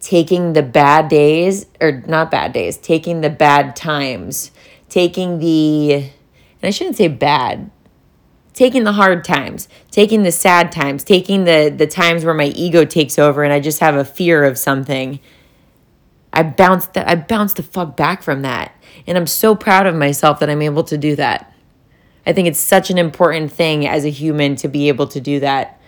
taking 0.00 0.54
the 0.54 0.62
bad 0.62 1.08
days, 1.08 1.66
or 1.80 2.02
not 2.06 2.30
bad 2.30 2.52
days, 2.52 2.78
taking 2.78 3.20
the 3.20 3.30
bad 3.30 3.76
times, 3.76 4.50
taking 4.88 5.38
the, 5.38 5.94
and 5.94 6.10
I 6.62 6.70
shouldn't 6.70 6.96
say 6.96 7.06
bad, 7.06 7.70
taking 8.54 8.82
the 8.84 8.92
hard 8.92 9.24
times, 9.24 9.68
taking 9.90 10.24
the 10.24 10.32
sad 10.32 10.72
times, 10.72 11.04
taking 11.04 11.44
the 11.44 11.72
the 11.74 11.86
times 11.86 12.24
where 12.24 12.34
my 12.34 12.46
ego 12.46 12.84
takes 12.84 13.18
over 13.18 13.44
and 13.44 13.52
I 13.52 13.60
just 13.60 13.80
have 13.80 13.94
a 13.94 14.04
fear 14.04 14.42
of 14.44 14.58
something. 14.58 15.20
I 16.32 16.42
bounce 16.44 16.86
the, 16.86 17.08
I 17.08 17.14
bounce 17.16 17.52
the 17.54 17.62
fuck 17.62 17.96
back 17.96 18.22
from 18.22 18.42
that 18.42 18.74
and 19.10 19.18
I'm 19.18 19.26
so 19.26 19.56
proud 19.56 19.88
of 19.88 19.96
myself 19.96 20.38
that 20.38 20.48
I'm 20.48 20.62
able 20.62 20.84
to 20.84 20.96
do 20.96 21.16
that. 21.16 21.52
I 22.24 22.32
think 22.32 22.46
it's 22.46 22.60
such 22.60 22.90
an 22.90 22.96
important 22.96 23.50
thing 23.50 23.84
as 23.84 24.04
a 24.04 24.08
human 24.08 24.54
to 24.56 24.68
be 24.68 24.86
able 24.86 25.08
to 25.08 25.20
do 25.20 25.40
that. 25.40 25.80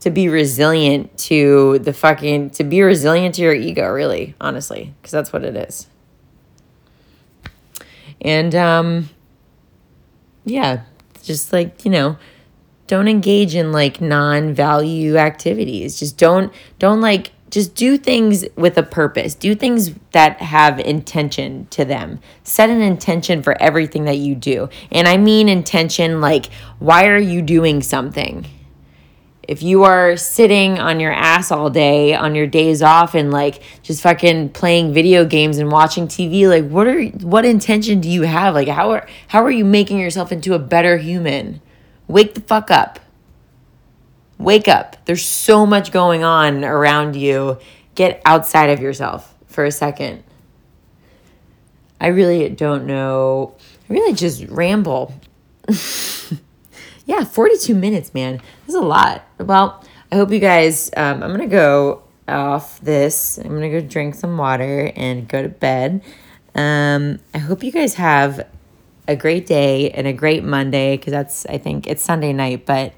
To 0.00 0.10
be 0.10 0.30
resilient 0.30 1.16
to 1.18 1.78
the 1.80 1.92
fucking, 1.92 2.50
to 2.50 2.64
be 2.64 2.80
resilient 2.80 3.34
to 3.34 3.42
your 3.42 3.52
ego, 3.52 3.86
really, 3.92 4.34
honestly, 4.40 4.94
because 4.96 5.12
that's 5.12 5.30
what 5.30 5.44
it 5.44 5.54
is. 5.54 5.88
And, 8.22 8.54
um, 8.54 9.10
yeah, 10.46 10.84
just 11.22 11.52
like, 11.52 11.84
you 11.84 11.90
know, 11.90 12.16
don't 12.86 13.08
engage 13.08 13.54
in 13.54 13.72
like 13.72 14.00
non 14.00 14.54
value 14.54 15.18
activities. 15.18 15.98
Just 15.98 16.16
don't, 16.16 16.50
don't 16.78 17.02
like, 17.02 17.32
just 17.52 17.74
do 17.74 17.98
things 17.98 18.46
with 18.56 18.78
a 18.78 18.82
purpose. 18.82 19.34
Do 19.34 19.54
things 19.54 19.92
that 20.12 20.40
have 20.40 20.80
intention 20.80 21.66
to 21.66 21.84
them. 21.84 22.18
Set 22.42 22.70
an 22.70 22.80
intention 22.80 23.42
for 23.42 23.60
everything 23.60 24.06
that 24.06 24.16
you 24.16 24.34
do. 24.34 24.70
And 24.90 25.06
I 25.06 25.18
mean 25.18 25.50
intention 25.50 26.22
like, 26.22 26.46
why 26.78 27.06
are 27.08 27.18
you 27.18 27.42
doing 27.42 27.82
something? 27.82 28.46
If 29.46 29.62
you 29.62 29.82
are 29.82 30.16
sitting 30.16 30.78
on 30.78 30.98
your 30.98 31.12
ass 31.12 31.50
all 31.50 31.68
day 31.68 32.14
on 32.14 32.34
your 32.34 32.46
days 32.46 32.80
off 32.80 33.14
and 33.14 33.30
like 33.30 33.62
just 33.82 34.02
fucking 34.02 34.50
playing 34.50 34.94
video 34.94 35.26
games 35.26 35.58
and 35.58 35.70
watching 35.70 36.08
TV, 36.08 36.48
like 36.48 36.70
what 36.70 36.86
are 36.86 37.04
what 37.04 37.44
intention 37.44 38.00
do 38.00 38.08
you 38.08 38.22
have? 38.22 38.54
Like 38.54 38.68
how 38.68 38.92
are 38.92 39.06
how 39.28 39.44
are 39.44 39.50
you 39.50 39.66
making 39.66 39.98
yourself 39.98 40.32
into 40.32 40.54
a 40.54 40.58
better 40.58 40.96
human? 40.96 41.60
Wake 42.08 42.34
the 42.34 42.40
fuck 42.40 42.70
up. 42.70 42.98
Wake 44.42 44.68
up. 44.68 44.96
There's 45.04 45.24
so 45.24 45.64
much 45.64 45.92
going 45.92 46.24
on 46.24 46.64
around 46.64 47.16
you. 47.16 47.58
Get 47.94 48.20
outside 48.24 48.70
of 48.70 48.80
yourself 48.80 49.34
for 49.46 49.64
a 49.64 49.70
second. 49.70 50.24
I 52.00 52.08
really 52.08 52.48
don't 52.48 52.86
know. 52.86 53.54
I 53.88 53.92
really 53.92 54.14
just 54.14 54.44
ramble. 54.48 55.14
yeah, 57.06 57.24
42 57.24 57.74
minutes, 57.74 58.12
man. 58.12 58.40
That's 58.66 58.74
a 58.74 58.80
lot. 58.80 59.24
Well, 59.38 59.84
I 60.10 60.16
hope 60.16 60.32
you 60.32 60.40
guys, 60.40 60.90
um, 60.96 61.22
I'm 61.22 61.30
going 61.30 61.48
to 61.48 61.54
go 61.54 62.02
off 62.26 62.80
this. 62.80 63.38
I'm 63.38 63.50
going 63.50 63.70
to 63.70 63.80
go 63.80 63.86
drink 63.86 64.16
some 64.16 64.36
water 64.36 64.92
and 64.96 65.28
go 65.28 65.42
to 65.42 65.48
bed. 65.48 66.02
Um, 66.54 67.20
I 67.32 67.38
hope 67.38 67.62
you 67.62 67.70
guys 67.70 67.94
have 67.94 68.48
a 69.06 69.16
great 69.16 69.46
day 69.46 69.90
and 69.90 70.06
a 70.06 70.12
great 70.12 70.42
Monday 70.42 70.96
because 70.96 71.12
that's, 71.12 71.46
I 71.46 71.58
think 71.58 71.86
it's 71.86 72.02
Sunday 72.02 72.32
night, 72.32 72.66
but 72.66 72.92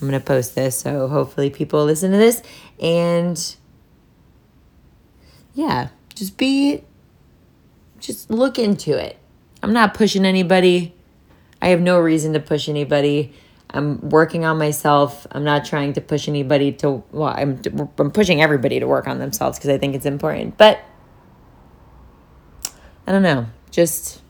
I'm 0.00 0.08
going 0.08 0.18
to 0.18 0.26
post 0.26 0.54
this, 0.54 0.78
so 0.78 1.08
hopefully 1.08 1.50
people 1.50 1.84
listen 1.84 2.10
to 2.12 2.16
this. 2.16 2.42
And 2.80 3.56
yeah, 5.54 5.88
just 6.14 6.38
be, 6.38 6.84
just 7.98 8.30
look 8.30 8.58
into 8.58 8.96
it. 8.96 9.18
I'm 9.62 9.74
not 9.74 9.92
pushing 9.92 10.24
anybody. 10.24 10.94
I 11.60 11.68
have 11.68 11.82
no 11.82 11.98
reason 12.00 12.32
to 12.32 12.40
push 12.40 12.68
anybody. 12.68 13.34
I'm 13.68 14.08
working 14.08 14.46
on 14.46 14.56
myself. 14.56 15.26
I'm 15.32 15.44
not 15.44 15.66
trying 15.66 15.92
to 15.92 16.00
push 16.00 16.28
anybody 16.28 16.72
to, 16.72 17.04
well, 17.12 17.34
I'm, 17.36 17.60
I'm 17.98 18.10
pushing 18.10 18.40
everybody 18.40 18.80
to 18.80 18.86
work 18.86 19.06
on 19.06 19.18
themselves 19.18 19.58
because 19.58 19.70
I 19.70 19.76
think 19.76 19.94
it's 19.94 20.06
important. 20.06 20.56
But 20.56 20.80
I 23.06 23.12
don't 23.12 23.22
know. 23.22 23.46
Just 23.70 24.22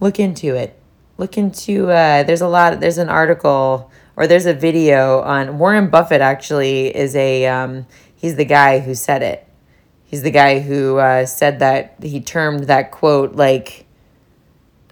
look 0.00 0.18
into 0.18 0.56
it 0.56 0.81
look 1.18 1.38
into 1.38 1.90
uh, 1.90 2.22
there's 2.22 2.40
a 2.40 2.48
lot 2.48 2.80
there's 2.80 2.98
an 2.98 3.08
article 3.08 3.90
or 4.16 4.26
there's 4.26 4.46
a 4.46 4.54
video 4.54 5.20
on 5.20 5.58
Warren 5.58 5.88
Buffett 5.88 6.20
actually 6.20 6.94
is 6.94 7.16
a 7.16 7.46
um, 7.46 7.86
he's 8.14 8.36
the 8.36 8.44
guy 8.44 8.80
who 8.80 8.94
said 8.94 9.22
it. 9.22 9.46
He's 10.04 10.22
the 10.22 10.30
guy 10.30 10.60
who 10.60 10.98
uh, 10.98 11.24
said 11.24 11.60
that 11.60 11.96
he 12.02 12.20
termed 12.20 12.64
that 12.64 12.90
quote 12.90 13.34
like 13.34 13.86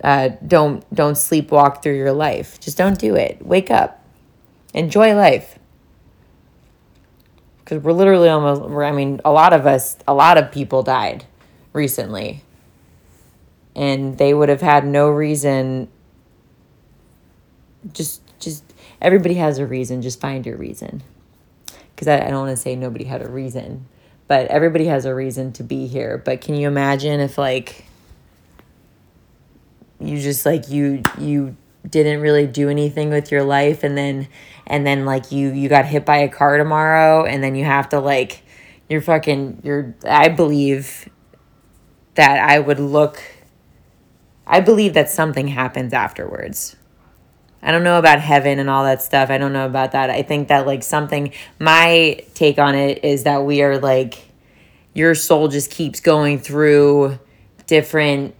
uh, 0.02 0.30
don't 0.46 0.82
don't 0.94 1.14
sleepwalk 1.14 1.82
through 1.82 1.96
your 1.96 2.12
life. 2.12 2.58
Just 2.60 2.78
don't 2.78 2.98
do 2.98 3.14
it. 3.16 3.44
Wake 3.44 3.70
up. 3.70 4.02
Enjoy 4.72 5.14
life. 5.14 5.58
Because 7.58 7.82
we're 7.82 7.92
literally 7.92 8.28
almost 8.28 8.62
i 8.62 8.90
mean 8.90 9.20
a 9.24 9.30
lot 9.30 9.52
of 9.52 9.64
us 9.66 9.96
a 10.08 10.14
lot 10.14 10.38
of 10.38 10.50
people 10.50 10.82
died 10.82 11.24
recently. 11.72 12.42
And 13.76 14.18
they 14.18 14.34
would 14.34 14.48
have 14.48 14.62
had 14.62 14.84
no 14.84 15.10
reason 15.10 15.88
just 17.92 18.22
just 18.38 18.64
everybody 19.00 19.34
has 19.34 19.58
a 19.58 19.66
reason 19.66 20.02
just 20.02 20.20
find 20.20 20.46
your 20.46 20.56
reason. 20.56 21.02
Because 21.94 22.08
I, 22.08 22.26
I 22.26 22.30
don't 22.30 22.46
want 22.46 22.50
to 22.50 22.56
say 22.56 22.76
nobody 22.76 23.04
had 23.04 23.22
a 23.22 23.28
reason 23.28 23.86
but 24.30 24.46
everybody 24.46 24.84
has 24.84 25.06
a 25.06 25.12
reason 25.12 25.50
to 25.50 25.64
be 25.64 25.88
here. 25.88 26.16
But 26.16 26.40
can 26.40 26.54
you 26.54 26.68
imagine 26.68 27.18
if 27.18 27.36
like 27.36 27.84
you 29.98 30.20
just 30.20 30.46
like 30.46 30.68
you 30.68 31.02
you 31.18 31.56
didn't 31.88 32.20
really 32.20 32.46
do 32.46 32.68
anything 32.68 33.10
with 33.10 33.32
your 33.32 33.42
life 33.42 33.82
and 33.82 33.98
then 33.98 34.28
and 34.68 34.86
then 34.86 35.04
like 35.04 35.32
you 35.32 35.50
you 35.50 35.68
got 35.68 35.84
hit 35.84 36.06
by 36.06 36.18
a 36.18 36.28
car 36.28 36.58
tomorrow 36.58 37.24
and 37.24 37.42
then 37.42 37.56
you 37.56 37.64
have 37.64 37.88
to 37.88 37.98
like 37.98 38.44
you're 38.88 39.00
fucking 39.00 39.62
you're 39.64 39.96
i 40.04 40.28
believe 40.28 41.08
that 42.14 42.38
i 42.38 42.58
would 42.58 42.78
look 42.78 43.20
i 44.46 44.60
believe 44.60 44.94
that 44.94 45.10
something 45.10 45.48
happens 45.48 45.92
afterwards 45.92 46.76
I 47.62 47.72
don't 47.72 47.84
know 47.84 47.98
about 47.98 48.20
heaven 48.20 48.58
and 48.58 48.70
all 48.70 48.84
that 48.84 49.02
stuff. 49.02 49.30
I 49.30 49.38
don't 49.38 49.52
know 49.52 49.66
about 49.66 49.92
that. 49.92 50.10
I 50.10 50.22
think 50.22 50.48
that 50.48 50.66
like 50.66 50.82
something 50.82 51.32
my 51.58 52.24
take 52.34 52.58
on 52.58 52.74
it 52.74 53.04
is 53.04 53.24
that 53.24 53.44
we 53.44 53.62
are 53.62 53.78
like 53.78 54.30
your 54.94 55.14
soul 55.14 55.48
just 55.48 55.70
keeps 55.70 56.00
going 56.00 56.38
through 56.38 57.18
different 57.66 58.34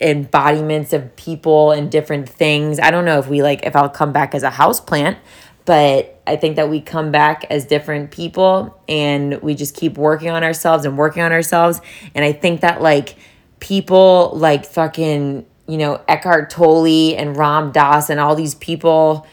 embodiments 0.00 0.92
of 0.92 1.14
people 1.16 1.72
and 1.72 1.90
different 1.90 2.28
things. 2.28 2.78
I 2.78 2.90
don't 2.90 3.04
know 3.04 3.18
if 3.18 3.28
we 3.28 3.42
like 3.42 3.64
if 3.64 3.76
I'll 3.76 3.88
come 3.88 4.12
back 4.12 4.34
as 4.34 4.42
a 4.42 4.50
house 4.50 4.80
plant, 4.80 5.18
but 5.64 6.20
I 6.26 6.36
think 6.36 6.56
that 6.56 6.68
we 6.68 6.80
come 6.80 7.10
back 7.10 7.44
as 7.50 7.66
different 7.66 8.10
people 8.10 8.80
and 8.88 9.40
we 9.42 9.54
just 9.54 9.74
keep 9.74 9.98
working 9.98 10.30
on 10.30 10.44
ourselves 10.44 10.84
and 10.84 10.96
working 10.96 11.22
on 11.22 11.32
ourselves. 11.32 11.80
And 12.14 12.24
I 12.24 12.32
think 12.32 12.62
that 12.62 12.80
like 12.80 13.16
people 13.60 14.32
like 14.34 14.64
fucking, 14.64 15.46
you 15.68 15.76
know, 15.76 16.00
Eckhart 16.08 16.50
Tolle 16.50 17.14
and 17.14 17.36
Ram 17.36 17.70
Dass 17.70 18.08
and 18.10 18.18
all 18.18 18.34
these 18.34 18.54
people. 18.54 19.26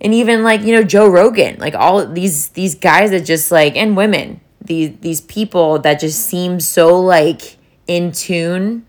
And 0.00 0.12
even 0.12 0.42
like, 0.42 0.62
you 0.62 0.74
know, 0.74 0.82
Joe 0.82 1.08
Rogan, 1.08 1.58
like 1.58 1.74
all 1.74 2.04
these 2.04 2.48
these 2.50 2.74
guys 2.74 3.10
that 3.12 3.20
just 3.24 3.50
like 3.50 3.76
and 3.76 3.96
women, 3.96 4.40
these 4.60 4.98
these 5.00 5.20
people 5.20 5.78
that 5.78 6.00
just 6.00 6.26
seem 6.26 6.60
so 6.60 7.00
like 7.00 7.56
in 7.86 8.12
tune. 8.12 8.84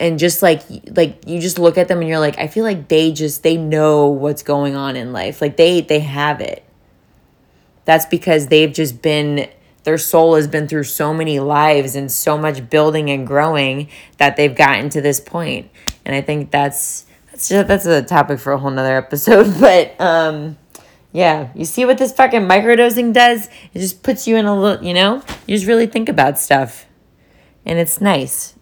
And 0.00 0.18
just 0.18 0.42
like 0.42 0.62
like 0.96 1.22
you 1.26 1.40
just 1.40 1.58
look 1.58 1.76
at 1.76 1.88
them 1.88 2.00
and 2.00 2.08
you're 2.08 2.18
like 2.18 2.38
i 2.38 2.46
feel 2.46 2.64
like 2.64 2.88
they 2.88 3.12
just 3.12 3.42
they 3.42 3.58
know 3.58 4.08
what's 4.08 4.42
going 4.42 4.74
on 4.74 4.96
in 4.96 5.12
life. 5.12 5.42
Like 5.42 5.58
they 5.58 5.82
they 5.82 6.00
have 6.00 6.40
it. 6.40 6.64
That's 7.84 8.06
because 8.06 8.46
they've 8.46 8.72
just 8.72 9.02
been 9.02 9.50
their 9.84 9.98
soul 9.98 10.34
has 10.34 10.46
been 10.46 10.68
through 10.68 10.84
so 10.84 11.14
many 11.14 11.40
lives 11.40 11.94
and 11.96 12.10
so 12.10 12.36
much 12.36 12.68
building 12.68 13.10
and 13.10 13.26
growing 13.26 13.88
that 14.18 14.36
they've 14.36 14.54
gotten 14.54 14.90
to 14.90 15.00
this 15.00 15.20
point. 15.20 15.70
And 16.04 16.14
i 16.14 16.20
think 16.20 16.50
that's 16.50 17.06
that's 17.30 17.48
just, 17.48 17.68
that's 17.68 17.86
a 17.86 18.02
topic 18.02 18.38
for 18.38 18.52
a 18.52 18.58
whole 18.58 18.70
nother 18.70 18.96
episode 18.96 19.54
but 19.60 19.98
um 20.00 20.58
yeah 21.12 21.50
you 21.54 21.64
see 21.64 21.84
what 21.84 21.98
this 21.98 22.12
fucking 22.12 22.42
microdosing 22.42 23.12
does? 23.12 23.48
It 23.72 23.80
just 23.80 24.02
puts 24.02 24.26
you 24.26 24.36
in 24.36 24.46
a 24.46 24.58
little 24.58 24.84
you 24.84 24.94
know? 24.94 25.22
You 25.46 25.56
just 25.56 25.66
really 25.66 25.86
think 25.86 26.08
about 26.08 26.38
stuff. 26.38 26.86
And 27.64 27.78
it's 27.78 28.00
nice. 28.00 28.54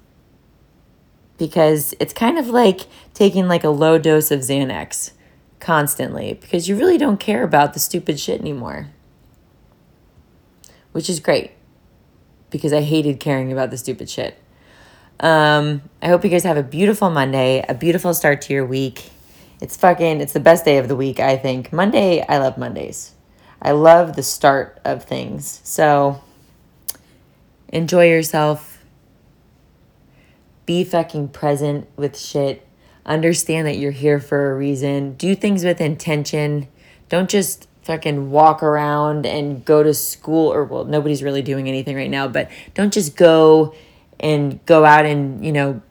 Because 1.38 1.94
it's 2.00 2.12
kind 2.12 2.36
of 2.36 2.48
like 2.48 2.80
taking 3.14 3.46
like 3.46 3.62
a 3.62 3.68
low 3.68 3.96
dose 3.96 4.32
of 4.32 4.40
Xanax 4.40 5.12
constantly 5.60 6.34
because 6.34 6.68
you 6.68 6.76
really 6.76 6.98
don't 6.98 7.20
care 7.20 7.42
about 7.42 7.74
the 7.74 7.80
stupid 7.80 8.18
shit 8.18 8.40
anymore. 8.40 8.88
Which 10.92 11.08
is 11.08 11.20
great 11.20 11.52
because 12.50 12.72
I 12.72 12.80
hated 12.80 13.20
caring 13.20 13.52
about 13.52 13.70
the 13.70 13.76
stupid 13.76 14.08
shit. 14.08 14.38
Um, 15.20 15.82
I 16.00 16.08
hope 16.08 16.24
you 16.24 16.30
guys 16.30 16.44
have 16.44 16.56
a 16.56 16.62
beautiful 16.62 17.10
Monday, 17.10 17.64
a 17.68 17.74
beautiful 17.74 18.14
start 18.14 18.40
to 18.42 18.54
your 18.54 18.64
week. 18.64 19.10
It's 19.60 19.76
fucking, 19.76 20.20
it's 20.20 20.32
the 20.32 20.40
best 20.40 20.64
day 20.64 20.78
of 20.78 20.88
the 20.88 20.96
week, 20.96 21.20
I 21.20 21.36
think. 21.36 21.72
Monday, 21.72 22.24
I 22.26 22.38
love 22.38 22.56
Mondays. 22.56 23.12
I 23.60 23.72
love 23.72 24.14
the 24.14 24.22
start 24.22 24.80
of 24.84 25.04
things. 25.04 25.60
So 25.64 26.22
enjoy 27.68 28.08
yourself 28.08 28.78
be 30.68 30.84
fucking 30.84 31.28
present 31.28 31.88
with 31.96 32.16
shit. 32.18 32.68
Understand 33.06 33.66
that 33.66 33.78
you're 33.78 33.90
here 33.90 34.20
for 34.20 34.52
a 34.52 34.54
reason. 34.54 35.14
Do 35.14 35.34
things 35.34 35.64
with 35.64 35.80
intention. 35.80 36.68
Don't 37.08 37.30
just 37.30 37.66
fucking 37.88 38.30
walk 38.30 38.62
around 38.62 39.26
and 39.26 39.64
go 39.64 39.82
to 39.82 39.92
school 39.92 40.52
or 40.52 40.64
well 40.64 40.84
nobody's 40.84 41.22
really 41.22 41.42
doing 41.42 41.68
anything 41.68 41.96
right 41.96 42.10
now, 42.10 42.28
but 42.28 42.48
don't 42.74 42.92
just 42.92 43.16
go 43.16 43.74
and 44.20 44.64
go 44.66 44.84
out 44.84 45.06
and, 45.06 45.44
you 45.44 45.50
know, 45.50 45.82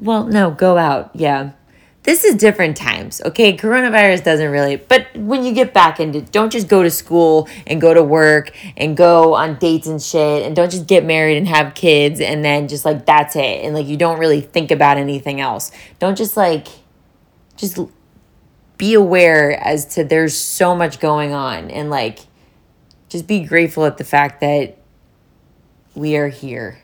well, 0.00 0.24
no, 0.24 0.50
go 0.50 0.76
out. 0.76 1.10
Yeah 1.14 1.52
this 2.06 2.24
is 2.24 2.36
different 2.36 2.76
times, 2.76 3.20
okay? 3.24 3.56
Coronavirus 3.56 4.22
doesn't 4.22 4.50
really, 4.52 4.76
but 4.76 5.08
when 5.16 5.44
you 5.44 5.52
get 5.52 5.74
back 5.74 5.98
into, 5.98 6.20
don't 6.20 6.52
just 6.52 6.68
go 6.68 6.84
to 6.84 6.90
school 6.90 7.48
and 7.66 7.80
go 7.80 7.92
to 7.92 8.02
work 8.02 8.56
and 8.76 8.96
go 8.96 9.34
on 9.34 9.58
dates 9.58 9.88
and 9.88 10.00
shit, 10.00 10.46
and 10.46 10.54
don't 10.54 10.70
just 10.70 10.86
get 10.86 11.04
married 11.04 11.36
and 11.36 11.48
have 11.48 11.74
kids 11.74 12.20
and 12.20 12.44
then 12.44 12.68
just 12.68 12.84
like 12.84 13.04
that's 13.06 13.34
it, 13.34 13.64
and 13.64 13.74
like 13.74 13.86
you 13.86 13.96
don't 13.96 14.20
really 14.20 14.40
think 14.40 14.70
about 14.70 14.98
anything 14.98 15.40
else. 15.40 15.72
Don't 15.98 16.16
just 16.16 16.36
like, 16.36 16.68
just 17.56 17.76
be 18.78 18.94
aware 18.94 19.52
as 19.52 19.86
to 19.94 20.04
there's 20.04 20.36
so 20.36 20.74
much 20.74 21.00
going 21.00 21.32
on 21.32 21.70
and 21.70 21.90
like, 21.90 22.20
just 23.08 23.26
be 23.26 23.44
grateful 23.44 23.84
at 23.84 23.98
the 23.98 24.04
fact 24.04 24.40
that 24.40 24.76
we 25.94 26.16
are 26.16 26.28
here 26.28 26.78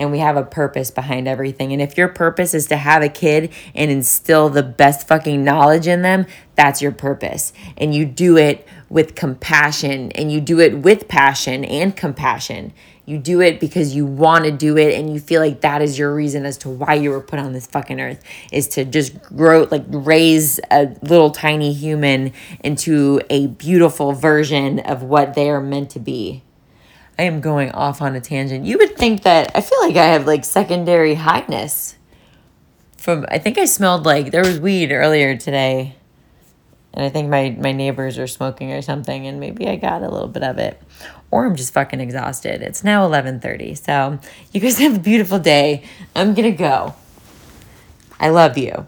and 0.00 0.10
we 0.10 0.18
have 0.18 0.36
a 0.36 0.42
purpose 0.42 0.90
behind 0.90 1.28
everything. 1.28 1.72
And 1.72 1.82
if 1.82 1.98
your 1.98 2.08
purpose 2.08 2.54
is 2.54 2.66
to 2.68 2.76
have 2.76 3.02
a 3.02 3.08
kid 3.08 3.52
and 3.74 3.90
instill 3.90 4.48
the 4.48 4.62
best 4.62 5.06
fucking 5.06 5.44
knowledge 5.44 5.86
in 5.86 6.00
them, 6.00 6.26
that's 6.56 6.80
your 6.80 6.92
purpose. 6.92 7.52
And 7.76 7.94
you 7.94 8.06
do 8.06 8.38
it 8.38 8.66
with 8.88 9.14
compassion 9.14 10.10
and 10.12 10.32
you 10.32 10.40
do 10.40 10.58
it 10.58 10.78
with 10.78 11.06
passion 11.06 11.66
and 11.66 11.94
compassion. 11.94 12.72
You 13.10 13.18
do 13.18 13.40
it 13.40 13.58
because 13.58 13.92
you 13.92 14.06
want 14.06 14.44
to 14.44 14.52
do 14.52 14.76
it 14.78 14.94
and 14.94 15.12
you 15.12 15.18
feel 15.18 15.40
like 15.40 15.62
that 15.62 15.82
is 15.82 15.98
your 15.98 16.14
reason 16.14 16.46
as 16.46 16.56
to 16.58 16.68
why 16.68 16.94
you 16.94 17.10
were 17.10 17.20
put 17.20 17.40
on 17.40 17.52
this 17.52 17.66
fucking 17.66 18.00
earth 18.00 18.22
is 18.52 18.68
to 18.68 18.84
just 18.84 19.20
grow, 19.24 19.66
like 19.68 19.82
raise 19.88 20.60
a 20.70 20.94
little 21.02 21.32
tiny 21.32 21.72
human 21.72 22.32
into 22.62 23.20
a 23.28 23.48
beautiful 23.48 24.12
version 24.12 24.78
of 24.78 25.02
what 25.02 25.34
they 25.34 25.50
are 25.50 25.60
meant 25.60 25.90
to 25.90 25.98
be. 25.98 26.44
I 27.18 27.24
am 27.24 27.40
going 27.40 27.72
off 27.72 28.00
on 28.00 28.14
a 28.14 28.20
tangent. 28.20 28.64
You 28.64 28.78
would 28.78 28.96
think 28.96 29.24
that 29.24 29.50
I 29.56 29.60
feel 29.60 29.80
like 29.80 29.96
I 29.96 30.06
have 30.06 30.28
like 30.28 30.44
secondary 30.44 31.14
highness. 31.14 31.96
From 32.96 33.26
I 33.28 33.38
think 33.38 33.58
I 33.58 33.64
smelled 33.64 34.06
like 34.06 34.30
there 34.30 34.44
was 34.44 34.60
weed 34.60 34.92
earlier 34.92 35.36
today. 35.36 35.96
And 36.92 37.04
I 37.04 37.08
think 37.08 37.28
my 37.28 37.56
my 37.58 37.72
neighbors 37.72 38.18
are 38.18 38.26
smoking 38.26 38.72
or 38.72 38.82
something 38.82 39.26
and 39.26 39.38
maybe 39.38 39.68
I 39.68 39.76
got 39.76 40.02
a 40.02 40.08
little 40.08 40.28
bit 40.28 40.42
of 40.42 40.58
it. 40.58 40.80
Or 41.30 41.46
I'm 41.46 41.54
just 41.56 41.72
fucking 41.72 42.00
exhausted. 42.00 42.62
It's 42.62 42.82
now 42.82 43.08
11:30. 43.08 43.78
So, 43.78 44.18
you 44.52 44.60
guys 44.60 44.78
have 44.84 44.96
a 44.96 45.00
beautiful 45.00 45.38
day. 45.38 45.84
I'm 46.16 46.34
to 46.34 46.50
go. 46.50 46.94
I 48.18 48.28
love 48.28 48.58
you. 48.58 48.86